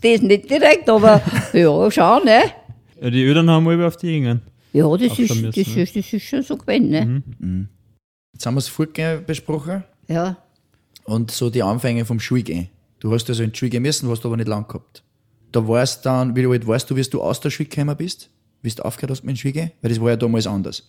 Das 0.00 0.20
nicht 0.22 0.50
direkt, 0.50 0.88
aber 0.88 1.22
ja, 1.52 1.90
schon, 1.90 2.24
ne? 2.24 2.42
Ja, 3.00 3.10
die 3.10 3.24
Eltern 3.24 3.50
haben 3.50 3.66
alle 3.68 3.86
auf 3.86 3.96
die 3.96 4.16
Jungen. 4.16 4.42
Ja, 4.72 4.96
das, 4.96 5.18
ist, 5.18 5.28
schon 5.28 5.42
das, 5.42 5.56
müssen, 5.56 5.78
ist, 5.78 5.96
das 5.96 6.12
ist 6.12 6.22
schon 6.24 6.42
so 6.42 6.56
gewesen, 6.56 6.90
ne? 6.90 7.68
Jetzt 8.32 8.46
haben 8.46 8.54
wir 8.54 8.58
es 8.60 8.68
vorgehen 8.68 9.24
besprochen 9.26 9.84
Ja. 10.08 10.36
und 11.04 11.30
so 11.30 11.50
die 11.50 11.62
Anfänge 11.62 12.04
vom 12.04 12.20
Schulgehen. 12.20 12.68
Du 13.00 13.12
hast 13.12 13.28
also 13.28 13.42
in 13.42 13.52
die 13.52 13.58
Schule 13.58 13.70
gehen 13.70 13.82
müssen, 13.82 14.08
hast 14.08 14.22
du 14.22 14.28
aber 14.28 14.36
nicht 14.36 14.48
lang 14.48 14.66
gehabt. 14.68 15.02
Da 15.52 15.66
warst 15.66 16.06
dann, 16.06 16.36
wie 16.36 16.46
alt 16.46 16.66
warst 16.66 16.90
du, 16.90 16.96
wie 16.96 17.02
du 17.02 17.20
aus 17.20 17.40
der 17.40 17.50
Schule 17.50 17.68
gekommen 17.68 17.96
bist? 17.96 18.30
Wie 18.62 18.70
du 18.70 18.84
aufgehört 18.84 19.10
hast 19.10 19.24
mit 19.24 19.36
dem 19.36 19.38
Schule 19.38 19.52
gehen? 19.52 19.70
Weil 19.82 19.90
das 19.90 20.00
war 20.00 20.10
ja 20.10 20.16
damals 20.16 20.46
anders, 20.46 20.88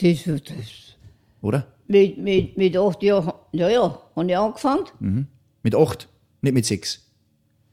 Das, 0.00 0.24
das, 0.24 0.96
oder? 1.42 1.66
mit, 1.88 2.18
mit, 2.18 2.56
mit 2.56 2.76
acht 2.76 3.02
Jahren, 3.02 3.32
ja, 3.52 3.68
ja, 3.68 4.00
habe 4.14 4.26
ich 4.30 4.36
angefangen. 4.36 5.28
Mit 5.62 5.74
acht, 5.74 6.08
nicht 6.40 6.52
mit 6.54 6.66
sechs. 6.66 7.04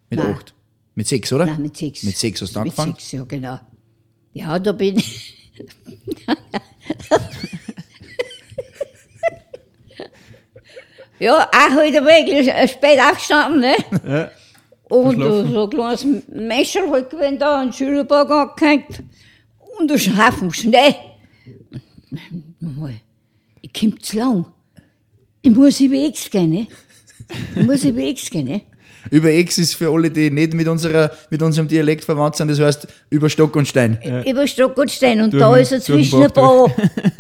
Mit 0.09 0.19
Nein. 0.19 0.33
acht. 0.33 0.53
Mit 0.95 1.07
sechs, 1.07 1.31
oder? 1.33 1.45
Nein, 1.45 1.61
mit 1.61 1.77
sechs. 1.77 2.03
Mit 2.03 2.17
sechs 2.17 2.41
hast 2.41 2.55
du 2.55 2.59
Mit 2.59 2.67
angefangen? 2.69 2.93
sechs, 2.93 3.11
ja, 3.11 3.23
genau. 3.25 3.59
Ja, 4.33 4.57
da 4.59 4.71
bin 4.71 4.97
ich. 4.97 5.51
ja, 11.19 11.43
auch 11.49 11.75
heute 11.75 12.03
wirklich 12.03 12.47
äh, 12.47 12.67
spät 12.67 12.99
aufgestanden, 12.99 13.61
ne? 13.61 13.75
Ja. 14.07 14.31
Und 14.89 15.15
Verschlafen. 15.15 15.51
so 15.53 15.63
ein 15.63 15.69
kleines 15.69 16.05
Mescher 16.29 16.89
halt 16.91 17.09
gewesen, 17.09 17.39
da 17.39 17.63
den 17.63 17.73
Schülerberg 17.73 18.29
angehängt. 18.31 19.03
Und 19.79 19.91
ein 19.91 20.17
Haufen 20.27 20.53
Schnee. 20.53 20.95
Mal, 22.60 22.93
Ich 23.62 23.71
komm 23.73 23.99
zu 24.01 24.17
lang. 24.17 24.45
Ich 25.41 25.51
muss 25.51 25.80
über 25.80 25.95
X 25.95 26.30
gehen, 26.30 26.49
ne? 26.49 26.67
Ich 27.56 27.63
muss 27.65 27.84
über 27.84 27.99
X 27.99 28.30
gehen, 28.30 28.45
ne? 28.45 28.62
Über 29.12 29.32
X 29.32 29.60
ist 29.60 29.75
für 29.75 29.91
alle, 29.91 30.10
die 30.10 30.32
nicht 30.32 30.54
mit, 30.54 30.67
unserer, 30.67 31.12
mit 31.30 31.41
unserem 31.41 31.67
Dialekt 31.67 32.04
verwandt 32.04 32.36
sind, 32.38 32.49
das 32.49 32.60
heißt 32.60 32.88
über 33.12 33.30
Stock 33.30 33.56
und 33.56 33.67
Stein. 33.67 33.99
über 34.28 34.47
Stock 34.47 34.75
und 34.78 34.89
Stein. 34.89 35.21
Und 35.21 35.32
Durch 35.34 35.41
da 35.43 35.56
ist 35.58 35.71
er 35.71 35.82
zwischen 35.82 36.23
ein 36.23 36.32
paar, 36.32 36.67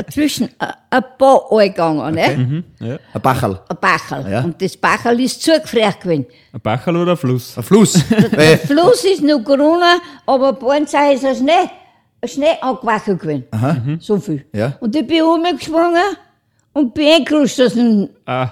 zwischen 0.09 0.49
ein 0.59 1.03
paar 1.17 1.41
gegangen, 1.59 2.15
ne? 2.15 2.63
Ja. 2.79 2.97
Ein 3.13 3.21
Bachel. 3.21 3.59
Ein 3.69 3.77
Bachel. 3.79 4.31
Ja. 4.31 4.43
Und 4.43 4.59
das 4.61 4.75
Bachel 4.77 5.19
ist 5.21 5.41
zugefroren 5.43 5.93
gewesen. 6.01 6.25
Ein 6.53 6.61
Bachel 6.61 6.95
oder 6.95 7.11
ein 7.11 7.17
Fluss? 7.17 7.55
Ein 7.57 7.63
Fluss. 7.63 7.93
Der 8.09 8.31
Weil, 8.31 8.57
Fluss 8.57 9.03
ist 9.03 9.21
noch 9.21 9.43
Corona, 9.43 9.99
aber 10.25 10.53
bei 10.53 10.83
Zeit 10.85 11.21
ist 11.21 11.37
Schnee, 11.37 11.51
ein 11.51 11.69
Schnee 12.27 12.57
angewachen 12.61 13.17
gewesen. 13.17 13.97
So 13.99 14.17
viel. 14.19 14.45
Ja. 14.53 14.73
Und 14.79 14.95
ich 14.95 15.05
bin 15.07 15.21
umgesprungen 15.23 16.03
und 16.73 16.93
bin 16.93 17.07
eingerutscht 17.13 17.61
aus 17.61 17.73
dem 17.73 18.09
Ah, 18.25 18.49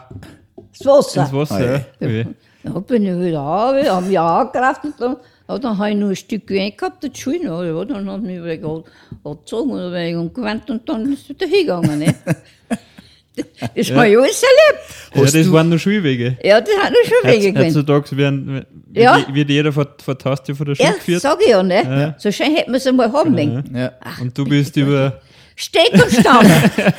das 0.78 0.86
Wasser. 0.86 1.22
ins 1.24 1.34
Wasser. 1.34 1.56
Ah, 2.00 2.06
ja. 2.06 2.08
Ja. 2.08 2.26
Ja, 2.66 2.80
bin 2.80 3.06
ich 3.06 3.20
wieder 3.20 3.42
an, 3.42 3.76
wir 3.76 3.94
haben 3.94 4.08
mich 4.08 4.18
angegriffen. 4.20 4.94
Und 4.94 5.02
dann, 5.02 5.18
ja, 5.50 5.60
dann 5.60 5.78
habe 5.78 5.90
ich 5.90 5.96
noch 5.98 6.08
ein 6.10 6.16
Stück 6.16 6.50
Wein 6.50 6.72
gehabt, 6.78 7.04
die 7.04 7.12
Schuhe 7.14 7.46
noch. 7.46 7.62
Ja, 7.64 7.84
dann 7.84 8.10
hat 8.10 8.22
mich 8.22 8.42
wieder 8.42 8.84
angezogen 9.26 9.72
und 10.18 10.34
gewandt 10.34 10.70
und 10.70 10.88
dann 10.88 11.12
ist 11.12 11.24
es 11.24 11.30
wieder 11.30 11.46
hingegangen. 11.48 12.00
Ne? 12.00 12.16
Das 13.36 13.46
habe 13.66 13.80
ich 13.80 13.92
alles 14.18 14.44
erlebt. 14.44 14.84
Ja, 15.16 15.22
das 15.22 15.32
du- 15.32 15.52
waren 15.52 15.70
nur 15.70 15.80
Schulwege. 15.80 16.38
Ja, 16.44 16.62
das 16.62 16.70
hat 16.78 16.92
noch 16.92 17.00
schon 17.04 17.32
Wege 17.32 17.52
gewesen. 17.54 17.78
Heutzutage 17.80 18.18
werden, 18.18 18.66
Ja. 18.94 19.26
wird, 19.34 19.50
jeder 19.50 19.72
vor, 19.74 19.88
vor 20.04 20.16
die 20.16 20.26
Haustür 20.26 20.56
von 20.56 20.66
der 20.68 20.76
Schule 20.76 20.90
Ja, 20.90 20.94
geführt. 20.96 21.22
sag 21.22 21.42
ich 21.42 21.48
ja, 21.50 21.64
ne? 21.64 21.76
Ja. 21.84 22.16
So 22.20 22.32
schön 22.32 22.56
hätten 22.56 22.72
wir 22.72 22.78
es 22.78 22.86
einmal 22.88 23.12
haben 23.12 23.36
denken. 23.36 23.76
ja. 23.76 23.92
Und 24.22 24.38
du 24.38 24.46
bist 24.46 24.76
über. 24.78 25.20
Steck 25.56 25.92
und 25.94 26.12
Stand. 26.12 26.50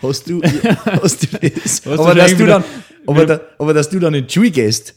Hast 0.00 0.28
du, 0.28 0.40
hast 0.42 1.22
du 1.22 1.26
das? 1.40 1.52
Hast 1.64 1.86
du 1.86 1.90
aber, 1.92 2.08
schon 2.08 2.16
dass 2.16 2.36
du 2.36 2.46
dann, 2.46 2.64
aber, 3.06 3.26
da, 3.26 3.40
aber 3.58 3.74
dass 3.74 3.90
du 3.90 3.98
dann 3.98 4.14
in 4.14 4.26
die 4.26 4.32
Schule 4.32 4.50
gehst, 4.50 4.94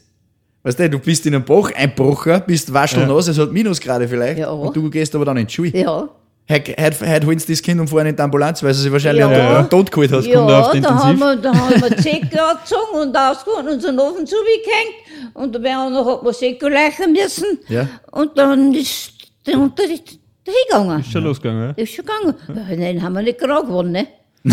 weißt 0.62 0.78
du, 0.78 0.90
du 0.90 0.98
bist 1.00 1.26
in 1.26 1.34
einen 1.34 1.44
Bach 1.44 1.72
einbrochen, 1.74 2.42
bist 2.46 2.72
waschelnass, 2.72 3.26
es 3.28 3.36
hat 3.38 3.50
Minusgrade 3.52 4.06
vielleicht, 4.06 4.38
Ja. 4.38 4.50
und 4.50 4.74
du 4.76 4.88
gehst 4.88 5.14
aber 5.14 5.24
dann 5.24 5.36
in 5.38 5.46
die 5.48 5.52
Schule. 5.52 5.70
Ja. 5.76 6.08
Heute, 6.50 7.26
holen 7.26 7.38
sie 7.38 7.52
das 7.52 7.62
Kind 7.62 7.80
und 7.80 7.88
fahren 7.88 8.06
in 8.08 8.16
die 8.16 8.22
Ambulanz, 8.22 8.62
weil 8.62 8.74
sie 8.74 8.82
sich 8.82 8.92
wahrscheinlich 8.92 9.20
Ja. 9.24 9.56
an 9.58 9.64
den 9.64 9.70
Tod 9.70 9.90
geholt 9.90 10.12
auf 10.12 10.26
Ja, 10.26 10.46
da 10.46 10.64
haben 10.66 10.76
Intensiv? 10.76 11.20
wir, 11.20 11.36
da 11.36 11.54
haben 11.54 11.80
wir 11.80 11.96
Zecke 11.96 12.42
angezogen 12.44 13.00
und 13.00 13.16
ausgeholt 13.16 13.66
und 13.66 13.72
unseren 13.74 13.98
Ofen 14.00 14.26
zugehängt. 14.26 15.34
Und 15.34 15.54
dabei 15.54 15.76
auch 15.76 15.88
noch 15.88 16.04
hat 16.06 16.22
man 16.24 16.34
Säcke 16.34 16.68
leichen 16.68 17.12
müssen. 17.12 17.58
Ja. 17.68 17.88
Und 18.10 18.36
dann 18.36 18.74
ist 18.74 19.12
der 19.46 19.56
Unterricht 19.58 20.18
hingegangen. 20.44 21.00
Ist 21.00 21.12
schon 21.12 21.24
losgegangen, 21.24 21.62
ja? 21.68 21.72
Das 21.72 21.84
ist 21.84 21.94
schon 21.94 22.04
gegangen. 22.04 22.34
Ja, 22.68 22.76
Den 22.76 23.02
haben 23.02 23.12
wir 23.14 23.22
nicht 23.22 23.38
gerade 23.38 23.66
gewonnen, 23.66 23.92
ne? 23.92 24.06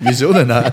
Wieso 0.00 0.32
denn 0.32 0.50
auch? 0.50 0.64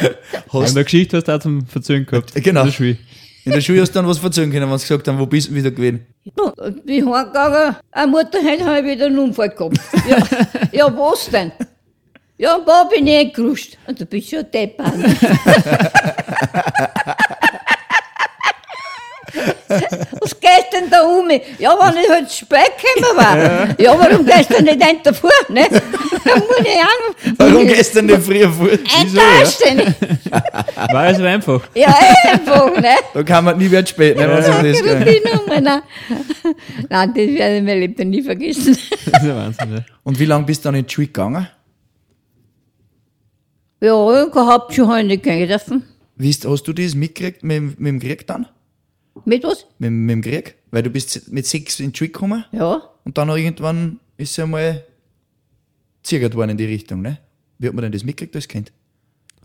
In 0.00 0.12
Hast, 0.52 0.74
der 0.74 0.84
Geschichte 0.84 1.18
hast 1.18 1.28
du 1.28 1.32
auch 1.36 1.38
zum 1.40 1.66
Verzögern 1.66 2.06
gehabt. 2.06 2.34
Genau. 2.34 2.60
In 2.62 2.66
der 2.66 2.72
Schule. 2.72 2.96
In 3.44 3.52
der 3.52 3.60
Schule 3.60 3.82
hast 3.82 3.90
du 3.90 3.98
dann 3.98 4.08
was 4.08 4.18
verzögern 4.18 4.52
können, 4.52 4.70
wenn 4.70 4.78
sie 4.78 4.88
gesagt 4.88 5.06
haben, 5.06 5.18
wo 5.18 5.26
bist 5.26 5.50
du 5.50 5.54
wieder 5.54 5.70
gewesen? 5.70 6.06
Ja, 6.24 6.52
ich 6.68 6.82
bin 6.82 7.12
heimgegangen. 7.12 7.76
Eine 7.92 8.10
Mutter 8.10 8.38
heute 8.42 8.64
habe 8.64 8.78
ich 8.78 8.84
wieder 8.84 9.06
einen 9.06 9.18
Unfall 9.18 9.50
gehabt. 9.50 9.78
Ja, 10.08 10.16
ja 10.72 10.96
was 10.96 11.28
denn? 11.30 11.52
Ja, 12.38 12.58
paar 12.58 12.88
bin 12.88 13.06
ich 13.06 13.18
eingerutscht. 13.18 13.76
Und 13.86 14.00
du 14.00 14.06
bist 14.06 14.30
schon 14.30 14.50
deppert. 14.50 14.92
Was 20.20 20.38
gehst 20.40 20.66
denn 20.72 20.90
da 20.90 21.02
um? 21.02 21.28
Ja, 21.58 21.74
wenn 21.78 22.02
ich 22.02 22.08
halt 22.10 22.30
spät 22.32 22.72
gekommen 22.94 23.16
war. 23.16 23.80
Ja, 23.80 23.98
warum 23.98 24.24
gehst 24.26 24.50
du 24.50 24.62
nicht 24.62 24.82
ein 24.82 24.96
davor, 25.02 25.30
ne? 25.48 25.66
Da 25.70 26.34
muss 26.36 26.60
ich 26.60 26.66
auch 26.68 27.30
noch... 27.30 27.32
Warum 27.38 27.66
gehst 27.66 27.94
du 27.94 27.98
denn 28.02 28.06
nicht 28.06 28.22
früher 28.22 28.50
fort? 28.50 28.80
Enttäuscht 29.00 29.60
denn? 29.64 29.94
War 30.92 31.08
es 31.08 31.20
einfach. 31.20 31.60
Ja, 31.74 31.94
einfach, 32.24 32.76
ne? 32.80 32.94
Da 33.12 33.22
kann 33.22 33.44
man 33.44 33.58
nie 33.58 33.70
wieder 33.70 33.84
spät, 33.86 34.16
ne, 34.16 34.42
sie 34.42 34.50
um 34.50 34.62
das 34.62 34.80
Ja, 34.80 34.94
gehen. 35.00 35.04
die 35.24 35.28
Nummer, 35.36 35.60
nein. 35.60 35.82
Nein, 36.88 37.08
das 37.08 37.16
werde 37.16 37.56
ich 37.56 37.62
mein 37.62 37.80
Leben 37.80 38.10
nie 38.10 38.22
vergessen. 38.22 38.76
Das 39.06 39.22
ist 39.22 39.28
ja 39.28 39.36
Wahnsinn, 39.36 39.74
ja. 39.74 39.84
Und 40.02 40.18
wie 40.18 40.24
lange 40.24 40.44
bist 40.46 40.64
du 40.64 40.68
dann 40.68 40.76
in 40.76 40.86
die 40.86 40.92
Schule 40.92 41.06
gegangen? 41.08 41.46
Ja, 43.80 44.24
gehabt 44.26 44.74
schon 44.74 44.88
heute 44.88 45.06
nicht 45.06 45.22
gehen 45.22 45.46
dürfen. 45.48 45.84
Wie 46.16 46.30
ist, 46.30 46.46
hast 46.46 46.62
du 46.64 46.72
das 46.72 46.94
mitgekriegt 46.94 47.42
mit, 47.42 47.56
dem- 47.56 47.74
mit 47.78 47.88
dem 47.88 48.00
Krieg 48.00 48.26
dann? 48.26 48.46
Mit 49.24 49.44
was? 49.44 49.66
Mit, 49.78 49.90
mit 49.92 50.10
dem 50.10 50.22
Krieg? 50.22 50.54
Weil 50.70 50.82
du 50.82 50.90
bist 50.90 51.30
mit 51.32 51.46
sechs 51.46 51.80
in 51.80 51.92
die 51.92 51.98
Schule 51.98 52.10
gekommen 52.10 52.44
Ja. 52.52 52.82
und 53.04 53.16
dann 53.16 53.28
irgendwann 53.30 54.00
ist 54.16 54.32
es 54.32 54.38
einmal 54.40 54.84
zirgert 56.02 56.34
worden 56.34 56.50
in 56.50 56.56
die 56.56 56.64
Richtung, 56.66 57.02
ne? 57.02 57.18
Wie 57.58 57.68
hat 57.68 57.74
man 57.74 57.82
denn 57.82 57.92
das 57.92 58.04
mitgekriegt 58.04 58.34
als 58.36 58.48
Kind? 58.48 58.72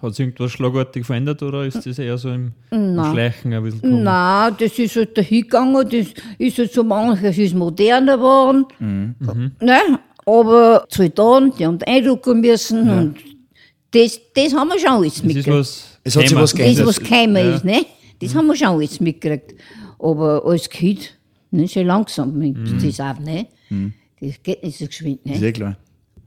Hat 0.02 0.16
sich 0.16 0.26
irgendwas 0.26 0.52
schlagartig 0.52 1.06
verändert 1.06 1.44
oder 1.44 1.66
ist 1.66 1.86
das 1.86 2.00
eher 2.00 2.18
so 2.18 2.30
im, 2.30 2.54
im 2.72 2.96
Schleichen 3.12 3.54
ein 3.54 3.64
bisschen 3.64 3.82
gekommen? 3.82 4.04
Nein, 4.04 4.56
das 4.60 4.80
ist 4.80 4.96
halt 4.96 5.18
dahingegangen, 5.18 5.90
das 5.90 6.08
ist 6.38 6.58
halt 6.58 6.74
so 6.74 6.84
manches 6.84 7.38
ist 7.38 7.54
moderner 7.54 8.16
geworden. 8.18 8.66
Ne? 8.80 9.80
Aber 10.26 10.86
Soldaten, 10.90 11.54
die 11.58 11.66
haben 11.66 11.80
einrücken 11.86 12.42
müssen 12.42 12.90
und 12.90 13.16
das, 13.92 14.20
das 14.36 14.54
haben 14.54 14.70
wir 14.70 14.80
schon 14.80 14.90
alles 14.90 15.14
Das 15.16 15.18
ist 15.18 15.24
mitgekriegt. 15.26 15.58
was. 15.58 15.86
Es 16.04 16.16
hat 16.16 16.28
sich 16.28 16.38
was 16.38 16.54
geändert. 16.56 16.80
Das, 16.80 16.88
was 16.88 17.00
gekommen 17.00 17.36
ja. 17.36 17.56
ist, 17.56 17.66
ne? 17.66 17.86
Das 18.22 18.36
haben 18.36 18.48
wir 18.48 18.56
schon 18.56 18.68
alles 18.68 19.00
mitgekriegt. 19.00 19.56
Aber 19.98 20.46
als 20.46 20.70
Kind, 20.70 21.18
ne, 21.52 21.68
schon 21.68 21.86
langsam, 21.88 22.40
das 22.82 23.00
auch, 23.00 23.20
ne? 23.20 23.48
Das 24.22 24.44
geht 24.44 24.64
nicht 24.64 24.78
so 24.78 24.86
geschwind, 24.88 25.26
ne? 25.26 25.38
Sehr 25.38 25.54
klar. 25.54 25.78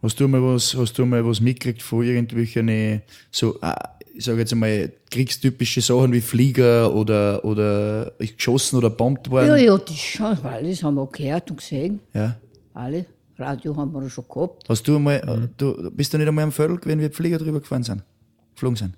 Hast 0.03 0.19
du 0.19 0.27
mal 0.27 0.43
was, 0.43 0.75
hast 0.75 0.99
du 0.99 1.07
mal 1.07 1.25
was 1.25 1.41
mitgekriegt 1.41 1.83
von 1.83 2.03
irgendwelchen, 2.05 2.69
äh, 2.69 3.01
so, 3.31 3.61
äh, 3.61 3.73
ich 4.15 4.25
sage 4.25 4.41
jetzt 4.41 4.53
einmal, 4.53 4.93
kriegstypische 5.11 5.81
Sachen 5.81 6.13
wie 6.13 6.21
Flieger 6.21 6.93
oder, 6.95 7.45
oder 7.45 8.13
geschossen 8.19 8.77
oder 8.77 8.91
bombt 8.91 9.31
worden? 9.31 9.49
Ja, 9.49 9.57
ja, 9.57 9.79
das 9.79 9.97
schon, 9.97 10.37
alles 10.45 10.83
haben 10.83 10.97
wir 10.97 11.07
gehört 11.07 11.51
und 11.51 11.59
gesehen. 11.59 12.01
Ja. 12.13 12.37
Alle. 12.75 13.07
Radio 13.39 13.77
haben 13.77 13.93
wir 13.93 14.09
schon 14.11 14.25
gehabt. 14.33 14.69
Hast 14.69 14.87
du 14.89 14.97
einmal, 14.97 15.23
Mhm. 15.25 15.45
äh, 15.45 15.49
du 15.57 15.91
bist 15.91 16.13
du 16.13 16.19
nicht 16.19 16.29
einmal 16.29 16.45
am 16.45 16.53
Vögel 16.53 16.79
gewesen, 16.79 17.01
wie 17.01 17.09
Flieger 17.09 17.39
drüber 17.39 17.61
gefahren 17.61 17.83
sind? 17.83 18.03
Geflogen 18.55 18.77
sind? 18.77 18.95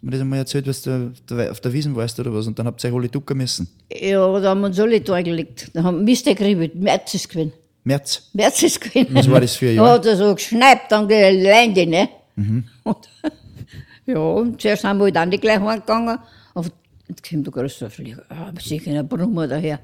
Hast 0.00 0.04
du 0.04 0.06
mir 0.06 0.10
das 0.12 0.20
einmal 0.22 0.38
erzählt, 0.38 0.66
was 0.66 0.80
du 0.80 1.12
da 1.26 1.50
auf 1.50 1.60
der 1.60 1.72
Wiesen 1.74 1.94
warst 1.94 2.18
oder 2.18 2.32
was? 2.32 2.46
Und 2.46 2.58
dann 2.58 2.66
habt 2.66 2.82
ihr 2.82 2.88
euch 2.88 2.96
alle 2.96 3.08
ducken 3.08 3.36
müssen. 3.36 3.68
Ja, 3.92 4.40
da 4.40 4.48
haben 4.48 4.60
wir 4.62 4.68
uns 4.68 4.80
alle 4.80 4.98
da 5.00 5.20
gelegt. 5.20 5.70
Da 5.74 5.82
haben 5.82 5.98
wir 5.98 6.04
Mist 6.04 6.24
gekriegt. 6.24 6.74
März 6.74 7.12
ist 7.14 7.28
gewesen. 7.28 7.52
März. 7.84 8.30
März 8.32 8.62
ist 8.62 8.80
gewesen. 8.80 9.08
Was 9.14 9.30
war 9.30 9.40
das 9.42 9.56
für 9.56 9.68
ein 9.68 9.76
Da 9.76 9.84
Jahr? 9.84 9.92
hat 9.96 10.06
er 10.06 10.16
so 10.16 10.34
geschneit 10.34 10.90
an 10.90 11.06
die 11.06 11.14
Lände, 11.14 11.86
ne? 11.86 12.08
Mhm. 12.36 12.64
Und, 12.84 12.96
ja, 14.06 14.18
und 14.18 14.58
zuerst 14.60 14.82
sind 14.82 14.96
wir 14.96 15.04
halt 15.04 15.18
auch 15.18 15.24
nicht 15.26 15.42
gleich 15.42 15.60
heimgegangen. 15.60 16.18
Aber 16.54 16.68
jetzt 17.08 17.28
kommt 17.28 17.46
der 17.46 17.52
größere 17.52 17.90
Flieger. 17.90 18.22
Aber 18.30 18.58
sicher 18.58 18.92
ein 18.92 19.06
Brummer 19.06 19.48
daher. 19.48 19.80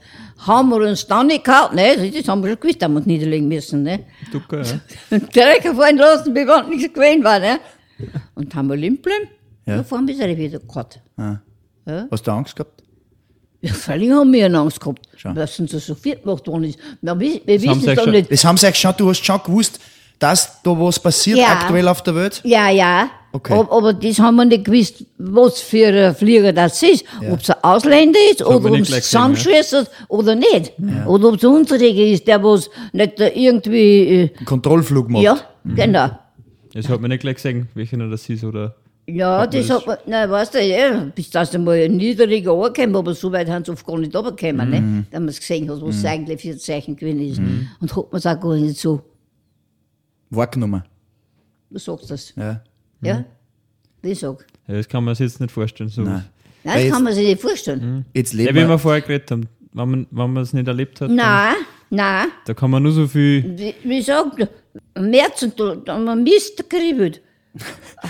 Haben 0.46 0.70
wir 0.70 0.76
uns 0.88 1.06
dann 1.06 1.26
nicht 1.26 1.44
gehabt, 1.44 1.74
ne? 1.74 2.10
Das 2.10 2.26
haben 2.26 2.42
wir 2.42 2.50
schon 2.52 2.60
gewusst, 2.60 2.82
haben 2.82 2.94
wir 2.94 2.98
uns 2.98 3.06
niederlegen 3.06 3.48
müssen, 3.48 3.82
ne? 3.82 4.00
Ducker, 4.32 4.62
ja. 4.62 4.80
Und 5.10 5.34
direkt 5.36 5.66
fahren 5.66 5.98
lassen, 5.98 6.34
wie 6.34 6.46
wenn 6.46 6.70
nichts 6.70 6.94
gewesen 6.94 7.22
war, 7.22 7.38
ne? 7.38 7.58
Und 8.34 8.54
haben 8.54 8.68
wir 8.68 8.76
liegen 8.76 8.96
bleiben. 8.98 9.28
Ja. 9.66 9.76
Ja. 9.76 9.82
Fahren 9.84 10.06
wir 10.06 10.14
es 10.18 10.36
wieder 10.38 10.58
gehabt. 10.60 11.00
Ah. 11.16 11.36
Ja. 11.86 12.06
Hast 12.10 12.26
du 12.26 12.30
Angst 12.32 12.54
gehabt? 12.56 12.82
Ja, 13.62 13.72
völlig 13.72 14.10
haben 14.10 14.32
wir 14.32 14.46
eine 14.46 14.58
Angst 14.58 14.80
gehabt, 14.80 15.08
dass 15.34 15.58
uns 15.58 15.72
so 15.72 15.94
viel 15.94 16.16
gemacht 16.16 16.46
worden 16.46 16.64
ist. 16.64 16.78
Wir, 17.00 17.18
wi- 17.18 17.42
wir 17.44 17.58
haben 17.70 17.78
wissen 17.80 17.88
es 17.90 17.96
doch 17.96 18.04
schon- 18.04 18.12
nicht. 18.12 18.30
Das 18.30 18.44
haben 18.44 18.56
sie 18.58 18.72
schon, 18.74 18.94
du 18.96 19.08
hast 19.08 19.24
schon 19.24 19.40
gewusst, 19.44 19.80
dass 20.18 20.62
da 20.62 20.70
was 20.70 21.00
passiert 21.00 21.38
Ja. 21.38 21.46
aktuell 21.48 21.88
auf 21.88 22.02
der 22.02 22.14
Welt? 22.14 22.40
Ja, 22.44 22.70
ja. 22.70 23.08
Okay. 23.32 23.54
Ab- 23.54 23.70
Aber 23.72 23.92
das 23.92 24.18
haben 24.18 24.36
wir 24.36 24.44
nicht 24.44 24.64
gewusst, 24.64 25.04
was 25.18 25.60
für 25.60 25.88
ein 25.88 26.14
Flieger 26.14 26.52
das 26.52 26.82
ist. 26.82 27.04
Ja. 27.20 27.32
Ob 27.32 27.40
es 27.40 27.50
ein 27.50 27.56
Ausländer 27.62 28.18
ist 28.30 28.40
wir 28.40 28.48
oder 28.48 28.70
ob 28.70 28.78
es 28.80 28.88
Zusammenschwester 28.88 29.82
ist 29.82 29.90
oder 30.08 30.34
nicht. 30.36 30.72
Oder 31.06 31.28
ob 31.28 31.34
es 31.36 31.44
ein 31.44 31.50
Unteriger 31.50 32.02
ist, 32.04 32.26
der 32.26 32.42
was 32.42 32.70
nicht 32.92 33.18
irgendwie. 33.20 34.30
Einen 34.36 34.46
Kontrollflug 34.46 35.08
Äh, 35.08 35.12
macht. 35.12 35.22
ja, 35.24 35.38
genau. 35.64 36.10
Das 36.72 36.88
hat 36.88 37.00
man 37.00 37.10
nicht 37.10 37.20
gleich 37.20 37.36
gesehen, 37.36 37.68
welcher 37.74 37.96
das 38.08 38.28
ist, 38.28 38.44
oder? 38.44 38.74
Ja, 39.08 39.40
Hat 39.42 39.54
das 39.54 39.70
hat 39.70 39.86
man, 39.86 39.98
nein, 40.06 40.28
weißt 40.28 40.54
du, 40.54 40.62
ja, 40.62 41.04
bis 41.14 41.30
das 41.30 41.54
einmal 41.54 41.76
ein 41.78 41.96
Niedriger 41.96 42.52
angekommen, 42.52 42.96
aber 42.96 43.14
so 43.14 43.30
weit 43.30 43.48
haben 43.48 43.64
sie 43.64 43.70
oft 43.70 43.86
gar 43.86 43.98
nicht 43.98 44.14
runtergekommen, 44.14 44.68
ne? 44.70 45.06
Da 45.12 45.20
man 45.20 45.28
es 45.28 45.38
gesehen 45.38 45.70
hat, 45.70 45.80
was 45.80 45.96
es 45.96 46.04
eigentlich 46.04 46.40
für 46.40 46.48
ein 46.50 46.58
Zeichen 46.58 46.96
gewesen 46.96 47.30
ist. 47.30 47.40
Und 47.80 47.94
hat 47.96 48.10
man 48.12 48.18
es 48.18 48.26
auch 48.26 48.40
gar 48.40 48.54
nicht 48.56 48.78
so, 48.80 49.00
Wahrgenommen. 50.30 50.82
du 51.70 51.78
sagst 51.78 52.10
das, 52.10 52.32
Ja. 52.36 52.60
ja? 53.00 53.24
Wie 54.02 54.10
ich 54.10 54.18
sag. 54.18 54.44
Ja, 54.66 54.74
das 54.74 54.88
kann 54.88 55.04
man 55.04 55.14
sich 55.14 55.24
jetzt 55.26 55.40
nicht 55.40 55.52
vorstellen. 55.52 55.88
So. 55.88 56.02
Nein. 56.02 56.24
Nein, 56.64 56.82
das 56.88 56.92
kann 56.92 57.04
man 57.04 57.12
sich 57.14 57.26
nicht 57.28 57.40
vorstellen. 57.40 58.04
Jetzt 58.12 58.32
Ja, 58.32 58.38
leben 58.38 58.56
wie 58.56 58.60
wir 58.62 58.68
wir. 58.70 58.78
vorher 58.78 59.00
geredet 59.02 59.30
haben, 59.30 59.48
wenn 59.72 59.88
man, 59.90 60.06
wenn 60.10 60.32
man 60.32 60.42
es 60.42 60.52
nicht 60.52 60.66
erlebt 60.66 61.00
hat, 61.00 61.10
dann, 61.10 61.16
Nein, 61.16 61.54
nein. 61.90 62.26
da 62.44 62.54
kann 62.54 62.70
man 62.72 62.82
nur 62.82 62.90
so 62.92 63.06
viel. 63.06 63.56
Wie, 63.56 63.74
wie 63.84 64.02
sagt 64.02 64.48
im 64.94 65.10
März 65.10 65.42
und 65.44 65.60
da, 65.60 65.76
da 65.76 65.94
haben 65.94 66.04
wir 66.06 66.16
Mist 66.16 66.56
gekriegt. 66.68 67.20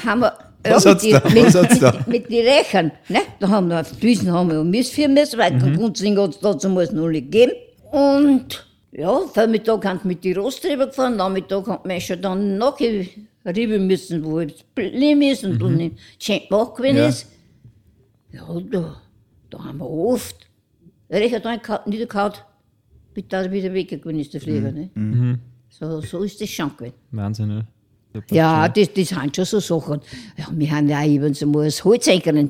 haben 0.07 0.21
wir, 0.21 0.33
Was 0.71 0.85
mit 0.85 0.95
hat's 0.95 1.03
die- 1.05 1.11
da? 1.13 1.23
Mit, 1.29 1.45
Was 1.47 1.55
hat's 1.55 1.79
da? 1.81 1.93
Mit, 1.93 2.07
mit 2.09 2.31
den 2.31 2.47
Rächern, 2.47 2.93
ne? 3.09 3.19
Da 3.41 3.49
haben 3.49 3.69
wir 3.69 3.81
auf 3.81 4.03
Wiesen 4.03 4.31
haben 4.33 4.51
wir 4.51 4.63
Mist 4.65 4.93
führen 4.93 5.15
müssen, 5.15 5.39
weil 5.39 5.53
Mhm. 5.55 5.59
kein 5.61 5.77
Grundsing 5.77 6.19
hat 6.19 6.31
es 6.31 6.41
dazu 6.41 6.69
muss 6.69 6.93
noch 6.93 7.09
nicht 7.09 7.31
geben. 7.31 7.53
Und, 7.93 8.67
ja, 8.93 9.21
Vormittag 9.33 9.85
haben 9.85 10.01
wir 10.03 10.09
mit 10.09 10.25
die 10.25 10.33
Rost 10.33 10.63
drüber 10.65 10.87
gefahren, 10.87 11.17
Nachmittag 11.17 11.67
haben 11.67 11.89
wir 11.89 12.01
schon 12.01 12.21
dann 12.21 12.59
nachgerieben 12.59 13.87
müssen, 13.87 14.25
wo 14.25 14.41
es 14.41 14.53
blieben 14.75 15.23
ist 15.23 15.45
und 15.45 15.61
dann 15.61 15.77
nicht 15.77 15.97
schön 16.19 16.41
gemacht 16.49 16.75
gewesen 16.77 16.95
Mhm. 16.95 16.99
Ja. 17.03 17.09
ist. 17.09 17.27
Ja, 18.33 18.61
da, 18.71 18.97
da 19.51 19.65
haben 19.65 19.79
wir 19.79 19.89
oft 19.91 20.37
Rächer 21.11 21.41
da 21.41 21.57
niedergehauen, 21.87 22.33
bis 23.15 23.25
da 23.29 23.51
wieder 23.51 23.73
weggegangen 23.73 24.21
ist, 24.21 24.35
der 24.35 24.41
Flieger, 24.41 24.73
ne? 24.73 24.91
So, 25.71 26.01
so 26.01 26.23
ist 26.23 26.41
das 26.41 26.49
schon 26.51 26.77
gewesen. 26.77 26.95
Wahnsinn, 27.13 27.51
ja. 27.51 27.63
Da 28.29 28.35
Ja, 28.35 28.69
das, 28.69 28.93
das 28.93 29.09
sind 29.09 29.37
schon 29.37 29.45
so 29.45 29.61
Sachen. 29.61 30.01
Ja, 30.37 30.47
wir 30.53 30.71
haben 30.71 30.89
ja 30.89 31.05
eben 31.05 31.33
so 31.35 31.51
als 31.59 31.85
Holzeigerin, 31.85 32.49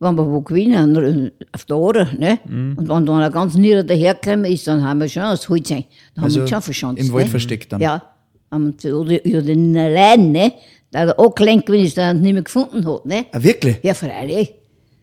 wenn 0.00 0.14
wir 0.14 0.26
wo 0.30 0.40
gewinnen, 0.40 1.32
auf 1.52 1.64
der 1.64 1.76
Ader, 1.76 2.08
ne? 2.16 2.38
Mhm. 2.46 2.76
Und 2.78 2.88
wenn 2.88 3.06
dann 3.06 3.20
ein 3.22 3.32
ganz 3.32 3.54
nieder 3.54 3.82
dahergekommen 3.84 4.44
ist, 4.50 4.66
dann 4.66 4.82
haben 4.84 5.00
wir 5.00 5.08
schon 5.08 5.22
als 5.22 5.48
Holzeig, 5.48 5.84
da 6.14 6.20
haben 6.20 6.24
Also 6.24 6.36
wir 6.36 6.42
uns 6.42 6.50
schon 6.50 6.62
verschanzt. 6.62 7.02
im 7.02 7.12
Wald 7.12 7.24
ne? 7.26 7.30
versteckt 7.30 7.72
dann. 7.72 7.80
Ja, 7.80 8.02
haben 8.50 8.74
oder, 8.84 9.18
oder 9.24 9.42
den 9.42 9.76
allein, 9.76 10.32
ne? 10.32 10.52
Da 10.90 11.04
er 11.04 11.18
angelenkt 11.18 11.66
gewesen 11.66 11.84
ist, 11.86 11.96
der 11.96 12.04
er 12.06 12.14
nicht 12.14 12.32
mehr 12.32 12.42
gefunden 12.42 12.86
hat, 12.86 13.04
ne? 13.06 13.26
Ah, 13.32 13.42
wirklich? 13.42 13.76
Ja, 13.82 13.92
freilich. 13.94 14.54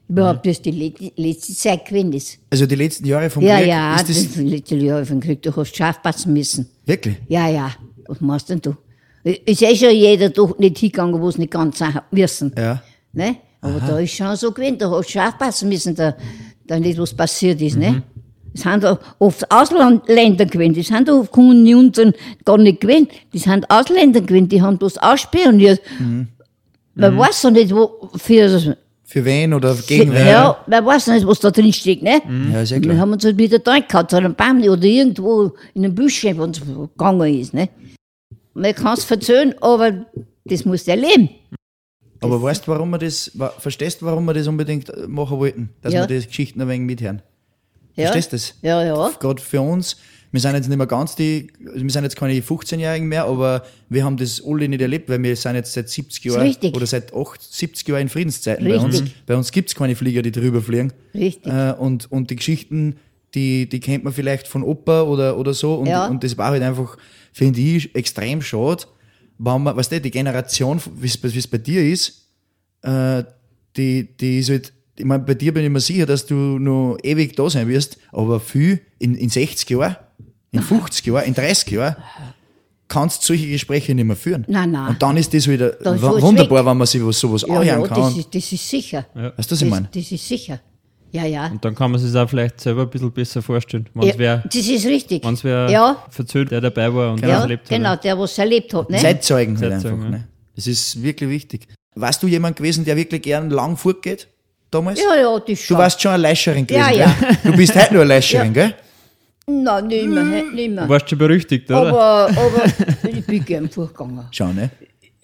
Überhaupt, 0.08 0.46
das 0.46 0.62
die 0.62 0.70
letzte, 0.72 1.12
letzte 1.16 1.54
Zeit 1.54 1.86
gewesen 1.86 2.14
ist. 2.14 2.38
Also 2.52 2.66
die 2.68 2.76
letzten 2.76 3.06
Jahre 3.08 3.28
vom 3.30 3.44
Ja, 3.44 3.58
Krieg, 3.58 3.68
ja, 3.68 3.96
ist 3.96 4.08
das 4.10 4.24
das 4.24 4.34
die 4.34 4.44
letzte 4.44 4.76
Jahre 4.76 5.04
vom 5.06 5.20
Krieg, 5.20 5.42
du 5.42 5.56
hast 5.56 5.76
scharf 5.76 6.02
passen 6.02 6.32
müssen. 6.32 6.68
wirklich? 6.86 7.16
Ja, 7.28 7.50
ja. 7.50 7.72
Was 8.08 8.22
machst 8.22 8.50
denn 8.50 8.62
du? 8.62 8.76
Ist 9.26 9.62
eh 9.64 9.76
schon 9.76 9.90
jeder 9.92 10.30
doch 10.30 10.58
nicht 10.60 10.78
hingegangen, 10.78 11.20
wo 11.20 11.30
es 11.30 11.38
nicht 11.40 11.52
ganz 11.52 11.82
müssen. 12.12 12.54
Ja. 12.56 12.82
Ne? 13.12 13.38
Aber 13.60 13.80
da 13.80 13.98
ist 13.98 14.14
schon 14.14 14.36
so 14.36 14.52
gewesen, 14.52 14.78
da 14.78 14.92
hast 14.92 15.08
du 15.08 15.14
schon 15.14 15.22
aufpassen 15.24 15.70
müssen, 15.70 15.96
da, 15.96 16.16
da 16.68 16.80
nicht 16.80 17.00
was 17.00 17.12
passiert 17.14 17.60
ist. 17.60 17.78
Ne? 17.78 18.04
Es 18.54 18.62
sind 18.62 18.86
auch 18.86 19.00
oft 19.18 19.50
Ausländer 19.52 20.46
gewesen, 20.46 20.74
die 20.76 20.84
sind 20.84 21.10
auf 21.10 21.32
Kommunen 21.32 21.92
gar 22.46 22.60
nicht 22.60 22.82
gewesen, 22.82 23.08
die 23.34 23.40
sind 23.40 23.68
Ausländer 23.70 24.22
gewesen, 24.22 24.48
die 24.48 24.62
haben 24.62 24.78
bloß 24.78 25.00
ausspioniert. 25.00 25.82
Man 26.94 27.18
weiß 27.18 27.42
doch 27.42 27.52
nicht, 27.52 27.74
wo, 27.74 28.10
für, 28.16 28.78
Für 29.04 29.26
wen 29.26 29.54
oder 29.54 29.76
gegen 29.88 30.14
wen? 30.14 30.28
ja, 30.28 30.58
man 30.68 30.86
weiß 30.86 31.08
nicht, 31.08 31.26
was 31.28 31.40
da 31.40 31.50
drin 31.52 31.74
steht, 31.74 32.02
ne? 32.04 32.22
Ja, 32.54 32.62
ist 32.62 32.70
ja 32.70 32.78
Wir 32.78 32.84
klar. 32.84 32.98
haben 33.00 33.12
uns 33.14 33.26
halt 33.26 33.38
wieder 33.38 33.60
da 33.60 33.80
gehabt, 33.80 34.14
an 34.14 34.26
einem 34.26 34.36
Baum 34.36 34.62
oder 34.62 34.84
irgendwo 34.84 35.52
in 35.74 35.84
einem 35.84 35.96
Büschchen, 35.96 36.38
wo 36.38 36.46
es 36.46 36.62
gegangen 36.62 37.40
ist, 37.40 37.54
ne? 37.54 37.70
Man 38.56 38.74
kann 38.74 38.98
es 38.98 39.04
verzögern, 39.04 39.54
aber 39.62 40.06
das 40.46 40.66
muss 40.66 40.86
der 40.86 40.96
leben. 40.96 41.30
Aber 42.22 42.42
weißt 42.42 42.66
du, 42.66 42.72
warum 42.72 42.90
wir 42.90 42.98
das, 42.98 43.32
verstehst 43.60 44.02
du, 44.02 44.06
warum 44.06 44.26
wir 44.26 44.34
das 44.34 44.48
unbedingt 44.48 44.90
äh, 44.90 45.06
machen 45.08 45.38
wollten? 45.38 45.70
Dass 45.82 45.94
Ja. 45.94 46.08
wir 46.08 46.20
die 46.20 46.26
Geschichten 46.26 46.62
ein 46.62 46.68
wenig 46.68 46.88
mithören. 46.88 47.22
Ja. 47.96 48.06
Verstehst 48.12 48.32
du 48.32 48.36
das? 48.38 48.56
Ja, 48.62 48.84
ja. 48.84 49.12
Gerade 49.20 49.42
für 49.42 49.62
uns, 49.62 49.98
wir 50.32 50.40
sind 50.42 50.56
jetzt 50.56 50.68
nicht 50.68 50.78
mehr 50.78 50.88
ganz 50.88 51.16
die, 51.16 51.48
wir 51.60 51.90
sind 51.90 52.04
jetzt 52.04 52.16
keine 52.16 52.34
15-Jährigen 52.34 53.08
mehr, 53.08 53.26
aber 53.26 53.66
wir 53.90 54.04
haben 54.04 54.18
das 54.18 54.42
alle 54.46 54.68
nicht 54.68 54.82
erlebt, 54.82 55.08
weil 55.10 55.22
wir 55.22 55.36
sind 55.36 55.56
jetzt 55.56 55.74
seit 55.74 55.90
70 55.90 56.24
Jahren 56.26 56.42
richtig. 56.42 56.76
oder 56.76 56.86
seit 56.86 57.14
8, 57.14 57.42
70 57.42 57.88
Jahren 57.88 58.02
in 58.04 58.10
Friedenszeiten 58.10 58.66
bei 58.68 58.78
uns. 58.80 58.96
Richtig. 58.96 59.26
Bei 59.26 59.36
uns 59.36 59.52
gibt 59.52 59.70
es 59.70 59.76
keine 59.76 59.96
Flieger, 59.96 60.22
die 60.22 60.32
drüber 60.32 60.62
fliegen. 60.62 60.94
Richtig. 61.14 61.52
Äh, 61.52 61.74
und, 61.78 62.12
und 62.12 62.30
die 62.32 62.38
Geschichten, 62.38 62.96
die, 63.36 63.68
die 63.70 63.80
kennt 63.80 64.04
man 64.04 64.14
vielleicht 64.14 64.48
von 64.48 64.64
Opa 64.64 65.02
oder, 65.04 65.38
oder 65.38 65.54
so. 65.54 65.76
Und, 65.76 65.88
Ja. 65.88 66.08
und 66.08 66.24
das 66.24 66.38
war 66.38 66.52
halt 66.52 66.64
einfach, 66.64 66.98
finde 67.34 67.60
ich, 67.60 67.94
extrem 67.94 68.42
schade, 68.42 68.86
wenn 69.38 69.62
man, 69.64 69.76
weißt 69.76 69.92
du, 69.92 70.02
die 70.02 70.12
Generation, 70.12 70.80
wie 70.96 71.08
es 71.08 71.48
bei 71.48 71.58
dir 71.58 71.84
ist, 71.84 72.28
äh, 72.82 73.24
die, 73.76 74.08
die 74.18 74.40
ist 74.40 74.50
halt, 74.50 74.72
ich 74.98 75.04
meine, 75.06 75.24
bei 75.24 75.34
dir 75.34 75.54
bin 75.54 75.66
ich 75.66 75.70
mir 75.70 75.82
sicher, 75.82 76.06
dass 76.06 76.26
du 76.26 76.34
noch 76.36 76.98
ewig 77.04 77.36
da 77.36 77.50
sein 77.50 77.68
wirst, 77.68 77.98
aber 78.14 78.40
viel 78.40 78.80
in, 79.00 79.16
in 79.16 79.30
60 79.30 79.70
Jahren, 79.70 79.98
in 80.52 80.62
50 80.64 81.06
Jahren, 81.06 81.26
in 81.26 81.34
30 81.34 81.72
Jahren, 81.72 81.98
kannst 82.88 83.24
du 83.24 83.26
solche 83.28 83.48
Gespräche 83.50 83.94
nicht 83.94 84.06
mehr 84.06 84.16
führen. 84.16 84.46
Nein, 84.48 84.72
nein. 84.72 84.90
Und 84.92 85.02
dann 85.02 85.18
ist 85.18 85.34
das 85.34 85.48
wieder 85.50 85.74
fällt's 85.82 86.02
wunderbar, 86.02 86.66
wenn 86.66 86.78
man 86.78 86.88
sich 86.88 87.04
was, 87.06 87.20
sowas 87.20 87.42
Ja, 87.46 87.60
anhören 87.60 87.82
ja, 87.82 87.88
kann. 87.88 88.00
das 88.04 88.18
ist, 88.18 88.34
das 88.34 88.52
ist 88.52 88.70
sicher. 88.70 89.06
Ja. 89.16 89.34
weißt 89.38 89.52
du, 89.52 89.56
was 89.56 89.62
ich 89.62 89.70
meine? 89.70 89.90
Das, 89.92 90.04
das 90.04 90.12
ist 90.14 90.28
sicher. 90.28 90.60
Ja, 91.16 91.26
ja. 91.26 91.48
Und 91.48 91.64
dann 91.64 91.74
kann 91.76 91.92
man 91.92 92.00
sich 92.00 92.10
es 92.10 92.16
auch 92.16 92.30
vielleicht 92.30 92.60
selber 92.60 92.82
ein 92.84 92.90
bisschen 92.90 93.12
besser 93.12 93.42
vorstellen. 93.42 93.88
Wenn 93.94 94.04
es 94.10 94.14
ja 94.16 94.20
wer, 94.20 94.38
das 94.46 94.56
ist 94.56 94.86
richtig. 94.86 95.24
wenn's 95.26 95.44
wer 95.44 95.70
ja, 95.70 96.04
verzählt, 96.10 96.52
der 96.52 96.62
dabei 96.62 96.94
war 96.94 97.12
und 97.14 97.24
das 97.24 97.42
erlebt 97.42 97.70
genau, 97.70 97.90
hat. 97.90 98.04
der, 98.04 98.18
was 98.20 98.32
es 98.34 98.38
erlebt 98.38 98.74
hat. 98.74 98.90
Ne? 98.90 98.98
Zeitzeugen 98.98 99.60
halt 99.60 99.74
Zeitzeugen, 99.74 99.98
einfach. 100.04 100.12
ja. 100.12 100.18
Ne? 100.20 100.28
Das 100.56 100.68
ist 100.68 101.02
wirklich 101.02 101.30
wichtig. 101.30 101.68
Warst 101.96 102.22
du 102.22 102.28
jemand 102.28 102.58
gewesen, 102.58 102.84
der 102.86 102.96
wirklich 102.98 103.22
gern 103.22 103.50
lang 103.50 103.78
fortgeht? 103.78 104.28
Damals? 104.72 105.00
Ja, 105.00 105.16
ja, 105.22 105.34
das 105.40 105.46
Du 105.46 105.56
schon. 105.56 105.78
warst 105.78 106.02
schon 106.02 106.12
eine 106.12 106.24
Leischerin 106.24 106.68
gewesen, 106.68 106.82
Ja, 106.84 106.90
gell? 106.90 107.00
ja. 107.00 107.16
Du 107.52 107.56
bist 107.56 107.76
heute 107.76 107.94
nur 107.94 108.02
eine 108.04 108.10
Leischerin, 108.16 108.54
gell? 108.54 108.74
Nein, 109.48 109.88
nicht 109.88 110.08
mehr, 110.08 110.24
nicht 110.24 110.68
Du 110.72 110.74
mehr. 110.76 110.90
warst 110.90 111.10
schon 111.10 111.20
berüchtigt, 111.20 111.70
oder? 111.70 111.88
Aber, 111.90 112.30
aber 112.30 112.64
ich 113.10 113.26
bin 113.26 113.46
gern 113.46 113.70
vorgegangen. 113.70 114.26
Schau, 114.32 114.48
ne? 114.52 114.72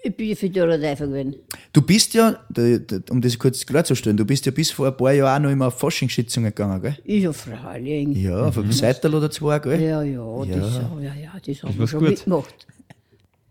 Ich 0.04 0.16
bin 0.16 0.36
für 0.36 0.50
die 0.50 0.60
Teufel 0.60 1.08
gewesen. 1.08 1.36
Du 1.74 1.82
bist 1.82 2.14
ja, 2.16 2.40
da- 2.50 2.78
da- 2.80 3.00
um 3.12 3.22
das 3.22 3.38
kurz 3.38 3.64
klarzustellen, 3.66 4.18
du 4.18 4.26
bist 4.26 4.46
ja 4.48 4.52
bis 4.52 4.72
vor 4.72 4.88
ein 4.88 4.98
paar 4.98 5.12
Jahren 5.14 5.42
auch 5.42 5.46
noch 5.48 5.52
immer 5.52 5.68
auf 5.68 5.78
Forschungssitzungen 5.78 6.50
gegangen, 6.50 6.82
gell? 6.82 6.98
Ich 7.04 7.24
ja 7.24 7.32
freilich. 7.32 8.08
Ja, 8.18 8.48
auf 8.48 8.58
einem 8.58 8.72
Seital 8.72 9.14
oder 9.14 9.30
zwei, 9.30 9.60
gell? 9.60 9.80
Ja, 9.80 10.02
ja, 10.02 10.46
das, 10.46 10.74
ja, 10.76 10.92
ja, 11.02 11.14
ja, 11.14 11.32
das 11.46 11.64
haben 11.64 11.78
wir 11.78 11.88
schon 11.88 12.00
gut. 12.00 12.10
mitgemacht. 12.10 12.68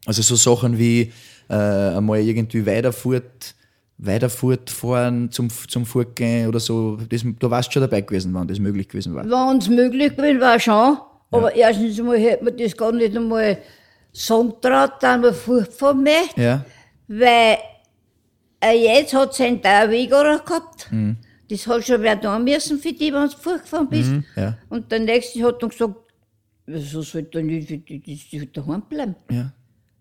Also 0.07 0.22
so 0.22 0.34
Sachen 0.34 0.76
wie 0.78 1.12
äh, 1.48 1.55
einmal 1.55 2.18
irgendwie 2.20 2.66
weiterfurt, 2.66 3.55
weiterfurt 3.98 4.70
fahren 4.70 5.30
zum, 5.30 5.48
zum 5.68 5.84
Fortgehen 5.86 6.48
oder 6.48 6.59
so. 6.59 6.96
Das, 7.09 7.22
du 7.22 7.51
warst 7.51 7.72
schon 7.72 7.82
dabei 7.82 8.01
gewesen, 8.01 8.34
wann 8.34 8.48
das 8.48 8.59
möglich 8.59 8.88
gewesen 8.88 9.14
war. 9.14 9.24
Wenn 9.24 9.59
es 9.59 9.68
möglich 9.68 10.16
gewesen 10.16 10.40
war, 10.40 10.59
schon. 10.59 10.96
Aber 11.30 11.55
erstens 11.55 11.98
einmal 12.01 12.18
hätte 12.18 12.42
man 12.44 12.57
das 12.57 12.76
gar 12.76 12.90
nicht 12.92 13.16
einmal 13.16 13.59
Songtraut 14.12 14.94
dann 15.00 15.20
mal 15.20 15.32
furchtbar 15.32 15.94
gemacht, 15.94 16.36
Ja. 16.36 16.64
weil 17.08 17.58
er 18.61 18.72
jetzt 18.74 19.14
hat 19.14 19.34
seinen 19.34 19.61
Dauerwegerer 19.62 20.38
gehabt. 20.40 20.90
Das 21.48 21.66
hat 21.66 21.84
schon 21.84 22.02
wer 22.02 22.16
da 22.16 22.38
müssen 22.38 22.78
für 22.78 22.92
die, 22.92 23.12
wenn 23.12 23.28
du 23.28 23.36
fortgefahren 23.36 23.88
bist. 23.88 24.12
Ja. 24.36 24.56
Und 24.68 24.90
der 24.92 25.00
nächste 25.00 25.42
hat 25.44 25.62
dann 25.62 25.70
gesagt, 25.70 25.94
wieso 26.66 27.02
soll 27.02 27.22
der 27.24 27.42
nicht, 27.42 27.68
die, 27.68 27.78
die, 27.78 27.98
die, 28.00 28.16
die 28.16 28.52
daheim 28.52 28.82
bleiben? 28.88 29.16
Ja. 29.30 29.52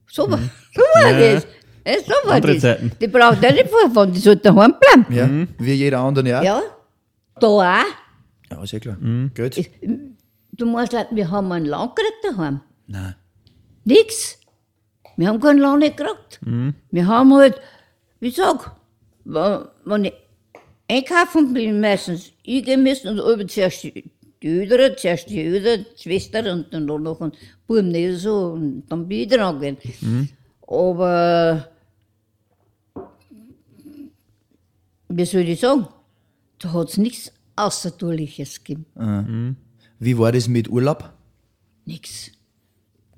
So, 0.07 0.29
war- 0.29 0.39
so 0.73 0.81
war 0.81 1.09
Ja. 1.11 1.33
das. 1.35 1.47
Ja, 1.87 1.93
so 2.05 2.27
war 2.27 2.35
Andere 2.35 2.53
das. 2.53 2.61
Zeiten. 2.61 2.91
Die 3.01 3.07
braucht 3.07 3.41
ja 3.41 3.51
nicht 3.51 3.67
vorfahren, 3.69 4.11
die 4.13 4.19
soll 4.19 4.35
daheim 4.35 4.75
bleiben. 4.79 5.05
Ja. 5.09 5.47
Wie 5.63 5.73
jeder 5.73 5.99
andere, 5.99 6.27
ja. 6.29 6.43
Ja. 6.43 6.61
Da 7.39 7.47
auch. 7.47 7.63
Ja, 8.51 8.63
ist 8.63 8.71
ja 8.73 8.79
klar. 8.79 8.97
Gut. 9.35 9.69
Du 10.51 10.65
meinst, 10.65 10.93
halt, 10.93 11.07
wir 11.11 11.31
haben 11.31 11.51
einen 11.51 11.65
Land 11.65 11.95
gekriegt 11.95 12.17
daheim. 12.23 12.59
Nein. 12.87 13.15
Nix. 13.85 14.39
Wir 15.17 15.27
haben 15.27 15.39
keinen 15.39 15.79
nicht 15.79 15.97
gekriegt. 15.97 16.39
Wir 16.91 17.07
haben 17.07 17.33
halt, 17.33 17.59
wie 18.19 18.31
sag, 18.31 18.75
wenn 19.25 19.65
wenn 19.85 20.05
ich 20.05 20.13
einkaufen 20.87 21.53
bin, 21.53 21.81
meistens 21.81 22.31
ich 22.43 22.63
gehen 22.63 22.83
müssen 22.83 23.09
und 23.09 23.19
oben 23.19 23.47
zuerst 23.47 23.83
die 23.83 24.09
die 24.41 24.47
Ödere, 24.47 24.95
zuerst 24.95 25.29
die 25.29 25.45
Ödere, 25.45 25.79
die 25.79 26.01
Schwester 26.01 26.51
und 26.51 26.73
dann 26.73 26.85
noch 26.85 27.21
ein 27.21 27.31
Buben 27.67 27.89
nicht 27.89 28.19
so 28.19 28.51
und 28.53 28.83
dann 28.87 29.07
bin 29.07 29.19
ich 29.19 29.27
dran 29.27 29.59
gehen. 29.59 29.77
Aber, 30.65 31.69
wie 35.09 35.25
soll 35.25 35.41
ich 35.41 35.59
sagen, 35.59 35.87
da 36.59 36.73
hat 36.73 36.89
es 36.89 36.97
nichts 36.97 37.31
Außertourliches 37.55 38.63
gegeben. 38.63 39.57
Wie 39.99 40.17
war 40.17 40.31
das 40.31 40.47
mit 40.47 40.69
Urlaub? 40.69 41.11
Nix. 41.85 42.31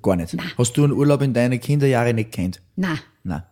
Gar 0.02 0.16
nicht. 0.16 0.36
Hast 0.58 0.78
du 0.78 0.84
einen 0.84 0.94
Urlaub 0.94 1.22
in 1.22 1.34
deinen 1.34 1.60
Kinderjahren 1.60 2.16
nicht 2.16 2.32
kennt? 2.32 2.62
Nein. 2.76 3.00
Nein. 3.24 3.44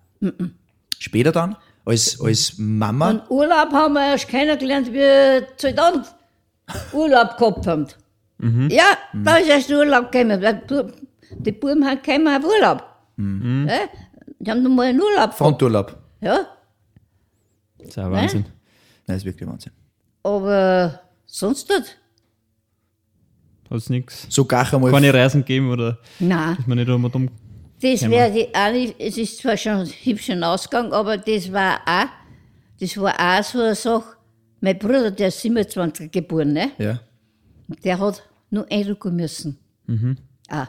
Später 0.97 1.31
dann? 1.31 1.55
Als, 1.85 2.19
als 2.21 2.55
Mama? 2.57 3.09
Und 3.11 3.29
Urlaub 3.31 3.71
haben 3.71 3.93
wir 3.93 4.11
erst 4.11 4.27
kennengelernt, 4.27 4.87
wie 4.89 4.93
wir 4.93 5.47
zu 5.57 5.73
dann 5.73 6.05
Urlaub 6.93 7.37
gehabt 7.37 7.67
haben. 7.67 7.87
Ja, 8.69 8.97
da 9.13 9.37
ist 9.37 9.49
erst 9.49 9.69
Urlaub 9.69 10.11
gekommen. 10.11 10.41
weil 10.41 10.63
Die 11.31 11.51
Buben 11.51 11.85
haben 11.85 12.01
gekommen 12.01 12.27
auf 12.27 12.43
Urlaub. 12.43 12.83
Ja, 13.17 13.79
die 14.39 14.51
haben 14.51 14.63
noch 14.63 14.69
mal 14.71 14.87
einen 14.87 14.99
Urlaub 15.01 15.15
gehabt. 15.17 15.35
Fronturlaub. 15.37 15.97
Ja, 16.21 16.47
Das 17.79 17.87
ist 17.89 17.97
ein 17.97 18.11
Wahnsinn. 18.11 18.45
Nein, 19.07 19.17
ist 19.17 19.25
wirklich 19.25 19.49
Wahnsinn. 19.49 19.71
aber 20.23 20.99
sonst 21.25 21.69
nicht. 21.69 21.97
Hat 23.69 23.77
es 23.77 23.89
nichts. 23.89 24.25
So 24.29 24.45
gar 24.45 24.71
einmal. 24.73 24.91
Keine 24.91 25.13
Reisen 25.13 25.41
gegeben 25.41 25.69
oder 25.71 25.99
Nein, 26.19 26.57
ist 26.59 26.67
man 26.67 26.77
nicht 26.77 26.89
einmal 26.89 27.11
dumm. 27.11 27.29
das 27.81 28.01
wäre 28.09 28.31
die 28.31 28.47
auch 28.53 28.71
nicht, 28.71 28.95
es 28.99 29.17
ist 29.17 29.37
zwar 29.39 29.55
schon 29.57 29.85
hübsch 29.85 30.29
ausgegangen, 30.31 30.91
aber 30.91 31.17
das 31.17 31.51
war 31.51 31.79
auch, 31.85 32.07
das 32.79 32.97
war 32.97 33.13
auch 33.19 33.43
so 33.43 33.59
eine 33.61 33.75
Sache. 33.75 34.15
Mein 34.61 34.77
Bruder, 34.79 35.11
der 35.11 35.27
ist 35.29 35.39
27 35.41 36.11
geboren, 36.11 36.51
ne? 36.53 36.71
Ja. 36.77 36.99
der 37.83 37.99
hat 37.99 38.23
nur 38.49 38.65
einrücken 38.71 39.15
müssen. 39.15 39.57
Ah, 40.49 40.67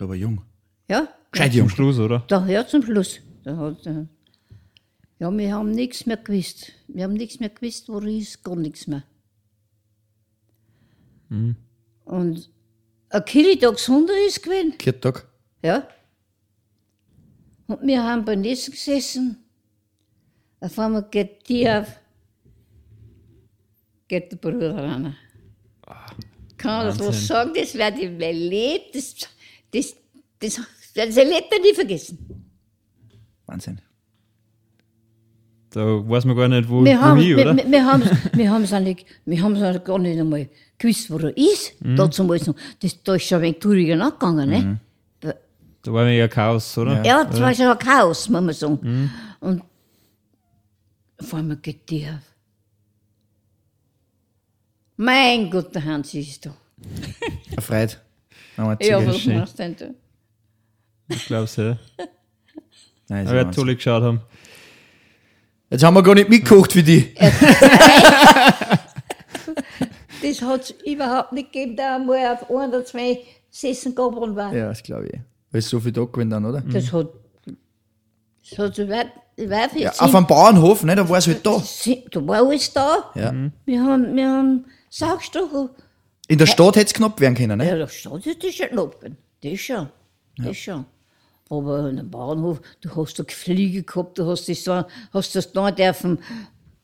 Aber 0.00 0.14
jung. 0.14 0.42
ja, 0.88 1.08
Gescheit 1.32 1.52
Zum 1.52 1.58
jung. 1.58 1.68
Schluss, 1.68 1.98
oder? 1.98 2.24
Da, 2.28 2.46
ja, 2.46 2.66
zum 2.66 2.82
Schluss. 2.82 3.20
Da 3.44 3.56
hat, 3.56 3.86
äh, 3.86 4.04
ja, 5.18 5.30
wir 5.36 5.54
haben 5.54 5.70
nichts 5.72 6.06
mehr 6.06 6.16
gewusst. 6.16 6.72
Wir 6.88 7.04
haben 7.04 7.14
nichts 7.14 7.40
mehr 7.40 7.48
gewusst, 7.48 7.88
wo 7.88 7.98
ist, 7.98 8.42
gar 8.44 8.56
nichts 8.56 8.86
mehr. 8.86 9.02
Und 12.04 12.50
ein 13.10 13.24
Kirchtag 13.24 13.78
Sonntag 13.78 14.16
ist 14.26 14.42
gewesen, 14.42 14.76
Kirchtag. 14.78 15.26
ja. 15.62 15.86
Und 17.66 17.82
wir 17.82 18.02
haben 18.02 18.24
beim 18.24 18.42
Essen 18.44 18.70
gesessen. 18.72 19.36
Auf 20.60 20.78
einmal 20.78 21.06
geht 21.10 21.46
die 21.48 21.68
auf, 21.68 21.86
geht 24.08 24.32
der 24.32 24.36
Bruder 24.38 24.74
ran. 24.74 25.14
Kann 26.56 26.86
man 26.86 26.86
das 26.86 26.98
was 26.98 27.26
sagen? 27.26 27.52
Das 27.54 27.74
werde 27.74 28.00
ich 28.00 28.10
mein 28.10 28.34
Leben, 28.34 28.84
das, 28.94 29.14
das, 29.70 29.94
das, 30.40 30.60
das 30.94 31.16
werde 31.16 31.30
ich 31.30 31.62
nie 31.62 31.74
vergessen. 31.74 32.48
Wahnsinn. 33.46 33.80
Da 35.70 35.80
weiß 36.08 36.24
man 36.24 36.36
gar 36.36 36.48
nicht, 36.48 36.68
wo, 36.68 36.82
Wir 36.82 36.98
haben, 37.00 37.18
wohin, 37.18 37.36
wir, 37.36 37.44
oder? 37.44 37.56
wir, 37.56 37.70
wir 37.70 37.84
haben, 37.86 38.02
wir 38.32 38.50
haben 38.50 38.62
es 38.64 38.72
eigentlich, 38.72 39.04
wir 39.26 39.42
haben 39.42 39.54
es 39.54 39.62
eigentlich 39.62 39.84
gar 39.84 39.98
nicht 39.98 40.18
einmal 40.18 40.48
gewusst, 40.78 41.10
wo 41.10 41.18
er 41.18 41.36
ist. 41.36 41.74
Dazu 41.80 42.24
mal 42.24 42.38
so, 42.38 42.54
das, 42.80 43.02
da 43.02 43.14
ist 43.14 43.24
schon 43.24 43.36
ein 43.38 43.42
wenig 43.42 43.58
trauriger 43.60 43.96
nachgegangen, 43.96 44.48
ne? 44.50 44.80
Da, 45.20 45.34
Da 45.82 45.92
war 45.92 46.06
ja 46.08 46.28
Chaos, 46.28 46.76
oder? 46.78 47.04
ja, 47.04 47.24
das 47.24 47.40
war 47.40 47.54
schon 47.54 47.66
ein 47.66 47.78
Chaos, 47.78 48.28
muss 48.28 48.40
man 48.40 48.54
sagen. 48.54 49.10
Und 49.40 49.62
vor 51.20 51.38
allem 51.38 51.60
geht 51.60 51.88
die 51.90 52.06
auf. 52.06 52.20
Mein 54.96 55.50
Gott, 55.50 55.74
der 55.74 55.84
Hans 55.84 56.12
ist 56.14 56.44
da. 56.46 56.54
Erfreut. 57.56 58.00
Ja, 58.56 59.06
was 59.06 59.24
machst 59.26 59.58
du 59.58 59.62
denn 59.62 59.76
da? 59.76 59.86
Ich 61.14 61.26
glaube 61.26 61.48
ja. 61.56 61.78
Nein, 63.08 63.26
Aber 63.26 63.36
er 63.36 63.46
Wahnsinn. 63.46 63.64
toll 63.64 63.74
geschaut 63.76 64.02
haben. 64.02 64.20
Jetzt 65.70 65.82
haben 65.84 65.94
wir 65.94 66.02
gar 66.02 66.14
nicht 66.14 66.28
mitgekocht 66.28 66.72
für 66.72 66.82
die. 66.82 67.14
Das 70.22 70.42
hat 70.42 70.62
es 70.62 70.70
überhaupt 70.84 71.32
nicht 71.32 71.52
gegeben, 71.52 71.76
da 71.76 71.96
einmal 71.96 72.34
auf 72.34 72.50
ein 72.50 72.68
oder 72.68 72.84
zwei 72.84 73.20
Sessen 73.50 73.94
gabeln 73.94 74.34
war. 74.36 74.52
Ja, 74.52 74.68
das 74.68 74.82
glaube 74.82 75.06
ich. 75.06 75.20
Weil 75.50 75.60
es 75.60 75.68
so 75.68 75.80
viel 75.80 75.92
da 75.92 76.04
gewesen 76.04 76.30
dann, 76.30 76.44
oder? 76.44 76.60
Das 76.60 76.92
hat, 76.92 77.08
das 78.50 78.58
hat 78.58 78.74
so 78.74 78.88
weit, 78.88 79.12
weit 79.36 79.74
Ja, 79.76 79.92
auf 79.98 80.14
einem 80.14 80.26
Bauernhof, 80.26 80.84
ne? 80.84 80.94
Da 80.94 81.08
war 81.08 81.18
es 81.18 81.26
halt 81.26 81.44
da. 81.44 81.62
Da 82.10 82.26
war 82.26 82.38
alles 82.38 82.72
da. 82.72 83.10
Ja. 83.14 83.32
Wir 83.64 83.82
haben, 83.82 84.14
wir 84.14 84.28
haben 84.28 84.64
Saugstocher. 84.90 85.70
In 86.28 86.38
der 86.38 86.46
Stadt 86.46 86.76
hätte 86.76 86.86
es 86.86 86.94
knapp 86.94 87.18
werden 87.20 87.34
können, 87.34 87.58
ne? 87.58 87.68
Ja, 87.68 87.76
da 87.78 87.88
steht 87.88 88.42
das 88.42 88.50
ist 88.50 88.56
schon 88.56 88.78
oben. 88.78 89.16
Das 89.42 89.58
schon. 89.58 89.88
Das 90.36 90.56
schon. 90.56 90.84
Aber 91.50 91.88
in 91.88 91.98
einem 91.98 92.10
Bauernhof, 92.10 92.60
du 92.82 92.94
hast 92.94 93.18
da 93.18 93.22
Gefliege 93.22 93.82
gehabt, 93.82 94.18
du 94.18 94.26
hast 94.26 94.48
das 94.48 94.86
hast 95.12 95.34
das 95.34 95.52
da 95.52 95.70
dürfen, 95.70 96.18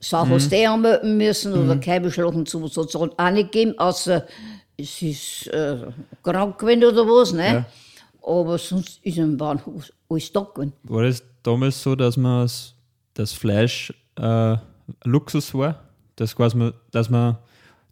Sau 0.04 0.26
hast 0.28 0.50
du 0.52 0.56
eh 0.56 0.66
anmelden 0.66 1.16
müssen 1.16 1.52
oder 1.54 1.76
Keibeschlagen 1.78 2.44
zu, 2.46 2.66
so 2.68 2.82
hat 2.82 2.88
es 2.90 2.96
auch 2.96 3.30
nicht 3.30 3.52
gegeben, 3.52 3.78
außer 3.78 4.26
es 4.76 5.00
ist 5.02 5.46
äh, 5.48 5.78
krank 6.22 6.58
gewesen 6.58 6.84
oder 6.84 7.04
was, 7.06 7.32
ne? 7.32 7.64
Aber 8.22 8.58
sonst 8.58 9.00
ist 9.02 9.18
im 9.18 9.36
Bauernhof 9.36 9.90
alles 10.08 10.32
da 10.32 10.40
gewesen. 10.54 10.72
War 10.84 11.02
das 11.04 11.22
damals 11.42 11.82
so, 11.82 11.94
dass 11.94 12.16
man 12.16 12.42
das- 12.42 12.74
das 13.14 13.32
Fleisch 13.32 13.92
äh, 14.16 14.56
Luxus 15.04 15.54
war? 15.54 15.80
Das 16.16 16.34
quasi, 16.36 16.56
man- 16.56 16.74
dass 16.90 17.08
man, 17.10 17.36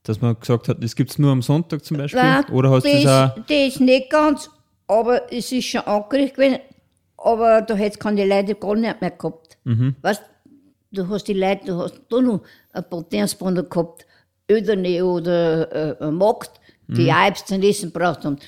dass 0.03 0.21
man 0.21 0.39
gesagt 0.39 0.69
hat, 0.69 0.83
das 0.83 0.95
gibt 0.97 1.11
es 1.11 1.19
nur 1.19 1.33
am 1.33 1.43
Sonntag 1.43 1.85
zum 1.85 1.97
Beispiel? 1.97 2.21
Nein, 2.23 2.45
Oder 2.51 2.71
hast 2.71 2.85
du 2.85 3.03
das 3.03 3.07
auch. 3.33 3.37
das 3.47 3.81
nicht 3.81 4.11
ganz, 4.11 4.51
aber 4.87 5.33
es 5.33 5.51
ist 5.53 5.67
schon 5.67 5.81
angerichtet 5.83 6.35
gewesen. 6.37 6.59
Aber 7.17 7.63
da 7.63 7.75
hätte 7.75 7.95
es 7.95 7.99
keine 7.99 8.25
Leute 8.27 8.55
gar 8.57 8.75
nicht 8.75 9.01
mehr 9.01 9.11
gehabt. 9.13 9.57
Mhm. 9.65 9.95
Weißt 10.03 10.23
du, 10.93 11.09
hast 11.09 11.25
die 11.25 11.33
Leute, 11.35 11.67
du 11.67 11.79
hast 11.79 12.01
da 12.09 12.21
noch 12.21 12.43
ein 12.73 12.89
paar 12.89 13.03
Dienstbrunnen 13.05 13.69
gehabt, 13.69 14.07
Öderne 14.51 15.05
oder 15.05 16.01
äh, 16.01 16.05
ein 16.05 16.15
Magd, 16.15 16.51
die 16.89 17.05
Mhm. 17.05 17.11
auch 17.11 17.35
zum 17.35 17.63
Essen 17.63 17.93
gebraucht 17.93 18.25
haben. 18.25 18.39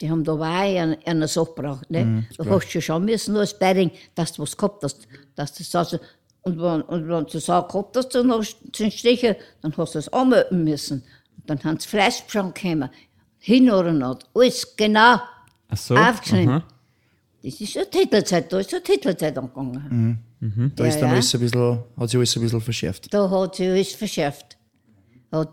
Die 0.00 0.10
haben 0.10 0.22
da 0.24 0.32
auch 0.32 0.40
eine, 0.40 0.98
eine 1.06 1.28
Sache 1.28 1.52
gebraucht. 1.54 1.90
Ne? 1.90 2.04
Mhm, 2.04 2.26
da 2.36 2.44
hast 2.46 2.66
du 2.66 2.70
schon 2.72 2.82
schauen 2.82 3.04
müssen, 3.04 3.32
nur 3.32 3.40
als 3.40 3.58
Beiding, 3.58 3.90
dass 4.14 4.32
du 4.32 4.42
was 4.42 4.56
gehabt 4.56 4.82
hast. 4.84 5.06
Dass 5.34 5.54
das 5.54 5.74
also, 5.74 5.98
und 6.42 6.60
wenn, 6.60 6.82
und 6.82 7.08
wenn 7.08 7.24
du 7.26 7.38
so 7.38 7.52
gehabt 7.62 7.96
hast, 7.96 8.14
dann 8.14 8.30
hast 8.32 8.56
du 8.78 8.90
Stecher, 8.90 9.36
dann 9.62 9.74
hast 9.76 9.94
du 9.94 9.98
es 9.98 10.12
anmelden 10.12 10.64
müssen. 10.64 11.04
Dann 11.46 11.62
haben 11.64 11.78
sie 11.80 11.88
Fleisch 11.88 12.22
schon 12.26 12.52
gekommen. 12.52 12.90
Hin 13.38 13.70
oder 13.70 13.92
nicht. 13.92 14.28
Alles 14.34 14.76
genau 14.76 15.16
so. 15.74 15.96
aufgeschrieben. 15.96 16.48
aha. 16.56 16.64
Das 17.44 17.60
ist 17.60 17.76
eine 17.76 17.90
Titelzeit, 17.90 18.50
da 18.50 18.58
ist 18.58 18.72
eine 18.72 18.82
Titelzeit 18.82 19.36
angegangen. 19.36 20.18
Da 20.74 20.84
ist 20.86 20.94
dann 20.96 21.02
Ja, 21.02 21.06
ja. 21.08 21.12
alles 21.12 21.34
ein 21.34 21.40
bisschen, 21.40 21.78
hat 21.98 22.08
sich 22.10 22.16
alles 22.18 22.36
ein 22.36 22.42
bisschen 22.42 22.60
verschärft. 22.60 23.12
Da 23.12 23.30
hat 23.30 23.54
sich 23.56 23.68
alles 23.68 23.92
verschärft. 23.92 24.56
Hat, 25.30 25.50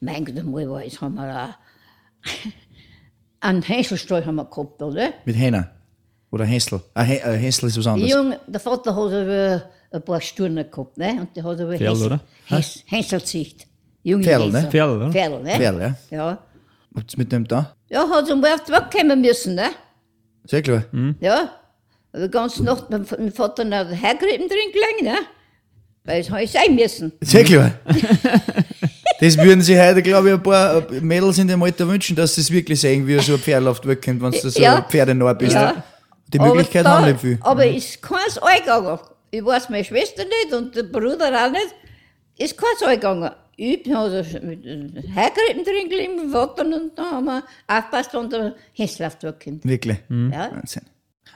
mein 0.00 0.24
Gott, 0.24 0.36
einmal 0.38 0.68
war 0.70 0.84
es, 0.84 1.00
haben 1.00 1.14
wir 1.16 1.44
auch 1.44 2.28
einen 3.40 3.62
Häschelstall 3.62 4.24
haben 4.24 4.36
wir 4.36 4.44
gehabt, 4.44 4.80
oder? 4.82 5.12
Mit 5.24 5.36
Henna. 5.36 5.70
Oder 6.30 6.44
Hänsel. 6.44 6.80
Ah, 6.94 7.02
Hä- 7.02 7.16
äh, 7.18 7.36
Hänsel 7.36 7.68
ist 7.68 7.78
was 7.78 7.86
anderes. 7.86 8.10
Jung, 8.10 8.34
der 8.46 8.60
Vater 8.60 8.94
hat 8.94 9.12
aber 9.12 9.62
ein 9.90 10.02
paar 10.02 10.20
Sturnen 10.20 10.70
gehabt, 10.70 10.96
ne? 10.96 11.16
Und 11.20 11.36
der 11.36 11.44
hat 11.44 11.60
aber 11.60 11.76
Pferd, 11.76 11.96
oder? 11.98 12.20
Häs, 12.46 12.84
Häselsicht. 12.86 13.66
Junge 14.02 14.24
Pferdl, 14.24 14.50
ne? 14.50 14.58
Häsel. 14.58 14.70
Pferdl, 14.70 14.96
oder? 14.96 15.10
Pferdl, 15.12 15.42
ne? 15.42 15.50
Pferdl, 15.56 15.80
ja. 15.80 15.96
Ja. 16.10 16.38
Habt 16.94 17.14
ihr 17.14 17.18
mit 17.18 17.32
dem 17.32 17.46
da? 17.46 17.74
Ja, 17.90 18.08
hat 18.08 18.26
sie 18.26 18.34
mal 18.36 18.54
auf 18.54 18.64
die 18.64 18.72
Weg 18.72 18.90
kommen 18.90 19.20
müssen, 19.20 19.54
ne? 19.56 19.64
Sehr 20.44 20.62
klar. 20.62 20.84
Ja. 21.20 21.50
Die 22.14 22.28
ganze 22.30 22.62
Nacht 22.62 22.90
mit 22.90 23.10
dem 23.10 23.32
Vater 23.32 23.64
nach 23.64 23.88
hergerieben 23.90 24.48
drin 24.48 24.72
gelegen, 24.72 25.04
ne? 25.14 25.18
Weil 26.04 26.20
es 26.20 26.28
ich 26.28 26.50
sein 26.50 26.74
müssen. 26.74 27.12
Sehr 27.20 27.44
klar. 27.44 27.70
Das 29.20 29.38
würden 29.38 29.60
sich 29.60 29.78
heute, 29.78 30.02
glaube 30.02 30.28
ich, 30.30 30.34
ein 30.34 30.42
paar 30.42 30.82
Mädels 31.00 31.38
in 31.38 31.46
dem 31.46 31.62
Alter 31.62 31.86
wünschen, 31.86 32.16
dass 32.16 32.34
sie 32.34 32.40
es 32.40 32.50
wirklich 32.50 32.80
sehen, 32.80 33.06
wie 33.06 33.16
so 33.20 33.34
ein 33.34 33.38
Pferd 33.38 33.62
läuft 33.62 33.86
wirklich, 33.86 34.20
wenn 34.20 34.32
du 34.32 34.50
so 34.50 34.60
Ja. 34.60 34.78
ein 34.78 34.84
Pferdenah 34.88 35.32
bist. 35.34 35.54
Ja. 35.54 35.84
Die 36.26 36.40
Möglichkeit 36.40 36.84
aber 36.86 36.96
haben 36.96 37.02
da- 37.04 37.10
nicht 37.12 37.20
viel. 37.20 37.38
Aber 37.40 37.64
ist 37.64 38.02
keins 38.02 38.36
angegangen. 38.38 38.98
Ich 39.30 39.44
weiß 39.44 39.68
meine 39.68 39.84
Schwester 39.84 40.24
nicht 40.24 40.52
und 40.52 40.74
der 40.74 40.82
Bruder 40.82 41.28
auch 41.46 41.50
nicht. 41.52 41.72
Ist 42.36 42.58
keins 42.58 42.82
angegangen. 43.62 44.94
Ich 44.96 45.04
habe 45.04 45.08
hergeritten 45.08 45.64
drin 45.64 45.88
gelegen 45.88 46.16
mit 46.16 46.24
dem 46.24 46.30
Vater 46.30 46.64
und 46.64 46.92
da 46.96 47.02
haben 47.12 47.24
wir 47.26 47.42
aufgepasst, 47.66 48.14
wenn 48.14 48.30
der 48.30 48.54
Häslauf 48.72 49.16
durchkommt. 49.18 49.64
Wirklich. 49.64 49.98
Ja. 50.08 50.50
Wahnsinn. 50.52 50.82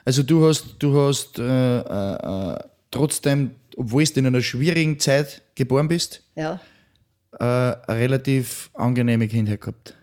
Also 0.04 0.22
du 0.22 0.46
hast, 0.46 0.76
du 0.78 0.96
hast 1.00 1.38
äh, 1.38 1.42
äh, 1.78 2.52
äh, 2.54 2.58
trotzdem, 2.90 3.52
obwohl 3.76 4.04
du 4.04 4.20
in 4.20 4.26
einer 4.26 4.40
schwierigen 4.42 4.98
Zeit 4.98 5.42
geboren 5.54 5.88
bist, 5.88 6.22
Ja. 6.36 6.60
äh, 7.38 7.44
eine 7.44 7.76
relativ 7.88 8.70
angenehme 8.74 9.26
Kindheit 9.28 9.60
gehabt. 9.60 9.94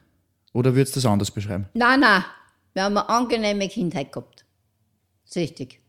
Oder 0.53 0.75
würdest 0.75 0.95
du 0.95 0.99
das 0.99 1.05
anders 1.05 1.31
beschreiben? 1.31 1.67
Nein, 1.73 2.01
nein. 2.01 2.23
Wir 2.73 2.83
haben 2.83 2.97
eine 2.97 3.07
angenehme 3.09 3.67
Kindheit 3.69 4.11
gehabt. 4.11 4.45
Das 5.23 5.31
ist 5.31 5.37
richtig. 5.37 5.79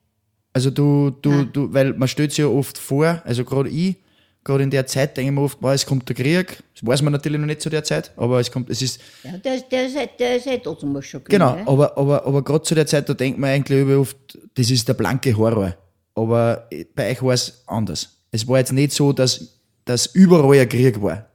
Also 0.52 0.70
du, 0.70 1.10
du, 1.10 1.44
du, 1.44 1.72
weil 1.74 1.92
man 1.94 2.06
stellt 2.08 2.30
sich 2.30 2.38
ja 2.38 2.46
oft 2.46 2.78
vor, 2.78 3.20
also 3.24 3.44
gerade 3.44 3.68
ich, 3.68 3.96
gerade 4.44 4.62
in 4.62 4.70
der 4.70 4.86
Zeit 4.86 5.16
denke 5.16 5.30
ich 5.30 5.34
mir 5.34 5.42
oft, 5.42 5.58
boah, 5.60 5.72
es 5.72 5.84
kommt 5.86 6.08
der 6.08 6.14
Krieg. 6.14 6.62
Das 6.74 6.86
weiß 6.86 7.02
man 7.02 7.12
natürlich 7.12 7.40
noch 7.40 7.46
nicht 7.46 7.62
zu 7.62 7.70
der 7.70 7.82
Zeit, 7.82 8.12
aber 8.16 8.40
es 8.40 8.50
kommt, 8.50 8.70
es 8.70 8.82
ist, 8.82 9.00
Ja, 9.22 9.36
der, 9.38 9.60
der, 9.62 9.86
ist, 9.86 9.96
der 10.18 10.36
ist 10.36 10.46
eh 10.46 10.58
trotzdem 10.58 11.00
schon 11.02 11.22
genau, 11.24 11.52
gewesen, 11.52 11.68
aber, 11.68 11.96
aber, 11.96 12.26
aber 12.26 12.42
gerade 12.44 12.62
zu 12.62 12.74
der 12.74 12.86
Zeit, 12.86 13.08
da 13.08 13.14
denkt 13.14 13.38
man 13.38 13.50
eigentlich 13.50 13.80
über 13.80 13.98
oft, 13.98 14.16
das 14.54 14.70
ist 14.70 14.86
der 14.86 14.94
blanke 14.94 15.36
Horror. 15.36 15.74
Aber 16.14 16.68
bei 16.94 17.10
euch 17.10 17.22
war 17.22 17.34
es 17.34 17.62
anders. 17.66 18.08
Es 18.30 18.46
war 18.46 18.58
jetzt 18.58 18.72
nicht 18.72 18.92
so, 18.92 19.12
dass, 19.12 19.58
dass 19.84 20.06
überall 20.06 20.58
ein 20.60 20.68
Krieg 20.68 21.00
war. 21.02 21.26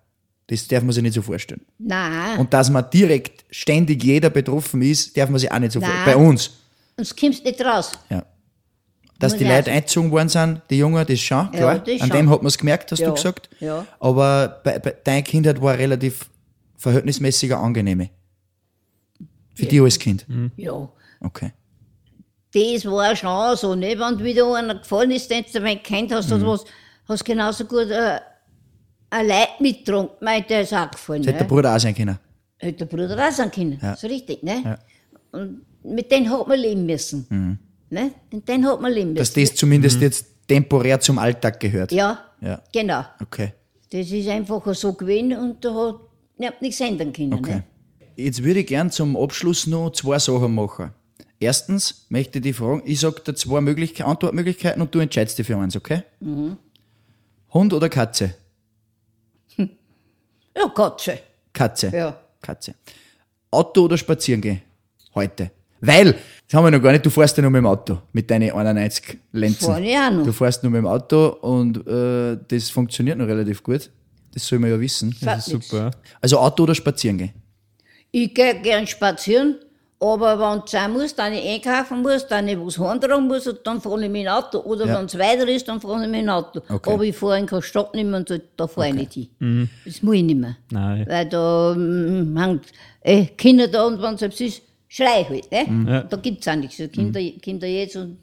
Das 0.47 0.67
darf 0.67 0.83
man 0.83 0.91
sich 0.91 1.03
nicht 1.03 1.13
so 1.13 1.21
vorstellen. 1.21 1.61
Nein, 1.77 2.39
Und 2.39 2.53
dass 2.53 2.69
man 2.69 2.89
direkt 2.89 3.45
ständig 3.51 4.03
jeder 4.03 4.29
betroffen 4.29 4.81
ist, 4.81 5.15
darf 5.15 5.29
man 5.29 5.39
sich 5.39 5.51
auch 5.51 5.59
nicht 5.59 5.73
so 5.73 5.79
vorstellen. 5.79 6.05
Bei 6.05 6.15
uns. 6.15 6.51
sonst 6.97 7.19
kommst 7.19 7.39
du 7.45 7.49
nicht 7.49 7.61
raus. 7.63 7.91
Ja. 8.09 8.23
Dass 9.19 9.33
Muss 9.33 9.39
die 9.39 9.45
Leute 9.45 9.69
eingezogen 9.71 10.11
worden 10.11 10.29
sind, 10.29 10.61
die 10.69 10.77
Jungen, 10.77 11.05
das 11.05 11.19
schon, 11.19 11.51
klar. 11.51 11.79
das 11.79 12.01
An 12.01 12.07
schon. 12.07 12.17
dem 12.17 12.29
hat 12.29 12.41
man 12.41 12.47
es 12.47 12.57
gemerkt, 12.57 12.91
hast 12.91 12.99
Ja, 12.99 13.07
du 13.09 13.13
gesagt. 13.15 13.49
ja. 13.59 13.85
Aber 13.99 14.61
bei, 14.63 14.79
bei, 14.79 14.95
deine 15.03 15.23
Kindheit 15.23 15.61
war 15.61 15.77
relativ 15.77 16.29
verhältnismäßiger 16.77 17.59
angenehme. 17.59 18.09
Für 19.55 19.65
dich 19.65 19.81
als 19.81 19.99
Kind. 19.99 20.25
Ja. 20.55 20.87
Okay. 21.19 21.51
Das 22.53 22.85
war 22.85 23.13
schon 23.15 23.57
so, 23.57 23.75
nicht? 23.75 23.99
Wenn 23.99 24.23
wieder 24.23 24.55
einer 24.55 24.75
gefallen 24.75 25.11
ist, 25.11 25.29
den 25.29 25.43
du 25.51 25.59
nicht 25.59 25.83
kennt 25.83 26.13
hast, 26.13 26.29
Mhm. 26.29 26.35
oder 26.43 26.47
was, 26.53 26.63
hast 27.09 27.25
genauso 27.25 27.65
gut 27.65 27.89
äh, 27.89 28.19
ein 29.09 29.27
Leid 29.27 29.59
mitgetrunken. 29.59 30.15
Meint, 30.21 30.49
der 30.49 30.61
ist 30.61 30.73
auch 30.73 30.89
gefallen. 30.89 31.23
Das 31.23 31.27
hätte 31.33 31.39
der 31.39 31.43
Ne? 31.47 31.49
Bruder 31.49 31.75
auch 31.75 31.79
sein 31.79 31.93
können. 31.93 32.17
Hätte 32.57 32.85
der 32.85 32.85
Bruder 32.85 33.27
auch 33.27 33.31
sein 33.33 33.51
können. 33.51 33.77
Ja. 33.81 33.95
So 33.97 34.07
richtig, 34.07 34.41
ne? 34.43 34.61
Ja. 34.63 34.79
Und 35.37 35.61
mit 35.83 36.09
denen 36.09 36.29
hat 36.31 36.47
man 36.47 36.57
leben 36.57 36.85
müssen. 36.85 37.59
Ne? 37.89 38.11
Mit 38.31 38.47
denen 38.47 38.65
hat 38.67 38.81
man 38.81 38.91
leben 38.91 39.15
Dass 39.15 39.35
müssen. 39.35 39.49
das 39.49 39.55
zumindest 39.57 40.01
jetzt 40.01 40.25
temporär 40.47 40.99
zum 40.99 41.17
Alltag 41.19 41.59
gehört. 41.59 41.91
ja, 41.91 42.19
Ja. 42.41 42.61
genau. 42.71 43.03
Okay. 43.21 43.53
Das 43.91 44.11
ist 44.11 44.27
einfach 44.27 44.73
so 44.75 44.93
gewesen 44.93 45.33
und 45.33 45.63
da 45.65 45.73
hat 45.73 45.95
ich 46.37 46.61
nichts 46.61 46.79
ändern 46.81 47.11
können. 47.11 47.33
Okay. 47.33 47.55
Ne? 47.55 47.63
Jetzt 48.15 48.43
würde 48.43 48.59
ich 48.59 48.67
gern 48.67 48.91
zum 48.91 49.17
Abschluss 49.17 49.65
noch 49.67 49.91
zwei 49.91 50.19
Sachen 50.19 50.53
machen. 50.53 50.91
Erstens 51.39 52.05
möchte 52.09 52.39
ich 52.39 52.43
dich 52.43 52.55
fragen, 52.55 52.83
ich 52.85 52.99
sage 52.99 53.21
dir 53.21 53.33
zwei 53.33 53.61
Möglichkeiten, 53.61 54.09
Antwortmöglichkeiten 54.09 54.81
und 54.81 54.93
du 54.93 54.99
entscheidest 54.99 55.39
dich 55.39 55.47
für 55.47 55.57
eins, 55.57 55.75
okay? 55.75 56.03
Mhm. 56.19 56.57
Hund 57.53 57.73
oder 57.73 57.89
Katze? 57.89 58.35
Ja, 60.55 60.67
Katze. 60.69 61.19
Katze. 61.53 61.91
Ja. 61.95 62.19
Katze. 62.41 62.75
Auto 63.51 63.83
oder 63.85 63.97
spazieren 63.97 64.41
gehen? 64.41 64.61
Heute. 65.15 65.51
Weil, 65.79 66.15
das 66.49 66.57
haben 66.57 66.65
wir 66.65 66.71
noch 66.71 66.81
gar 66.81 66.91
nicht, 66.91 67.05
du 67.05 67.11
fährst 67.11 67.37
ja 67.37 67.41
nur 67.43 67.51
mit 67.51 67.59
dem 67.59 67.67
Auto, 67.67 67.99
mit 68.11 68.29
deinen 68.31 68.51
91 68.51 69.19
Lenzen. 69.33 69.65
Fahr 69.65 69.79
ich 69.79 69.95
auch 69.95 70.11
noch. 70.11 70.23
Du 70.23 70.33
fährst 70.33 70.63
nur 70.63 70.71
mit 70.71 70.79
dem 70.79 70.87
Auto 70.87 71.27
und 71.41 71.85
äh, 71.87 72.37
das 72.47 72.71
funktioniert 72.71 73.19
noch 73.19 73.27
relativ 73.27 73.61
gut. 73.61 73.91
Das 74.33 74.47
soll 74.47 74.57
man 74.57 74.71
ja 74.71 74.79
wissen. 74.79 75.15
Das 75.21 75.47
ist 75.47 75.69
super. 75.69 75.91
Also 76.21 76.39
Auto 76.39 76.63
oder 76.63 76.73
spazieren 76.73 77.19
gehen? 77.19 77.33
Ich 78.11 78.33
gehe 78.33 78.59
gern 78.61 78.87
spazieren, 78.87 79.57
aber 79.99 80.39
wenn 80.39 80.63
es 80.65 80.71
sein 80.71 80.91
muss, 80.91 81.13
dann 81.13 81.33
ich 81.33 81.45
einkaufen 81.47 82.01
muss, 82.01 82.25
dann 82.27 82.47
ich 82.47 82.57
was 82.57 82.79
heimtragen 82.79 83.27
muss, 83.27 83.45
und 83.47 83.59
dann 83.65 83.79
fahre 83.79 84.03
ich 84.03 84.09
mit 84.09 84.25
dem 84.25 84.29
Auto. 84.29 84.59
Oder 84.61 84.87
Ja. 84.87 84.97
wenn 84.97 85.05
es 85.05 85.19
weiter 85.19 85.47
ist, 85.47 85.67
dann 85.67 85.79
fahre 85.79 86.03
ich 86.03 86.09
mit 86.09 86.21
dem 86.21 86.29
Auto. 86.29 86.61
Okay. 86.67 86.91
Aber 86.93 87.03
ich 87.03 87.15
fahre 87.15 87.37
in 87.37 87.45
keine 87.45 87.61
Stadt 87.61 87.93
nicht 87.93 88.05
mehr 88.07 88.19
und 88.19 88.41
da, 88.57 88.67
fahre 88.67 88.87
ich 88.89 88.93
nicht 88.95 89.13
hin. 89.13 89.69
Das 89.85 90.01
muss 90.01 90.15
ich 90.15 90.23
nicht 90.23 90.39
mehr. 90.39 90.55
Nein. 90.71 91.05
Weil 91.07 91.25
da 91.29 91.75
mm, 91.77 92.37
hängt 92.37 92.65
eh, 93.03 93.25
Kinder 93.25 93.67
da 93.67 93.85
und 93.85 94.01
wenn 94.01 94.15
es 94.15 94.21
etwas 94.23 94.41
ist, 94.41 94.61
schrei 94.89 95.23
halt. 95.23 95.49
Ne? 95.51 95.85
Ja. 95.89 96.03
Da 96.03 96.17
gibt 96.17 96.41
es 96.41 96.47
auch 96.49 96.55
nichts. 96.57 96.77
Also 96.79 96.91
Kinder, 96.91 97.21
Kinder 97.41 97.67
jetzt 97.67 97.95
und 97.95 98.17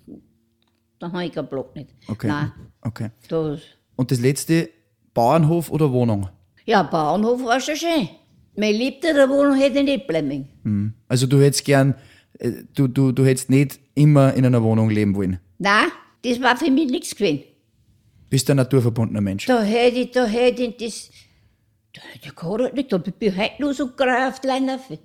da 0.99 1.11
habe 1.11 1.25
ich 1.25 1.33
keinen 1.33 1.49
Block 1.49 1.75
nicht. 1.75 1.89
Okay. 2.09 2.27
Nein, 2.29 2.53
Okay. 2.83 3.11
da, 3.29 3.57
Und 3.97 4.11
das 4.11 4.21
letzte, 4.21 4.69
Bauernhof 5.15 5.71
oder 5.71 5.91
Wohnung? 5.93 6.29
ja, 6.67 6.83
Bauernhof 6.83 7.43
war 7.45 7.61
schon 7.61 7.77
schön. 7.77 8.09
Mein 8.57 8.75
Liebter 8.75 9.15
der 9.15 9.29
Wohnung 9.29 9.55
hätte 9.57 9.79
ich 9.79 9.85
nicht 9.85 10.07
bleiben. 10.07 10.95
Also 11.09 11.27
du 11.27 11.41
hättest 11.41 11.65
gern, 11.65 11.95
äh, 12.39 12.53
du, 12.75 12.89
du, 12.89 13.13
du 13.13 13.25
hättest 13.25 13.49
nicht 13.51 13.79
immer 13.95 14.35
in 14.35 14.45
einer 14.47 14.63
Wohnung 14.63 14.91
leben 14.91 15.15
wollen. 15.15 15.39
Nein, 15.59 15.87
das 16.23 16.41
war 16.43 16.57
für 16.57 16.71
mich 16.71 16.91
nichts 16.91 17.15
gewesen. 17.15 17.45
Bist 18.31 18.51
ein 18.51 18.57
naturverbundener 18.57 19.21
Mensch. 19.21 19.47
Da 19.47 19.63
hätte 19.63 19.99
ich, 19.99 20.11
da 20.11 20.25
hätte 20.27 20.63
ich 20.65 20.77
das, 20.79 21.11
da 21.95 22.01
hätte 22.13 22.29
ich 22.29 22.35
gar 22.35 22.73
nicht, 22.73 22.93
da 22.93 22.99
bin 22.99 23.15
ich 23.21 23.37
heute 23.37 23.53
los 23.63 23.79
und 23.81 23.97
greif 23.97 24.35
auf 24.35 24.41
auf. 24.71 24.99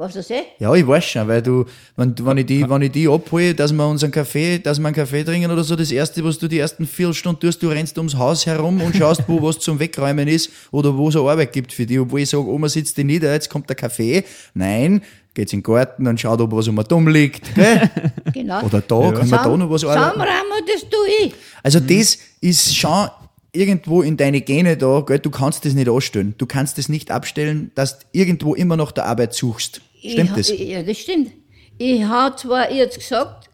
Weißt 0.00 0.14
du 0.14 0.20
das 0.20 0.30
eh? 0.30 0.44
Ja, 0.58 0.74
ich 0.74 0.86
weiß 0.86 1.04
schon, 1.04 1.28
weil 1.28 1.42
du, 1.42 1.66
wenn, 1.94 2.14
wenn, 2.24 2.38
ich 2.38 2.46
die, 2.46 2.66
wenn 2.66 2.80
ich 2.80 2.90
die 2.90 3.06
abhole, 3.06 3.54
dass 3.54 3.70
wir 3.70 3.86
unseren 3.86 4.10
Kaffee, 4.10 4.58
dass 4.58 4.78
wir 4.78 4.86
einen 4.86 4.96
Kaffee 4.96 5.22
trinken 5.24 5.50
oder 5.50 5.62
so, 5.62 5.76
das 5.76 5.92
erste, 5.92 6.24
was 6.24 6.38
du 6.38 6.48
die 6.48 6.58
ersten 6.58 6.86
vier 6.86 7.12
Stunden 7.12 7.38
tust, 7.40 7.62
du 7.62 7.68
rennst 7.68 7.98
ums 7.98 8.16
Haus 8.16 8.46
herum 8.46 8.80
und 8.80 8.96
schaust, 8.96 9.24
wo 9.26 9.42
was 9.42 9.58
zum 9.58 9.78
Wegräumen 9.78 10.26
ist 10.26 10.50
oder 10.70 10.96
wo 10.96 11.10
es 11.10 11.16
eine 11.16 11.28
Arbeit 11.28 11.52
gibt 11.52 11.74
für 11.74 11.84
dich. 11.84 12.00
Obwohl 12.00 12.20
ich 12.20 12.30
sage, 12.30 12.46
Oma 12.46 12.70
sitzt 12.70 12.96
die 12.96 13.04
nieder, 13.04 13.30
jetzt 13.30 13.50
kommt 13.50 13.68
der 13.68 13.76
Kaffee. 13.76 14.24
Nein, 14.54 15.02
geht's 15.34 15.52
in 15.52 15.58
den 15.58 15.64
Garten 15.64 16.06
und 16.06 16.18
schaut, 16.18 16.40
ob 16.40 16.50
was 16.52 16.66
um 16.68 16.82
dumm 16.88 17.06
liegt. 17.06 17.54
Gell? 17.54 17.90
Genau. 18.32 18.62
Oder 18.62 18.80
da, 18.80 19.12
kann 19.12 19.28
man 19.28 19.44
da 19.44 19.56
noch 19.58 19.68
was 19.68 19.84
arbeiten. 19.84 20.20
Das 20.66 20.80
tue 20.88 21.26
ich. 21.26 21.34
Also 21.62 21.78
das 21.78 22.16
ist 22.40 22.74
schon 22.74 23.10
irgendwo 23.52 24.00
in 24.00 24.16
deine 24.16 24.40
Gene 24.40 24.78
da, 24.78 25.02
gell? 25.06 25.18
du 25.18 25.28
kannst 25.28 25.66
das 25.66 25.74
nicht 25.74 25.90
anstellen. 25.90 26.34
Du 26.38 26.46
kannst 26.46 26.78
das 26.78 26.88
nicht 26.88 27.10
abstellen, 27.10 27.70
dass 27.74 27.98
du 27.98 28.06
irgendwo 28.12 28.54
immer 28.54 28.78
noch 28.78 28.92
der 28.92 29.04
Arbeit 29.04 29.34
suchst. 29.34 29.82
Stimmt 30.00 30.30
ich, 30.38 30.48
das? 30.48 30.58
Ja, 30.58 30.82
das 30.82 30.98
stimmt. 30.98 31.32
Ich 31.78 32.02
habe 32.04 32.36
zwar 32.36 32.70
jetzt 32.70 32.98
gesagt, 32.98 33.48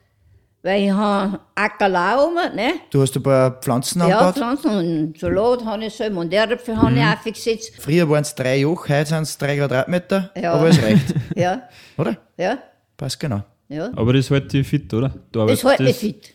weil 0.63 0.85
ich 0.85 0.91
habe 0.91 1.39
Ackerlau 1.55 2.31
ne? 2.55 2.75
Du 2.91 3.01
hast 3.03 3.15
ein 3.17 3.23
paar 3.23 3.53
Pflanzen 3.61 4.01
Ja, 4.01 4.07
angebaut. 4.19 4.35
Pflanzen 4.35 4.71
und 5.11 5.19
Salat 5.19 5.65
habe 5.65 5.85
ich 5.85 5.95
selber 5.95 6.21
und 6.21 6.33
Erdäpfel 6.33 6.77
habe 6.77 6.95
ich 6.97 7.05
aufgesetzt. 7.05 7.73
Früher 7.79 8.09
waren 8.09 8.23
es 8.23 8.35
drei 8.35 8.59
Joch, 8.61 8.89
heute 8.89 9.07
sind 9.09 9.23
es 9.23 9.39
drei 9.39 9.57
Quadratmeter, 9.59 10.31
Ja. 10.41 10.55
aber 10.55 10.69
es 10.69 10.83
reicht, 10.83 11.15
Ja, 11.37 11.69
oder? 11.97 12.17
ja, 12.37 12.59
Passt 12.97 13.21
genau. 13.21 13.43
ja. 13.69 13.91
Aber 13.95 14.13
das 14.13 14.29
hält 14.31 14.53
dich 14.53 14.67
fit, 14.67 14.93
oder? 14.93 15.11
Du 15.31 15.47
Das 15.47 15.63
hält 15.63 15.81
mich 15.81 15.89
das, 15.91 15.99
fit. 15.99 16.35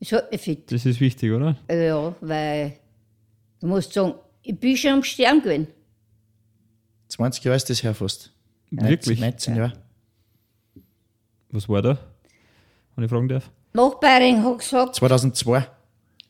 Das 0.00 0.10
hält 0.12 0.30
mich 0.32 0.40
fit. 0.40 0.72
das 0.72 0.86
ist 0.86 1.00
wichtig, 1.00 1.32
oder? 1.32 1.56
Ja, 1.70 2.14
weil 2.20 2.74
du 3.60 3.66
musst 3.66 3.92
sagen, 3.92 4.14
ich 4.42 4.56
bin 4.58 4.76
schon 4.76 4.90
am 4.92 5.02
Stern 5.02 5.42
gewesen. 5.42 5.66
20 7.08 7.42
Jahre 7.44 7.56
ist 7.56 7.68
das 7.70 7.82
her 7.82 7.94
fast. 7.94 8.30
Wirklich? 8.70 9.20
19 9.20 9.56
Jahre. 9.56 9.72
Was 11.50 11.68
war 11.68 11.82
da? 11.82 11.98
Wenn 12.96 13.04
ich 13.04 13.10
fragen 13.10 13.28
darf? 13.28 13.50
Nachbarin 13.72 14.42
hat 14.44 14.58
gesagt, 14.58 14.94
2002. 14.96 15.66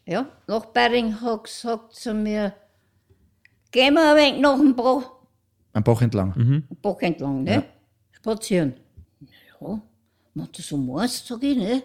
ja, 0.06 0.26
Nachbarin 0.46 1.20
hat 1.20 1.44
gesagt 1.44 1.94
zu 1.94 2.14
mir, 2.14 2.54
gehen 3.70 3.94
wir 3.94 4.10
ein 4.10 4.16
wenig 4.16 4.40
nach 4.40 4.56
dem 4.58 4.74
Bach, 4.74 5.10
Am 5.72 5.82
Bach 5.82 6.00
entlang. 6.02 6.64
Bach 6.80 7.00
entlang, 7.00 7.42
ne? 7.42 7.64
Spazieren. 8.12 8.74
Ja, 9.60 9.80
wenn 10.34 10.48
du 10.52 10.62
so 10.62 10.76
meinst, 10.76 11.26
sag 11.26 11.42
ich, 11.42 11.56
ne? 11.56 11.82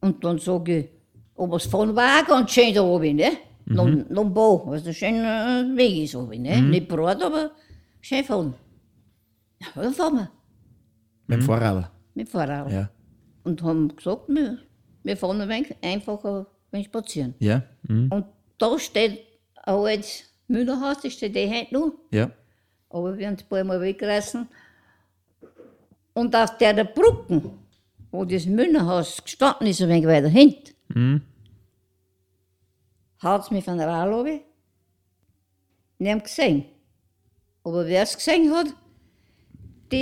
Und 0.00 0.22
dann 0.24 0.38
sage 0.38 0.78
ich, 0.78 0.88
aber 1.36 1.56
das 1.58 1.66
Fahren 1.66 1.94
war 1.96 2.22
auch 2.22 2.26
ganz 2.26 2.50
schön 2.52 2.72
da 2.72 2.82
oben, 2.82 3.16
ne? 3.16 3.30
Mhm. 3.64 3.74
Nach, 3.74 3.84
nach 4.10 4.22
dem 4.22 4.34
Bach, 4.34 4.66
also 4.68 4.92
schön 4.92 5.16
äh, 5.16 5.76
Weg 5.76 6.04
ist 6.04 6.14
oben, 6.14 6.42
ne? 6.42 6.60
Nicht 6.62 6.86
breit, 6.88 7.20
aber 7.22 7.50
schön 8.00 8.22
fahren. 8.24 8.54
Ja, 9.74 9.82
dann 9.82 9.94
fahren 9.94 10.14
wir 10.16 10.30
Mit 11.26 11.38
dem 11.40 11.46
Fahrrad. 11.46 11.90
mit 12.14 12.26
dem 12.26 12.30
Fahrrad. 12.30 12.70
Ja. 12.72 12.90
Und 13.44 13.62
haben 13.62 13.94
gesagt, 13.94 14.28
wir, 14.28 14.58
wir 15.02 15.16
fahren 15.16 15.40
ein 15.40 15.48
wenig 15.48 15.74
einfach 15.82 16.24
ein 16.24 16.46
wenig 16.70 16.86
spazieren. 16.86 17.34
Ja. 17.38 17.62
Und 17.88 18.24
da 18.58 18.78
steht 18.78 19.20
ein 19.64 19.74
altes 19.74 20.24
Müllerhaus, 20.48 21.00
das 21.02 21.12
steht 21.14 21.36
eh 21.36 21.48
heute 21.50 21.74
noch, 21.74 21.92
Ja. 22.10 22.30
aber 22.90 23.16
wir 23.18 23.26
haben 23.26 23.34
es 23.34 23.42
ein 23.42 23.48
paar 23.48 23.64
Mal 23.64 23.80
weggerissen. 23.80 24.48
Und 26.14 26.34
auf 26.36 26.56
der, 26.58 26.72
der 26.74 26.84
Brücken, 26.84 27.58
wo 28.12 28.24
das 28.24 28.46
Müllerhaus 28.46 29.22
gestanden 29.24 29.66
ist, 29.66 29.80
ein 29.82 29.88
wenig 29.88 30.06
weiter 30.06 30.28
hinten, 30.28 31.22
hat 33.18 33.42
es 33.42 33.50
mich 33.50 33.64
von 33.64 33.78
der. 33.78 33.88
Ich 35.98 36.08
haben 36.10 36.22
gesehen, 36.22 36.64
Aber 37.64 37.86
wer 37.86 38.02
es 38.02 38.14
gesehen 38.14 38.52
hat, 38.52 38.66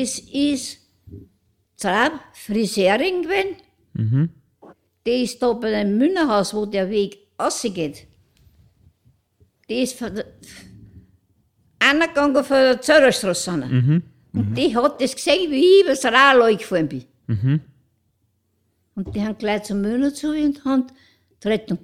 das 0.00 0.18
ist 0.18 0.78
Traub 1.76 2.12
Friseurin 2.34 3.22
gewesen. 3.22 4.30
Die 5.06 5.22
ist 5.24 5.42
da 5.42 5.52
bei 5.52 5.70
dem 5.70 5.98
Münnerhaus, 5.98 6.54
wo 6.54 6.64
der 6.66 6.88
Weg 6.90 7.18
rausgeht. 7.40 8.06
Die 9.68 9.82
ist 9.82 9.98
von 9.98 10.14
der, 10.14 10.26
angegangen 11.80 12.44
von 12.44 12.56
der 12.56 12.80
Zöllerstraße. 12.80 13.50
an. 13.52 14.02
Und 14.32 14.54
die 14.54 14.74
hat 14.76 15.00
das 15.00 15.14
gesehen, 15.14 15.50
wie 15.50 15.80
ich 15.80 15.84
übers 15.84 16.04
Rad 16.04 16.58
gefahren 16.58 16.88
bin. 16.88 17.04
Und 18.94 19.14
die 19.14 19.22
haben 19.22 19.36
gleich 19.38 19.64
zum 19.64 19.80
Münner 19.80 20.12
zu 20.14 20.30
und 20.30 20.64
haben 20.64 20.86
die 21.42 21.48
Rettung 21.48 21.78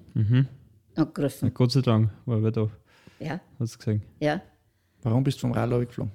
angegriffen. 0.95 1.53
Gott 1.55 1.73
sei 1.73 1.81
Dank 1.81 2.11
war 2.27 2.43
wir 2.43 2.51
da. 2.51 2.71
Ja, 3.21 3.41
Hast 3.59 3.75
du 3.75 3.79
gesehen? 3.79 4.03
ja. 4.21 4.41
Warum 5.03 5.23
bist 5.25 5.39
du 5.39 5.43
vom 5.43 5.53
Rad 5.53 5.71
geflogen? 5.89 6.13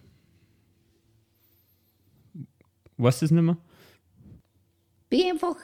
Weißt 2.98 3.22
du 3.22 3.26
das 3.26 3.32
nicht 3.32 3.42
mehr? 3.44 3.58
Bin 5.10 5.32
einfach, 5.32 5.56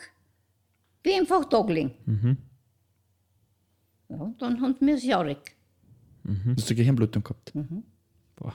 bin 1.03 1.19
einfach 1.21 1.45
da 1.45 1.61
gelegen. 1.61 2.38
Ja, 4.09 4.32
dann 4.39 4.61
haben 4.61 4.75
wir 4.80 4.95
es 4.95 5.03
jahrig. 5.03 5.38
Hast 6.55 6.69
du 6.69 6.75
Gehirnblutung 6.75 7.23
gehabt? 7.23 7.53
Boah. 8.36 8.53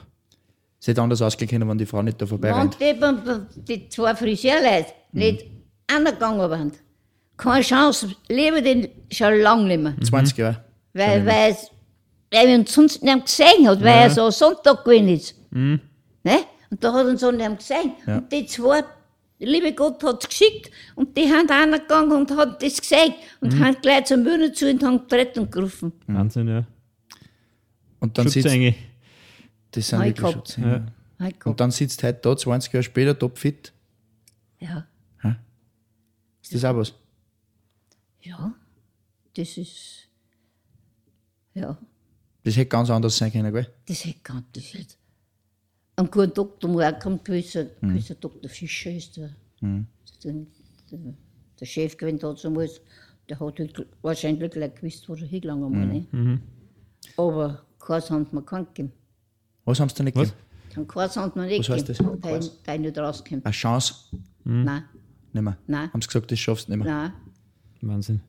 Es 0.79 0.87
hätte 0.87 1.01
anders 1.01 1.21
ausgehen 1.21 1.49
können, 1.49 1.67
wenn 1.67 1.77
die 1.77 1.85
Frau 1.85 2.01
nicht 2.01 2.21
da 2.21 2.25
vorbei 2.25 2.49
Wenn 2.49 2.69
rennt. 2.69 3.47
die, 3.57 3.61
die 3.63 3.89
zwei 3.89 4.13
Friseurleute 4.15 4.93
nicht 5.13 5.45
angegangen 5.87 6.39
waren, 6.49 6.71
keine 7.37 7.61
Chance, 7.63 8.15
leben 8.29 8.63
den 8.63 8.87
schon 9.11 9.33
lange 9.41 9.65
nicht 9.67 9.81
mehr. 9.81 9.95
20 10.01 10.37
Jahre. 10.37 10.63
Weil, 10.93 11.25
weil, 11.25 11.51
es- 11.51 11.69
weil 12.31 12.47
er 12.49 12.59
uns 12.59 12.73
sonst 12.73 13.03
nicht 13.03 13.25
gesehen 13.25 13.67
hat, 13.67 13.79
weil 13.81 14.03
er 14.03 14.09
so 14.09 14.29
Sonntag 14.29 14.83
gewesen 14.85 15.09
ist. 15.09 15.35
Ne? 15.51 16.39
Und 16.69 16.83
da 16.83 16.93
hat 16.93 17.05
uns 17.05 17.21
so 17.21 17.31
nicht 17.31 17.57
gesehen. 17.57 17.93
Ja. 18.05 18.17
Und 18.17 18.31
die 18.31 18.45
zwei, 18.45 18.81
der 19.39 19.47
liebe 19.47 19.73
Gott 19.73 20.03
hat 20.03 20.23
es 20.23 20.29
geschickt 20.29 20.71
und 20.95 21.15
die 21.17 21.31
haben 21.31 21.49
angegangen 21.49 22.11
und 22.13 22.31
haben 22.31 22.55
das 22.59 22.79
gesehen 22.81 23.13
und 23.41 23.59
haben 23.59 23.75
gleich 23.81 24.05
zum 24.05 24.23
Mühlen 24.23 24.53
zu 24.53 24.69
und 24.69 24.83
haben 24.83 25.07
die 25.09 25.15
Rettung 25.15 25.49
gerufen. 25.49 25.93
Wahnsinn, 26.07 26.47
ja. 26.47 26.65
Und 27.99 28.17
dann 28.17 28.27
sitzt, 28.27 28.45
das 28.45 28.53
sind 28.53 29.99
wirklich 29.99 30.15
gehabt. 30.15 30.33
Schutzengel. 30.33 30.85
Ja. 31.19 31.29
Und 31.45 31.59
dann 31.59 31.71
sitzt 31.71 32.03
heute 32.03 32.19
da, 32.21 32.35
20 32.35 32.73
Jahre 32.73 32.83
später, 32.83 33.17
topfit. 33.17 33.71
Ja. 34.59 34.87
Ist 36.41 36.53
das 36.53 36.65
auch 36.65 36.75
was? 36.75 36.93
ja, 38.21 38.53
das 39.35 39.57
ist, 39.57 40.07
ja, 41.53 41.77
Das 42.43 42.55
hätte 42.55 42.67
ganz 42.67 42.89
anders 42.89 43.17
sein 43.17 43.31
können, 43.31 43.53
gell? 43.53 43.71
das 43.87 44.05
hätte 44.05 44.19
ganz 44.23 44.45
das 44.53 44.73
jetzt. 44.73 44.97
Ein 45.97 46.05
guter 46.11 46.27
Doktor 46.27 46.67
muss 46.69 46.83
auch 46.83 46.99
kommen, 46.99 47.19
gewisser, 47.23 47.65
gewisser 47.81 48.15
Dr. 48.15 48.49
Fischer 48.49 48.91
ist 48.91 49.15
der, 49.17 49.29
der, 49.61 50.33
der, 50.91 50.99
der 51.59 51.65
Chef 51.65 51.95
gewesen 51.97 52.19
damals. 52.19 52.81
Der 53.29 53.39
hat 53.39 53.59
halt 53.59 53.87
wahrscheinlich 54.01 54.51
gleich 54.51 54.75
gewusst, 54.75 55.07
wo 55.09 55.13
er 55.15 55.25
hingelangen 55.25 55.71
muss. 55.71 56.11
Ne? 56.13 56.39
Aber 57.17 57.63
keins 57.79 58.09
haben 58.11 58.27
wir 58.31 58.41
keinen 58.43 58.65
gegeben. 58.65 58.91
Was 59.63 59.79
haben 59.79 59.89
sie 59.89 59.95
denn 59.95 60.05
nicht 60.05 60.17
Was? 60.17 60.29
gegeben? 60.29 60.41
Kein 60.73 60.87
Keins 60.87 61.15
haben 61.17 61.31
wir 61.35 61.45
nicht 61.47 61.59
Was 61.69 61.69
heißt 61.69 61.87
gegeben. 61.87 62.19
das? 62.21 62.61
Der, 62.63 62.73
der 62.77 62.79
nicht 62.79 62.97
rauskommt. 62.97 63.45
Eine 63.45 63.53
Chance? 63.53 63.93
Nein, 64.43 64.83
Nicht 65.33 65.41
mehr. 65.41 65.57
Nein. 65.65 65.91
Haben 65.93 66.01
sie 66.01 66.07
gesagt, 66.07 66.31
das 66.31 66.39
schaffst 66.39 66.67
du 66.67 66.73
nicht 66.75 66.83
mehr. 66.83 66.93
nein. 66.93 67.13
Wahnsinn. 67.81 68.21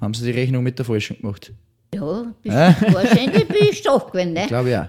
Haben 0.00 0.12
sie 0.14 0.24
die 0.24 0.38
Rechnung 0.38 0.62
mit 0.64 0.78
der 0.78 0.84
Falschen 0.84 1.16
gemacht? 1.18 1.52
Ja, 1.94 2.34
bist, 2.42 2.56
wahrscheinlich 2.56 3.46
bin 3.48 3.56
ich 3.70 3.82
doch 3.82 4.10
gewesen, 4.10 4.32
ne? 4.34 4.46
Glaube 4.48 4.70
ich 4.70 4.76
auch. 4.76 4.88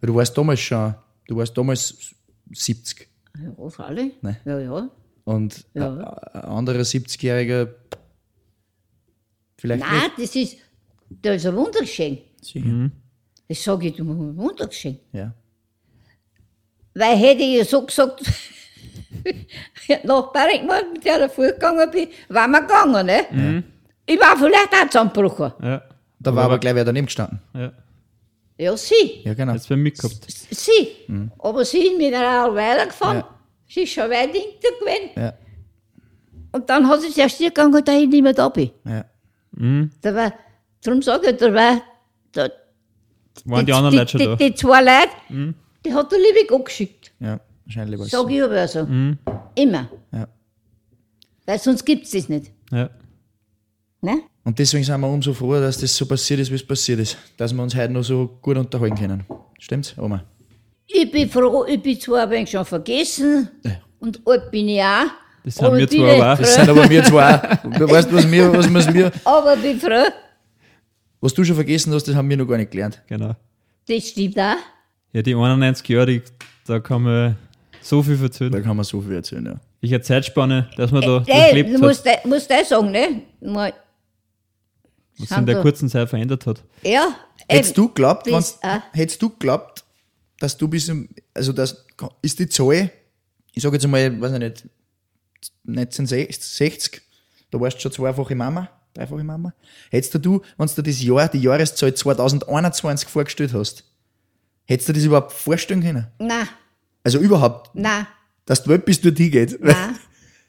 Weil 0.00 0.08
du 0.08 0.14
warst 0.14 0.36
damals 0.36 0.60
schon, 0.60 0.94
du 1.26 1.36
warst 1.36 1.56
damals 1.56 2.14
70. 2.52 3.08
Ja, 3.42 3.50
auf 3.56 3.78
alle. 3.80 4.12
Nein. 4.22 4.36
Ja, 4.44 4.58
ja. 4.58 4.88
Und 5.24 5.66
Ja. 5.74 5.88
ein, 6.32 6.40
anderer 6.44 6.80
70-Jähriger 6.80 7.68
vielleicht 9.56 9.84
Nein, 9.84 10.10
das 10.16 10.34
ist, 10.36 10.56
das 11.10 11.36
ist 11.36 11.46
ein 11.46 11.56
Wundergeschenk. 11.56 12.18
nicht. 12.18 12.44
Sicher. 12.44 12.90
Das 13.48 13.62
sage 13.64 13.88
ich, 13.88 13.96
du 13.96 14.04
ein 14.04 14.36
Wundergeschenk. 14.36 15.00
Ja. 15.12 15.32
Weil 16.94 17.16
hätte 17.16 17.42
ich 17.42 17.58
ja 17.58 17.64
so 17.64 17.84
gesagt, 17.84 18.22
nach 20.04 20.32
Bergmann, 20.32 20.92
mit 20.92 21.04
der 21.04 21.26
ich 21.26 21.32
vorgegangen 21.32 21.90
bin, 21.90 22.08
waren 22.28 22.50
wir 22.50 22.60
gegangen, 22.62 23.06
ne? 23.06 23.64
Ich 24.06 24.18
war 24.18 24.36
vielleicht 24.36 24.72
auch 24.72 24.86
zusammengebrochen. 24.88 25.52
Ja. 25.62 25.82
Da 26.18 26.34
war 26.34 26.44
aber 26.46 26.58
gleich 26.58 26.74
wer 26.74 26.84
daneben 26.84 27.06
gestanden. 27.06 27.40
Ja. 27.54 27.72
Ja, 28.58 28.76
sie. 28.76 29.20
Ja, 29.24 29.34
genau. 29.34 29.52
Jetzt 29.52 29.68
bei 29.68 29.76
mir 29.76 29.92
gehabt. 29.92 30.26
Sie. 30.28 30.88
Aber 31.38 31.64
sie 31.64 31.78
ist 31.78 31.96
mit 31.98 32.12
einer 32.12 32.52
weitergefahren. 32.54 33.18
Ja. 33.18 33.38
Sie 33.68 33.82
ist 33.82 33.92
schon 33.92 34.10
weit 34.10 34.30
hinter 34.32 34.68
gewesen. 34.80 35.10
Ja. 35.16 35.34
Und 36.52 36.68
dann 36.68 36.88
hat 36.88 37.00
sie 37.02 37.08
sich 37.08 37.18
erst 37.18 37.36
hier 37.38 37.50
gegangen, 37.50 37.84
da 37.84 37.92
ich 37.92 38.08
nicht 38.08 38.22
mehr 38.22 38.32
da 38.32 38.48
bin. 38.48 38.70
Ja. 38.84 39.04
Da 40.02 40.14
war, 40.14 40.32
darum 40.82 41.02
sage 41.02 41.30
ich, 41.30 41.36
da 41.36 41.52
war, 41.54 41.82
da, 42.32 42.48
Waren 43.44 43.66
die 43.66 43.72
anderen 43.72 43.96
Leute 43.96 44.10
schon 44.10 44.20
die, 44.20 44.26
da? 44.26 44.36
die 44.36 44.54
zwei 44.54 44.80
Leute, 44.82 45.54
die 45.84 45.94
hat 45.94 46.10
der 46.10 46.18
liebe 46.18 46.46
Gott 46.48 46.64
geschickt. 46.66 47.12
ja. 47.20 47.38
Wahrscheinlich 47.64 47.98
war 47.98 48.06
es. 48.06 48.12
Sag 48.12 48.30
ich 48.30 48.42
aber 48.42 48.66
so. 48.66 48.80
Immer. 49.54 49.88
Ja. 50.10 50.26
Weil 51.44 51.58
sonst 51.58 51.84
gibt 51.84 52.06
es 52.06 52.12
das 52.12 52.28
nicht. 52.30 52.50
Ja. 52.72 52.88
Ne? 54.00 54.22
Und 54.44 54.58
deswegen 54.58 54.84
sind 54.84 55.00
wir 55.00 55.08
umso 55.08 55.32
froher, 55.34 55.60
dass 55.60 55.78
das 55.78 55.94
so 55.96 56.06
passiert 56.06 56.40
ist, 56.40 56.50
wie 56.50 56.54
es 56.54 56.66
passiert 56.66 57.00
ist. 57.00 57.16
Dass 57.36 57.52
wir 57.52 57.62
uns 57.62 57.74
heute 57.74 57.92
noch 57.92 58.02
so 58.04 58.38
gut 58.40 58.56
unterhalten 58.56 58.96
können. 58.96 59.24
Stimmt's, 59.58 59.94
Oma? 59.98 60.24
Ich 60.86 61.10
bin 61.10 61.28
froh, 61.28 61.64
ich 61.66 61.82
bin 61.82 62.00
zwar 62.00 62.22
ein 62.22 62.30
wenig 62.30 62.50
schon 62.50 62.64
vergessen 62.64 63.48
und 64.00 64.20
alt 64.26 64.50
bin 64.50 64.68
ich 64.68 64.82
auch. 64.82 65.04
Das 65.44 65.58
haben 65.58 65.66
aber 65.66 65.76
wir 65.78 65.84
ich 65.84 65.90
nicht 65.92 66.22
auch. 66.22 66.38
Das 66.38 66.54
sind 66.54 66.68
aber 66.68 66.88
wir 66.90 67.04
zwei 67.04 67.34
auch. 67.34 67.62
Du 67.78 67.90
weißt, 67.90 68.12
was 68.12 68.30
wir, 68.30 68.52
was, 68.52 68.72
was 68.72 68.94
wir, 68.94 69.12
Aber 69.24 69.54
ich 69.56 69.62
bin 69.62 69.80
froh, 69.80 70.08
was 71.20 71.34
du 71.34 71.44
schon 71.44 71.56
vergessen 71.56 71.92
hast, 71.92 72.04
das 72.08 72.14
haben 72.14 72.28
wir 72.30 72.36
noch 72.36 72.46
gar 72.46 72.56
nicht 72.56 72.70
gelernt. 72.70 73.02
Genau. 73.06 73.34
das 73.86 74.08
stimmt 74.08 74.38
auch. 74.38 74.56
Ja, 75.12 75.22
die 75.22 75.34
91 75.34 75.88
Jahre, 75.88 76.06
die, 76.06 76.22
da 76.66 76.78
kann 76.80 77.02
man 77.02 77.36
so 77.80 78.02
viel 78.02 78.16
Da 78.16 78.24
erzählen. 78.24 78.62
kann 78.62 78.76
man 78.76 78.84
so 78.84 79.00
viel 79.00 79.14
erzählen, 79.14 79.44
ja. 79.46 79.54
Welche 79.80 80.00
Zeitspanne, 80.00 80.68
dass 80.76 80.90
man 80.90 81.02
da 81.02 81.18
Ey, 81.26 81.40
durchlebt 81.42 81.68
du 81.70 81.74
hat, 81.74 81.80
musst, 81.82 82.06
das- 82.06 82.24
musst 82.24 82.50
das 82.50 82.68
sagen, 82.68 82.90
ne? 82.90 83.22
Mal, 85.18 85.22
was 85.24 85.28
sich 85.30 85.38
in 85.38 85.46
der 85.46 85.60
kurzen 85.62 85.88
Zeit 85.88 86.08
verändert 86.08 86.46
hat. 86.46 86.62
Ja, 86.82 87.14
Hättest 87.48 87.76
du 87.78 87.88
geglaubt, 87.88 88.26
das 88.26 88.32
wenn's- 88.32 88.58
auch. 88.62 88.82
hättest 88.94 89.22
du 89.22 89.30
geglaubt, 89.30 89.84
dass 90.38 90.56
du 90.56 90.68
bis 90.68 90.88
im, 90.88 91.08
also 91.34 91.52
das 91.52 91.84
ist 92.22 92.38
die 92.38 92.48
Zahl, 92.48 92.90
ich 93.54 93.62
sage 93.62 93.76
jetzt 93.76 93.84
einmal, 93.84 94.20
weiß 94.20 94.32
ich 94.32 94.38
nicht, 94.38 94.64
1960, 95.66 97.00
da 97.50 97.60
warst 97.60 97.76
du 97.78 97.80
schon 97.82 97.92
zweifache 97.92 98.34
Mama, 98.34 98.68
dreifache 98.94 99.24
Mama. 99.24 99.52
Hättest 99.90 100.14
du, 100.24 100.42
wenn 100.56 100.66
du 100.66 100.74
dir 100.74 100.82
das 100.90 101.02
Jahr, 101.02 101.28
die 101.28 101.40
Jahreszahl 101.40 101.94
2021 101.94 103.08
vorgestellt 103.08 103.54
hast, 103.54 103.84
hättest 104.66 104.88
du 104.88 104.92
das 104.92 105.04
überhaupt 105.04 105.32
vorstellen 105.32 105.82
können? 105.82 106.06
Nein, 106.18 106.48
Also 107.04 107.18
überhaupt, 107.18 107.70
nein, 107.74 108.06
dass 108.44 108.62
die 108.62 108.68
Welt 108.70 108.84
bis 108.84 109.00
dorthin 109.00 109.30
geht. 109.30 109.58
nein. 109.62 109.96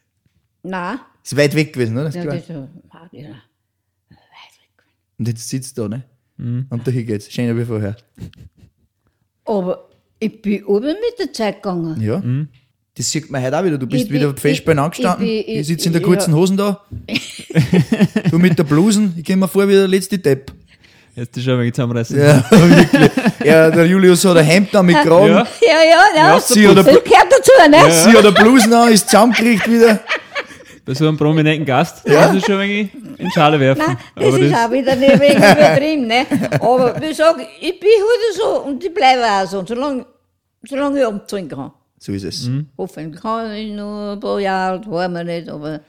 nein. 0.63 0.99
ist 1.23 1.37
weit 1.37 1.55
weg 1.55 1.73
gewesen, 1.73 1.97
oder? 1.97 2.09
Ja, 2.09 2.23
das 2.25 2.35
ist 2.41 2.49
ja, 2.49 2.67
ja. 3.11 3.29
Und 5.19 5.27
jetzt 5.27 5.47
sitzt 5.49 5.77
du 5.77 5.83
da, 5.89 5.89
ne? 5.89 6.03
Und 6.69 6.87
dahin 6.87 7.05
geht's. 7.05 7.29
Schöner 7.31 7.55
wie 7.57 7.65
vorher. 7.65 7.95
Aber 9.45 9.89
ich 10.19 10.41
bin 10.41 10.63
oben 10.65 10.87
mit 10.87 11.19
der 11.19 11.33
Zeit 11.33 11.61
gegangen. 11.61 11.99
Ja. 12.01 12.21
Das 12.95 13.09
sieht 13.11 13.29
man 13.29 13.43
heute 13.43 13.57
auch 13.59 13.63
wieder. 13.63 13.77
Du 13.77 13.87
bist 13.87 14.03
Ich 14.03 14.09
bin- 14.09 14.21
wieder 14.21 14.35
festbein 14.35 14.77
ich- 14.77 14.83
angestanden. 14.83 15.25
ich 15.27 15.39
Ich, 15.39 15.45
bin- 15.47 15.55
ich- 15.61 15.67
sitze 15.67 15.87
in 15.87 15.93
der 15.93 16.01
ja. 16.01 16.07
kurzen 16.07 16.33
Hosen 16.33 16.57
da. 16.57 16.85
du 18.31 18.37
mit 18.39 18.57
der 18.57 18.63
Blusen. 18.63 19.13
Ich 19.17 19.25
komme 19.25 19.37
mir 19.37 19.47
vor 19.47 19.67
wie 19.67 19.73
der 19.73 19.87
letzte 19.87 20.17
Depp. 20.17 20.51
Jetzt 21.15 21.35
ist 21.35 21.43
schon 21.43 21.53
ein 21.55 21.59
wenig 21.61 21.73
zusammenreißen. 21.73 22.17
Ja, 22.17 22.45
wirklich. 22.51 23.11
Ja, 23.43 23.69
der 23.71 23.85
Julius 23.85 24.23
hat 24.23 24.37
ein 24.37 24.45
Hemd 24.45 24.73
an 24.75 24.85
mit 24.85 24.95
Kragen. 24.97 25.27
Ja. 25.27 25.47
Ja, 25.61 25.83
ja, 26.15 26.29
ja. 26.33 26.39
sie 26.39 26.67
oder- 26.67 26.83
das 26.83 27.03
gehört 27.03 27.27
dazu, 27.29 27.51
ne? 27.69 27.91
Sie 27.91 28.17
hat 28.17 28.25
eine 28.25 28.31
Blusen 28.31 28.73
an, 28.73 28.91
ist 28.93 29.09
zusammengekriegt 29.09 29.69
wieder. 29.69 29.99
Bei 30.89 30.95
so 30.95 31.07
einem 31.07 31.17
prominenten 31.17 31.67
Gast, 31.67 32.01
ja. 32.09 32.25
muss 32.25 32.37
ich 32.37 32.45
schon 32.45 32.55
ein 32.55 32.67
wenig 32.67 32.89
in 33.19 33.29
Schale 33.29 33.59
werfen. 33.59 33.83
Nein, 33.85 33.97
das 34.15 34.25
Aber 34.25 34.39
ist 34.39 34.51
das, 34.51 34.59
auch 34.65 34.71
wieder 34.71 34.95
nicht 34.95 35.19
wegen 35.19 35.37
übertrieben, 35.37 36.07
ne? 36.07 36.25
Aber 36.59 36.99
wie 36.99 37.13
sage 37.13 37.45
ich 37.61 37.79
bin 37.79 37.89
halt 37.99 38.35
so 38.35 38.63
und 38.67 38.83
ich 38.83 38.91
bleibe 38.91 39.21
auch 39.23 39.45
so, 39.47 39.63
solange, 39.63 40.03
solange 40.67 40.99
ich 40.99 41.05
abzahlen 41.05 41.47
kann. 41.47 41.71
So 41.99 42.11
ist 42.11 42.23
es. 42.23 42.49
Hoffentlich 42.75 43.21
kann 43.21 43.51
ich 43.51 43.71
noch 43.71 44.13
ein 44.13 44.19
paar 44.19 44.39
Jahre, 44.39 44.79
das 44.79 44.89
wollen 44.89 45.13
wir 45.13 45.23
nicht, 45.23 45.47
aber 45.47 45.79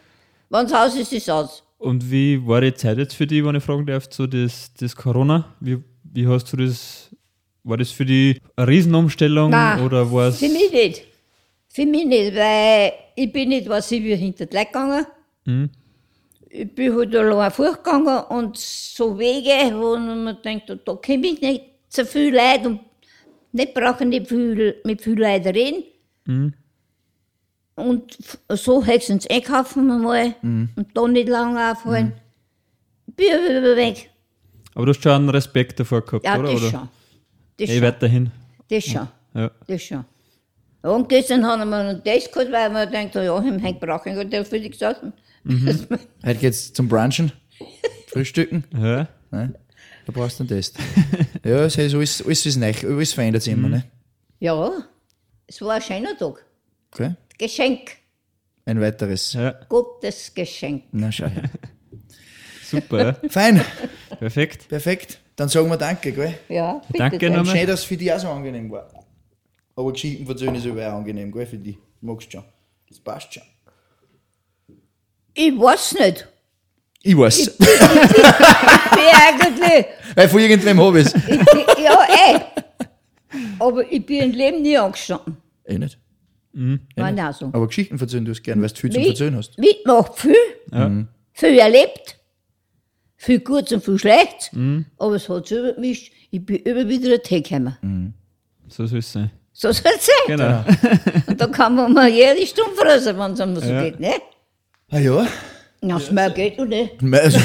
wenn 0.50 0.66
es 0.66 0.72
aus 0.74 0.94
ist, 0.94 1.10
ist 1.14 1.22
es 1.22 1.28
aus. 1.30 1.62
und 1.78 2.10
wie 2.10 2.46
war 2.46 2.60
die 2.60 2.74
Zeit 2.74 2.98
jetzt 2.98 3.14
für 3.14 3.26
dich, 3.26 3.42
wenn 3.42 3.54
ich 3.54 3.64
fragen 3.64 3.86
darf, 3.86 4.06
so 4.10 4.26
das, 4.26 4.70
das 4.78 4.94
Corona? 4.94 5.46
Wie, 5.60 5.78
wie 6.12 6.26
hast 6.26 6.52
du 6.52 6.58
das, 6.58 7.08
war 7.64 7.78
das 7.78 7.90
für 7.90 8.04
dich 8.04 8.38
eine 8.54 8.68
Riesenumstellung 8.68 9.50
Nein, 9.50 9.80
oder 9.80 10.12
war 10.12 10.28
es... 10.28 10.40
Für 10.40 10.48
mich 10.50 10.70
nicht. 10.70 11.09
Für 11.72 11.86
mich 11.86 12.04
nicht, 12.04 12.34
weil 12.34 12.92
ich 13.14 13.32
bin 13.32 13.50
nicht, 13.50 13.68
was 13.68 13.90
ich 13.92 14.02
wie 14.02 14.16
hinter 14.16 14.46
die 14.46 14.56
Leute 14.56 14.66
gegangen. 14.66 15.06
Ich 16.48 16.74
bin 16.74 16.94
halt 16.96 17.14
allein 17.14 17.50
vorgegangen 17.52 18.24
und 18.28 18.56
so 18.58 19.16
Wege, 19.18 19.72
wo 19.76 19.96
man 19.96 20.36
denkt, 20.42 20.68
da 20.68 20.94
komme 20.94 21.26
ich 21.28 21.40
nicht 21.40 21.64
so 21.88 22.04
viel 22.04 22.34
Leute 22.34 22.68
und 22.68 22.80
Nicht 23.52 23.74
brauchen 23.74 24.08
nicht 24.10 24.28
viel, 24.28 24.76
mit 24.84 25.00
viel 25.02 25.18
Leuten 25.20 25.48
reden. 25.48 26.54
Und 27.76 28.18
f- 28.20 28.38
so 28.50 28.82
ins 28.82 29.26
Einkaufen 29.28 29.86
mal 29.86 30.34
und 30.42 30.86
da 30.94 31.08
nicht 31.08 31.28
lange 31.28 31.72
aufhalten. 31.72 32.12
Bin 33.06 33.26
ich 33.26 33.76
weg. 33.76 34.10
Aber 34.74 34.86
du 34.86 34.90
hast 34.92 35.02
schon 35.02 35.12
einen 35.12 35.28
Respekt 35.30 35.80
davor 35.80 36.02
gehabt, 36.02 36.24
Ja, 36.24 36.38
oder? 36.38 36.52
das 36.52 36.60
schon. 36.70 36.88
Das 37.56 37.68
Eh 37.70 37.74
schon. 37.74 37.82
weiterhin. 37.82 38.30
Das 38.68 38.84
schon. 38.84 39.08
Ja. 39.34 39.50
Das 39.66 39.82
schon. 39.82 40.04
Und 40.82 41.08
gestern 41.08 41.44
haben 41.44 41.68
wir 41.68 41.92
noch 41.92 42.02
das 42.02 42.30
gehabt, 42.30 42.52
weil 42.52 42.70
wir 42.70 42.86
denkt, 42.86 43.14
ja, 43.14 43.38
im 43.38 43.62
Heim 43.62 43.78
brauche 43.78 44.08
ich 44.08 44.16
nicht, 44.16 44.32
der 44.32 44.44
für 44.44 44.58
dich 44.58 44.72
gesagt. 44.72 45.02
Heute 46.24 46.38
geht's 46.38 46.72
zum 46.72 46.88
Brunchen, 46.88 47.32
Frühstücken. 48.08 48.64
Ja. 48.74 49.08
Ne? 49.30 49.54
Da 50.06 50.12
brauchst 50.12 50.40
du 50.40 50.42
einen 50.42 50.48
Test. 50.48 50.76
ja, 51.44 51.64
es 51.66 51.76
ist 51.76 51.94
alles, 51.94 52.24
alles 52.24 52.46
ist 52.46 52.56
neu, 52.56 52.72
alles 52.84 53.12
verändert 53.12 53.42
sich 53.42 53.52
immer. 53.52 53.68
Ne? 53.68 53.84
Ja, 54.40 54.72
es 55.46 55.60
war 55.62 55.74
ein 55.74 55.82
schöner 55.82 56.16
Tag. 56.16 56.44
Okay? 56.92 57.14
Geschenk. 57.38 57.92
Ein 58.64 58.80
weiteres. 58.80 59.34
ja, 59.34 59.52
Gottes 59.68 60.32
Geschenk. 60.34 60.84
Na, 60.92 61.12
schau 61.12 61.26
her. 61.26 61.50
super. 62.64 63.16
Ja. 63.22 63.28
Fein, 63.28 63.64
Perfekt. 64.18 64.68
perfekt. 64.68 65.20
Dann 65.36 65.48
sagen 65.48 65.68
wir 65.68 65.76
Danke, 65.76 66.12
gell? 66.12 66.34
Ja, 66.48 66.82
bitte 66.88 66.98
Danke 66.98 67.30
nochmal. 67.30 67.56
Schön, 67.56 67.66
dass 67.66 67.80
es 67.80 67.86
für 67.86 67.96
dich 67.96 68.12
auch 68.12 68.18
so 68.18 68.28
angenehm 68.28 68.70
war. 68.70 68.88
Aber 69.80 69.92
Geschichten 69.92 70.26
verzögern 70.26 70.56
ist 70.56 70.66
aber 70.66 70.86
auch 70.92 70.98
angenehm, 70.98 71.32
gell? 71.32 71.46
Für 71.46 71.56
dich. 71.56 71.76
Du 72.00 72.06
magst 72.06 72.30
schon. 72.30 72.44
Das 72.88 72.98
passt 73.00 73.32
schon. 73.32 73.42
Ich 75.34 75.58
weiß 75.58 75.94
nicht. 75.94 76.28
Ich 77.02 77.16
weiß. 77.16 77.38
Ich 77.38 77.56
bin 77.56 77.68
eigentlich, 79.14 79.86
Weil 80.14 80.28
von 80.28 80.40
irgendwem 80.40 80.80
habe 80.80 81.00
ich 81.00 81.06
es. 81.06 81.14
ich 81.14 81.82
ja, 81.82 82.06
eh. 82.08 82.40
Aber 83.58 83.90
ich 83.90 84.04
bin 84.04 84.22
im 84.24 84.30
Leben 84.32 84.60
nie 84.62 84.76
angestanden. 84.76 85.36
Eh 85.64 85.78
nicht. 85.78 85.98
War 86.52 87.10
nicht 87.12 87.38
so. 87.38 87.46
Aber 87.46 87.66
Geschichten 87.68 87.96
verzögern 87.96 88.24
du 88.26 88.32
es 88.32 88.42
gern, 88.42 88.60
weil 88.60 88.68
du 88.68 88.74
viel 88.74 88.92
Wie- 88.94 89.04
Verzögern 89.06 89.36
hast. 89.36 89.56
Mitmacht 89.58 90.18
viel, 90.18 90.34
Ja. 90.72 91.06
viel 91.32 91.58
erlebt, 91.58 92.18
viel 93.16 93.40
Gutes 93.40 93.72
und 93.72 93.84
viel 93.84 93.98
Schlechtes. 93.98 94.50
Aber 94.98 95.14
es 95.14 95.26
hat 95.28 95.46
sich 95.46 95.56
übergemischt. 95.58 96.12
Ich 96.30 96.44
bin 96.44 96.56
immer 96.56 96.86
wieder 96.86 97.16
hergekommen. 97.16 98.12
So 98.68 98.84
soll 98.86 98.98
es 98.98 99.10
sein. 99.10 99.30
So 99.62 99.70
soll 99.72 99.92
es 99.94 100.06
sein. 100.06 100.14
Genau. 100.26 100.64
Und 101.26 101.38
da 101.38 101.46
kann 101.46 101.74
man 101.74 101.92
mal 101.92 102.08
jede 102.08 102.46
Stunde 102.46 102.74
fressen, 102.76 103.18
wenn 103.18 103.32
es 103.32 103.40
einmal 103.40 103.62
so 103.62 103.70
Ja. 103.70 103.82
geht. 103.82 104.00
Ne? 104.00 104.14
Ah 104.90 104.98
ja? 104.98 105.26
Ja, 105.82 105.96
es 105.98 106.10
mehr 106.10 106.30
geht 106.30 106.58
nicht. 106.58 106.92
Also, 107.12 107.38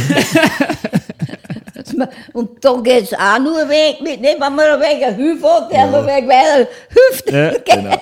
Und 2.34 2.64
da 2.64 2.74
geht 2.82 3.04
es 3.04 3.14
auch 3.14 3.40
nur 3.40 3.68
weg 3.68 3.98
mit, 4.02 4.22
nicht, 4.22 4.40
wenn 4.40 4.56
man 4.56 4.60
ein 4.60 4.80
wenig 4.80 5.16
Hilfe 5.16 5.46
hat, 5.48 5.72
der 5.72 5.88
noch 5.88 6.06
weg 6.06 6.26
weiter 6.28 6.68
hilft. 6.90 7.32
Ja, 7.32 7.52
genau. 7.76 8.02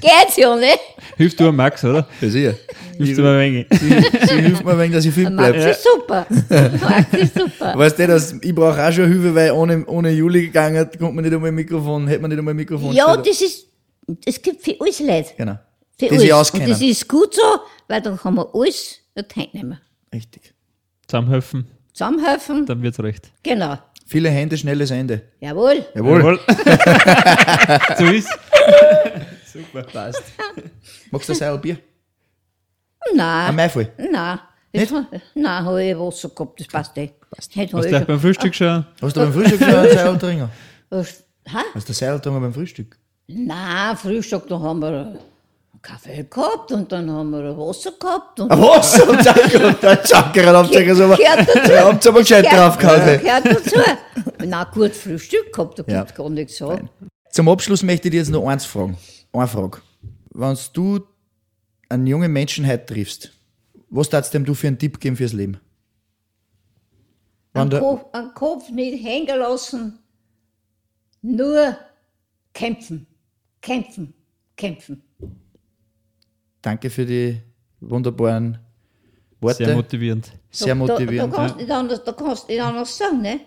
Geht's 0.00 0.36
ja, 0.36 0.54
ne? 0.56 0.74
Hilfst 1.16 1.38
du 1.38 1.48
am 1.48 1.56
Max, 1.56 1.84
oder? 1.84 2.06
Ja, 2.20 2.28
sicher. 2.28 2.54
Hilfst 2.54 2.71
du 3.04 3.22
mir 3.22 3.30
ein 3.30 3.52
wenig? 3.52 3.66
Sie, 3.70 4.26
sie 4.26 4.40
hilft 4.40 4.64
mir, 4.64 4.78
wenn 4.78 4.92
dass 4.92 5.04
ich 5.04 5.14
fit 5.14 5.28
bleibe. 5.28 5.58
ist 5.58 5.82
super. 5.84 6.26
Max 6.80 7.12
ist 7.14 7.34
super. 7.38 7.76
Weißt 7.76 7.98
du, 7.98 8.06
dass 8.06 8.32
ich 8.40 8.54
brauche 8.54 8.82
auch 8.82 8.92
schon 8.92 9.08
Hilfe, 9.08 9.34
weil 9.34 9.50
ohne, 9.52 9.84
ohne 9.86 10.10
Juli 10.10 10.46
gegangen, 10.46 10.88
kommt 10.98 11.14
man 11.14 11.24
nicht 11.24 11.34
einmal 11.34 11.48
ein 11.48 11.54
Mikrofon, 11.54 12.06
hätte 12.06 12.20
man 12.22 12.30
nicht 12.30 12.38
einmal 12.38 12.54
ein 12.54 12.56
Mikrofon. 12.56 12.92
Ja, 12.94 13.16
das 13.16 13.40
ist, 13.40 13.66
das 14.24 14.40
gibt 14.40 14.62
für 14.62 14.76
alles 14.80 15.00
Leute. 15.00 15.30
Genau. 15.36 15.58
Für 15.98 16.08
Die 16.08 16.18
sich 16.18 16.32
alles. 16.32 16.48
auskennen. 16.48 16.66
Und 16.66 16.72
das 16.72 16.82
ist 16.82 17.08
gut 17.08 17.34
so, 17.34 17.42
weil 17.88 18.00
dann 18.00 18.16
kann 18.18 18.34
man 18.34 18.46
alles 18.52 18.98
dort 19.14 19.36
nehmen. 19.54 19.78
Richtig. 20.12 20.54
Zusammenhelfen, 21.06 21.66
Zusammenhelfen, 21.92 22.66
dann 22.66 22.82
wird's 22.82 23.00
recht. 23.00 23.30
genau. 23.42 23.78
Viele 24.04 24.28
Hände, 24.28 24.58
schnelles 24.58 24.90
Ende. 24.90 25.22
Jawohl. 25.40 25.86
Jawohl. 25.94 26.38
so 27.98 28.04
ist 28.04 28.28
Passt. 29.92 30.22
Magst 31.10 31.28
du 31.28 31.44
ein 31.52 31.60
Bier? 31.60 31.78
Ein 33.10 33.16
Nein, 33.16 33.56
Maifall. 33.56 33.92
nein. 34.10 34.38
Nicht? 34.74 34.90
Das, 34.90 35.04
nein, 35.34 35.64
habe 35.64 35.84
ich 35.84 35.98
Wasser 35.98 36.28
gehabt, 36.30 36.58
das 36.60 36.66
passt 36.66 36.96
eh. 36.96 37.10
Passt. 37.30 37.54
Heute 37.56 37.76
Hast 37.76 37.84
du 37.84 37.88
ich 37.90 37.96
auch 38.02 38.06
beim 38.06 38.20
Frühstück 38.20 38.54
schon? 38.54 38.86
Hast 39.02 39.16
du 39.16 39.20
beim 39.20 39.32
Frühstück 39.32 39.60
schon 39.60 39.74
einen 39.74 39.90
Seil 39.96 40.18
trinken? 40.18 40.50
schon. 40.90 41.04
Hä? 41.44 41.58
Hast 41.74 41.88
du 41.88 41.92
Seil 41.92 42.20
trinken 42.20 42.40
beim 42.40 42.54
Frühstück? 42.54 42.96
Nein, 43.26 43.96
Frühstück, 43.96 44.48
da 44.48 44.58
haben 44.58 44.80
wir 44.80 44.88
einen 44.88 45.18
Kaffee 45.82 46.24
gehabt 46.28 46.72
und 46.72 46.90
dann 46.90 47.10
haben 47.10 47.30
wir 47.30 47.40
ein 47.50 47.58
Wasser 47.58 47.92
gehabt. 48.00 48.40
Und 48.40 48.50
Was? 48.50 49.00
Und 49.06 49.26
dann 49.26 49.64
und 49.64 49.82
dann 49.82 49.98
Chakra 50.04 50.60
aufsteigen, 50.60 50.94
so. 50.94 51.08
Gehört 51.08 51.48
dazu. 51.48 51.72
Ja, 51.72 51.84
habt 51.84 52.04
ihr 52.04 52.10
aber 52.10 52.20
gescheit 52.20 52.46
draufgehauen. 52.50 53.08
ey. 53.08 53.18
Gehört 53.18 53.46
dazu. 53.46 53.76
Na 54.44 54.64
gut, 54.64 54.92
Frühstück 54.92 55.52
gehabt, 55.52 55.78
da 55.80 55.84
Ja. 55.86 55.98
gibt's 56.00 56.14
gar 56.14 56.30
nichts 56.30 56.56
so. 56.56 56.78
Zum 57.30 57.48
Abschluss 57.48 57.82
möchte 57.82 58.08
ich 58.08 58.12
dir 58.12 58.18
jetzt 58.18 58.30
noch 58.30 58.46
eins 58.48 58.64
fragen. 58.64 58.96
Eine 59.32 59.46
Frage. 59.46 59.78
Wenn 60.34 60.56
du 60.72 61.00
einen 61.92 62.06
jungen 62.06 62.32
Menschen 62.32 62.66
heute 62.66 62.86
triffst, 62.86 63.32
was 63.90 64.08
darfst 64.08 64.32
dem 64.32 64.44
du 64.44 64.54
für 64.54 64.66
einen 64.66 64.78
Tipp 64.78 64.98
geben 64.98 65.16
fürs 65.16 65.32
Leben? 65.34 65.58
Der, 67.54 67.80
Kopf, 67.80 68.06
am 68.12 68.32
Kopf 68.32 68.70
nicht 68.70 69.04
hängen 69.04 69.38
lassen, 69.38 69.98
nur 71.20 71.76
kämpfen, 72.54 73.06
kämpfen, 73.60 74.14
kämpfen. 74.56 75.02
danke 76.62 76.88
für 76.88 77.04
die 77.04 77.42
wunderbaren 77.80 78.58
Worte. 79.38 79.66
Sehr 79.66 79.74
motivierend. 79.76 80.32
Sehr 80.50 80.74
motivierend. 80.74 81.30
Da, 81.30 81.36
da, 81.36 81.42
kannst, 81.42 81.56
nicht 81.58 81.70
anders, 81.70 82.04
da 82.04 82.12
kannst 82.12 82.48
du 82.48 82.52
nicht 82.52 82.62
anders 82.62 82.96
sagen, 82.96 83.20
ne? 83.20 83.40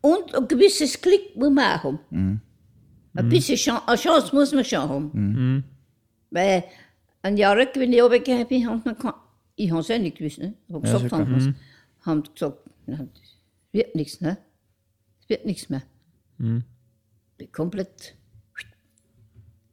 Und 0.00 0.34
ein 0.34 0.48
gewisses 0.48 1.00
Glück 1.00 1.36
muss 1.36 1.50
man 1.50 1.78
auch 1.78 1.84
haben. 1.84 1.98
Mhm. 2.10 2.40
Ein 3.14 3.28
bisschen 3.28 3.56
Chance, 3.56 3.86
eine 3.86 3.96
Chance 3.96 4.34
muss 4.34 4.52
man 4.52 4.64
schon 4.64 4.88
haben. 4.88 5.64
Weil 6.30 6.64
ein 7.22 7.36
Jahr, 7.36 7.56
wenn 7.56 7.92
ich 7.92 8.02
runtergegangen 8.02 8.46
bin, 8.46 8.66
haben 8.68 8.84
wir 8.84 8.94
gesagt, 8.94 9.18
ich 9.56 9.70
habe 9.70 9.80
es 9.80 9.88
ja 9.88 9.98
nicht 9.98 10.18
gewusst, 10.18 10.38
ne? 10.38 10.54
Ich 10.68 10.74
habe 10.74 10.82
gesagt, 10.82 11.08
schon 11.08 11.18
haben, 11.18 11.32
mhm. 11.32 11.54
haben 12.02 12.22
gesagt, 12.22 12.58
nein, 12.86 13.10
das 13.14 13.34
wird 13.72 13.94
nichts, 13.94 14.20
ne? 14.20 14.38
Es 15.22 15.28
wird 15.28 15.46
nichts 15.46 15.68
mehr. 15.68 15.82
Bin 16.38 17.52
komplett 17.52 18.14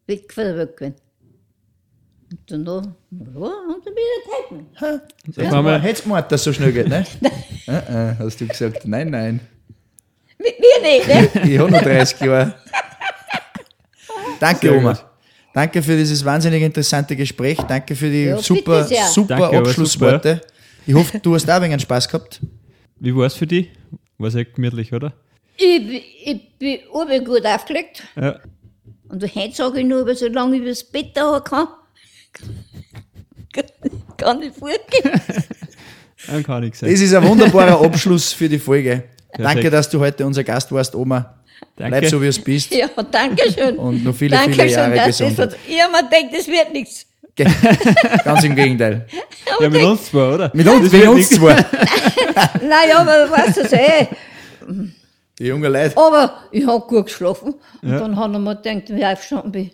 weg 0.08 0.34
von 0.34 0.44
der 0.44 0.58
Welt 0.58 0.78
gewesen. 0.78 0.96
Und 2.32 2.52
dann, 2.52 2.64
noch, 2.64 2.82
ja, 2.82 2.90
und 3.12 3.86
dann 3.86 3.94
bin 3.94 4.04
ich 4.04 4.80
wieder 4.80 5.02
Hättest 5.02 5.36
Sag 5.36 5.50
du 5.52 5.62
mal, 5.62 5.82
hättest 5.82 6.06
du 6.06 6.10
gemeint, 6.10 6.32
dass 6.32 6.42
es 6.42 6.46
so 6.46 6.54
schnell 6.54 6.74
geht, 6.74 6.88
ne? 6.88 7.06
äh, 7.68 7.72
äh, 8.12 8.16
hast 8.18 8.42
du 8.42 8.48
gesagt, 8.48 8.88
nein, 8.88 9.12
nein. 9.12 9.40
Mit 10.40 10.56
mir 10.60 10.82
nicht, 10.82 11.08
ne? 11.08 11.44
Ich 11.52 11.60
habe 11.60 11.72
noch 11.72 11.82
30 11.82 12.20
Jahre. 12.22 12.56
Danke, 14.40 14.68
Sehr 14.68 14.78
Oma. 14.78 15.13
Danke 15.54 15.84
für 15.84 15.96
dieses 15.96 16.24
wahnsinnig 16.26 16.64
interessante 16.64 17.16
Gespräch. 17.16 17.58
Danke 17.68 17.96
für 17.96 18.10
die 18.10 18.24
Ja, 18.26 18.38
super, 18.38 18.86
super 19.12 19.38
Danke, 19.38 19.58
Abschlussworte. 19.60 20.42
Ich 20.86 20.94
hoffe, 20.94 21.20
du 21.20 21.36
hast 21.36 21.50
auch 21.50 21.56
ein 21.56 21.62
wenig 21.64 21.82
Spaß 21.82 22.08
gehabt. 22.08 22.42
Wie 23.00 23.16
war 23.16 23.26
es 23.28 23.36
für 23.36 23.48
dich? 23.48 23.70
War 24.18 24.32
sehr 24.32 24.46
gemütlich, 24.46 24.92
oder? 24.94 25.14
Ich, 25.58 25.78
bin- 25.88 26.02
ich 26.26 26.58
bin 26.58 26.80
oben 26.92 27.24
gut 27.24 27.46
aufgelegt. 27.46 28.04
Ja. 28.16 28.40
Und 29.10 29.24
heute 29.36 29.56
sage 29.56 29.80
ich 29.82 29.86
nur, 29.86 30.02
aber 30.02 30.16
solange 30.16 30.58
ich 30.58 30.66
das 30.66 30.84
Bett 30.84 31.12
da 31.16 31.40
kann, 31.40 31.68
kann 34.18 34.42
ich 34.42 34.54
fortgehen. 34.54 35.22
Dann 36.28 36.44
kann 36.44 36.64
ich 36.64 36.76
sagen. 36.76 36.92
Das 36.92 37.02
ist 37.02 37.14
ein 37.14 37.28
wunderbarer 37.28 37.80
Abschluss 37.86 38.32
für 38.34 38.48
die 38.50 38.58
Folge. 38.60 39.04
Danke, 39.38 39.70
dass 39.70 39.90
du 39.90 40.00
heute 40.00 40.26
unser 40.26 40.44
Gast 40.44 40.72
warst, 40.72 40.96
Oma. 40.96 41.43
Danke. 41.76 42.00
Bleib 42.00 42.06
so, 42.12 42.22
wie 42.22 42.28
es 42.28 42.40
bist. 42.40 42.74
Ja, 42.74 42.88
danke 43.12 43.52
schön. 43.52 43.78
Und 43.78 44.04
noch 44.04 44.14
viele, 44.16 44.36
danke 44.38 44.54
viele 44.54 44.68
Jahre 44.72 44.96
das 44.96 45.06
Gesundheit. 45.08 45.56
Ich 45.68 45.82
habe 45.82 45.92
mir 45.92 46.04
gedacht, 46.04 46.38
das 46.38 46.48
wird 46.48 46.72
nichts. 46.74 47.06
Ganz 48.24 48.44
im 48.44 48.56
Gegenteil. 48.56 49.08
Ja, 49.60 49.68
mit 49.70 49.82
uns 49.84 50.06
zwar, 50.06 50.36
oder? 50.36 50.52
Mit 50.54 50.68
uns, 50.68 50.84
mit 50.84 50.92
wird 50.92 51.08
uns 51.08 51.30
zwei. 51.32 51.56
Naja, 52.62 53.00
aber 53.00 53.30
weißt 53.32 53.58
du 53.58 53.62
es 53.62 53.74
eh. 53.74 54.08
Die 55.40 55.46
jungen 55.46 55.72
Leute. 55.72 55.98
Aber 55.98 56.44
ich 56.52 56.66
habe 56.66 56.86
gut 56.86 57.06
geschlafen. 57.08 57.56
Und 57.82 57.90
Ja. 57.90 58.00
dann 58.00 58.16
habe 58.16 58.34
ich 58.34 58.40
mir 58.40 58.56
gedacht, 58.56 58.90
wie 58.90 59.00
ich 59.00 59.06
aufgestanden 59.06 59.52
bin. 59.52 59.72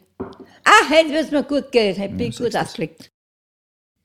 Ah, 0.64 0.90
heute 0.90 1.10
wird 1.12 1.24
es 1.26 1.32
mir 1.32 1.44
gut 1.44 1.72
gehen. 1.72 2.00
Heute 2.00 2.14
bin 2.14 2.30
ich 2.30 2.38
gut 2.38 2.56
aufgelegt. 2.56 3.12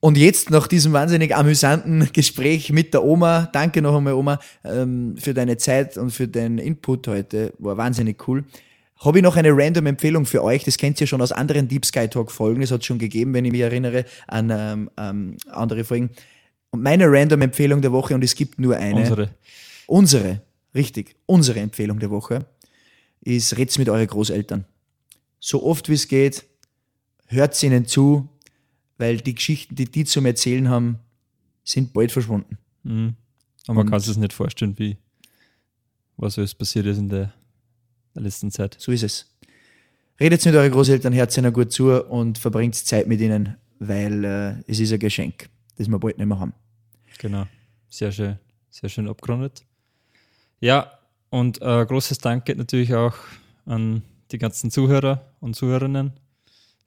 Und 0.05 0.19
jetzt 0.19 0.51
nach 0.51 0.67
diesem 0.67 0.93
wahnsinnig 0.93 1.35
amüsanten 1.35 2.09
Gespräch 2.13 2.71
mit 2.71 2.93
der 2.93 3.03
Oma, 3.03 3.49
danke 3.51 3.81
noch 3.81 3.97
einmal 3.97 4.13
Oma 4.13 4.37
ähm, 4.63 5.15
für 5.17 5.33
deine 5.33 5.57
Zeit 5.57 5.97
und 5.97 6.11
für 6.11 6.27
deinen 6.27 6.59
Input 6.59 7.07
heute, 7.07 7.53
war 7.57 7.75
wahnsinnig 7.75 8.27
cool. 8.27 8.43
Habe 8.97 9.17
ich 9.17 9.23
noch 9.23 9.35
eine 9.35 9.49
random 9.51 9.87
Empfehlung 9.87 10.27
für 10.27 10.43
euch, 10.43 10.63
das 10.63 10.77
kennt 10.77 11.01
ihr 11.01 11.07
schon 11.07 11.23
aus 11.23 11.31
anderen 11.31 11.67
Deep 11.67 11.85
Sky 11.85 12.07
Talk 12.07 12.29
Folgen, 12.31 12.61
das 12.61 12.69
hat 12.69 12.81
es 12.81 12.85
schon 12.85 12.99
gegeben, 12.99 13.33
wenn 13.33 13.45
ich 13.45 13.51
mich 13.51 13.61
erinnere 13.61 14.05
an 14.27 14.51
ähm, 14.51 14.91
ähm, 14.95 15.37
andere 15.47 15.83
Folgen. 15.83 16.11
Und 16.69 16.83
meine 16.83 17.11
random 17.11 17.41
Empfehlung 17.41 17.81
der 17.81 17.91
Woche, 17.91 18.13
und 18.13 18.23
es 18.23 18.35
gibt 18.35 18.59
nur 18.59 18.75
eine, 18.75 18.99
Unsere. 18.99 19.29
unsere, 19.87 20.41
richtig, 20.75 21.15
unsere 21.25 21.61
Empfehlung 21.61 21.97
der 21.97 22.11
Woche 22.11 22.45
ist, 23.21 23.57
red's 23.57 23.79
mit 23.79 23.89
euren 23.89 24.05
Großeltern. 24.05 24.65
So 25.39 25.63
oft 25.63 25.89
wie 25.89 25.95
es 25.95 26.07
geht, 26.07 26.45
hört 27.25 27.63
ihnen 27.63 27.87
zu, 27.87 28.29
weil 28.97 29.17
die 29.17 29.35
Geschichten, 29.35 29.75
die 29.75 29.85
die 29.85 30.05
zum 30.05 30.25
Erzählen 30.25 30.69
haben, 30.69 30.99
sind 31.63 31.93
bald 31.93 32.11
verschwunden. 32.11 32.57
Mhm. 32.83 33.15
Aber 33.67 33.75
man 33.75 33.89
kann 33.89 33.99
sich 33.99 34.15
nicht 34.17 34.33
vorstellen, 34.33 34.77
wie 34.77 34.97
was 36.17 36.37
alles 36.37 36.53
passiert 36.53 36.85
ist 36.85 36.97
in 36.97 37.09
der 37.09 37.33
der 38.15 38.23
letzten 38.23 38.49
Zeit. 38.49 38.77
So 38.79 38.91
ist 38.91 39.03
es. 39.03 39.29
Redet 40.19 40.45
mit 40.45 40.55
euren 40.55 40.71
Großeltern, 40.71 41.13
ihnen 41.13 41.53
gut 41.53 41.71
zu 41.71 42.03
und 42.05 42.37
verbringt 42.37 42.75
Zeit 42.75 43.07
mit 43.07 43.19
ihnen, 43.19 43.57
weil 43.79 44.23
äh, 44.23 44.71
es 44.71 44.79
ist 44.79 44.93
ein 44.93 44.99
Geschenk, 44.99 45.49
das 45.75 45.89
wir 45.89 45.99
bald 45.99 46.17
nicht 46.17 46.27
mehr 46.27 46.39
haben. 46.39 46.53
Genau. 47.19 47.45
Sehr 47.89 48.11
schön, 48.11 48.39
sehr 48.69 48.89
schön 48.89 49.09
abgerundet. 49.09 49.65
Ja, 50.61 50.99
und 51.29 51.61
äh, 51.61 51.85
großes 51.85 52.19
Dank 52.19 52.45
geht 52.45 52.57
natürlich 52.57 52.95
auch 52.95 53.15
an 53.65 54.03
die 54.31 54.37
ganzen 54.37 54.71
Zuhörer 54.71 55.33
und 55.41 55.55
Zuhörerinnen 55.55 56.13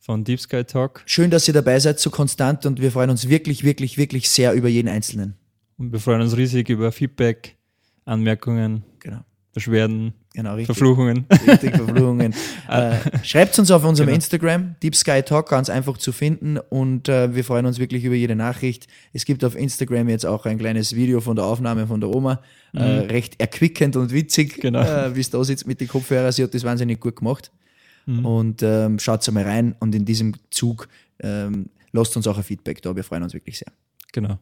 von 0.00 0.24
Deep 0.24 0.40
Sky 0.40 0.64
Talk. 0.64 1.02
Schön, 1.06 1.30
dass 1.30 1.46
ihr 1.48 1.54
dabei 1.54 1.78
seid, 1.80 1.98
so 2.00 2.10
konstant 2.10 2.64
und 2.66 2.80
wir 2.80 2.90
freuen 2.92 3.10
uns 3.10 3.28
wirklich, 3.28 3.64
wirklich, 3.64 3.98
wirklich 3.98 4.30
sehr 4.30 4.52
über 4.54 4.68
jeden 4.68 4.88
Einzelnen. 4.88 5.34
Und 5.76 5.92
wir 5.92 6.00
freuen 6.00 6.20
uns 6.22 6.36
riesig 6.36 6.68
über 6.70 6.92
Feedback, 6.92 7.56
Anmerkungen, 8.04 8.84
Genau. 9.00 9.20
Beschwerden, 9.54 10.12
Genau, 10.34 10.50
richtig. 10.54 10.66
Verfluchungen. 10.66 11.26
Richtig, 11.48 11.74
Verfluchungen. 11.74 12.32
äh, 12.68 12.92
Schreibt 13.24 13.58
uns 13.58 13.70
auf 13.72 13.84
unserem 13.84 14.06
Genau. 14.06 14.14
Instagram, 14.16 14.76
Deep 14.82 14.94
Sky 14.94 15.22
Talk, 15.22 15.48
ganz 15.48 15.68
einfach 15.68 15.98
zu 15.98 16.12
finden 16.12 16.58
und 16.58 17.08
äh, 17.08 17.34
wir 17.34 17.42
freuen 17.44 17.66
uns 17.66 17.78
wirklich 17.80 18.04
über 18.04 18.14
jede 18.14 18.36
Nachricht. 18.36 18.86
Es 19.12 19.24
gibt 19.24 19.42
auf 19.44 19.56
Instagram 19.56 20.08
jetzt 20.08 20.26
auch 20.26 20.46
ein 20.46 20.58
kleines 20.58 20.94
Video 20.94 21.20
von 21.20 21.34
der 21.34 21.44
Aufnahme 21.44 21.86
von 21.88 22.00
der 22.00 22.10
Oma, 22.10 22.40
äh, 22.72 22.82
recht 22.82 23.40
erquickend 23.40 23.96
und 23.96 24.12
witzig, 24.12 24.58
Mhm. 24.58 24.60
Genau. 24.60 24.80
äh, 24.82 25.16
wie 25.16 25.20
es 25.20 25.30
da 25.30 25.42
sitzt 25.42 25.66
mit 25.66 25.80
den 25.80 25.88
Kopfhörern. 25.88 26.30
Sie 26.30 26.42
hat 26.44 26.54
das 26.54 26.62
wahnsinnig 26.62 27.00
gut 27.00 27.16
gemacht. 27.16 27.50
Mhm. 28.08 28.24
Und 28.24 28.62
ähm, 28.62 28.98
schaut 28.98 29.30
mal 29.32 29.44
rein 29.44 29.76
und 29.80 29.94
in 29.94 30.06
diesem 30.06 30.34
Zug 30.50 30.88
ähm, 31.20 31.66
lasst 31.92 32.16
uns 32.16 32.26
auch 32.26 32.38
ein 32.38 32.42
Feedback 32.42 32.80
da. 32.80 32.96
Wir 32.96 33.04
freuen 33.04 33.22
uns 33.22 33.34
wirklich 33.34 33.58
sehr. 33.58 33.70
Genau. 34.12 34.38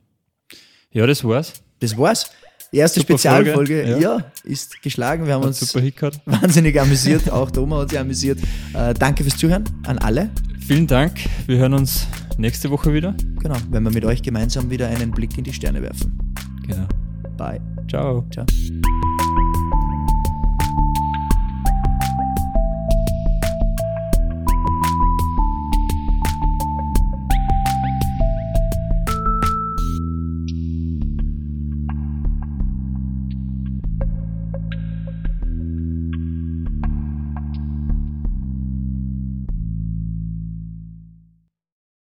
Ja, 0.92 1.06
das 1.06 1.24
war's. 1.24 1.52
Das 1.80 1.98
war's. 1.98 2.30
Die 2.72 2.78
erste 2.78 3.00
Super 3.00 3.14
Spezialfolge 3.14 3.54
Folge, 3.54 3.90
ja. 3.90 4.18
ja. 4.18 4.24
ist 4.44 4.80
geschlagen. 4.82 5.26
Wir 5.26 5.34
haben 5.34 5.42
Hat 5.42 5.48
uns 5.48 5.60
super 5.60 5.80
hickert. 5.80 6.20
wahnsinnig 6.26 6.80
amüsiert. 6.80 7.30
Auch 7.30 7.50
der 7.50 7.62
Oma 7.64 7.80
hat 7.80 7.90
sich 7.90 7.98
amüsiert. 7.98 8.38
Äh, 8.72 8.94
danke 8.94 9.24
fürs 9.24 9.36
Zuhören 9.36 9.64
an 9.84 9.98
alle. 9.98 10.30
Vielen 10.66 10.86
Dank. 10.86 11.18
Wir 11.46 11.58
hören 11.58 11.74
uns 11.74 12.06
nächste 12.38 12.70
Woche 12.70 12.92
wieder. 12.92 13.14
Genau, 13.40 13.56
wenn 13.70 13.82
wir 13.82 13.90
mit 13.90 14.04
euch 14.04 14.22
gemeinsam 14.22 14.70
wieder 14.70 14.88
einen 14.88 15.10
Blick 15.10 15.36
in 15.38 15.44
die 15.44 15.52
Sterne 15.52 15.82
werfen. 15.82 16.18
Genau. 16.66 16.86
Bye. 17.36 17.60
Ciao. 17.88 18.24
Ciao. 18.30 18.46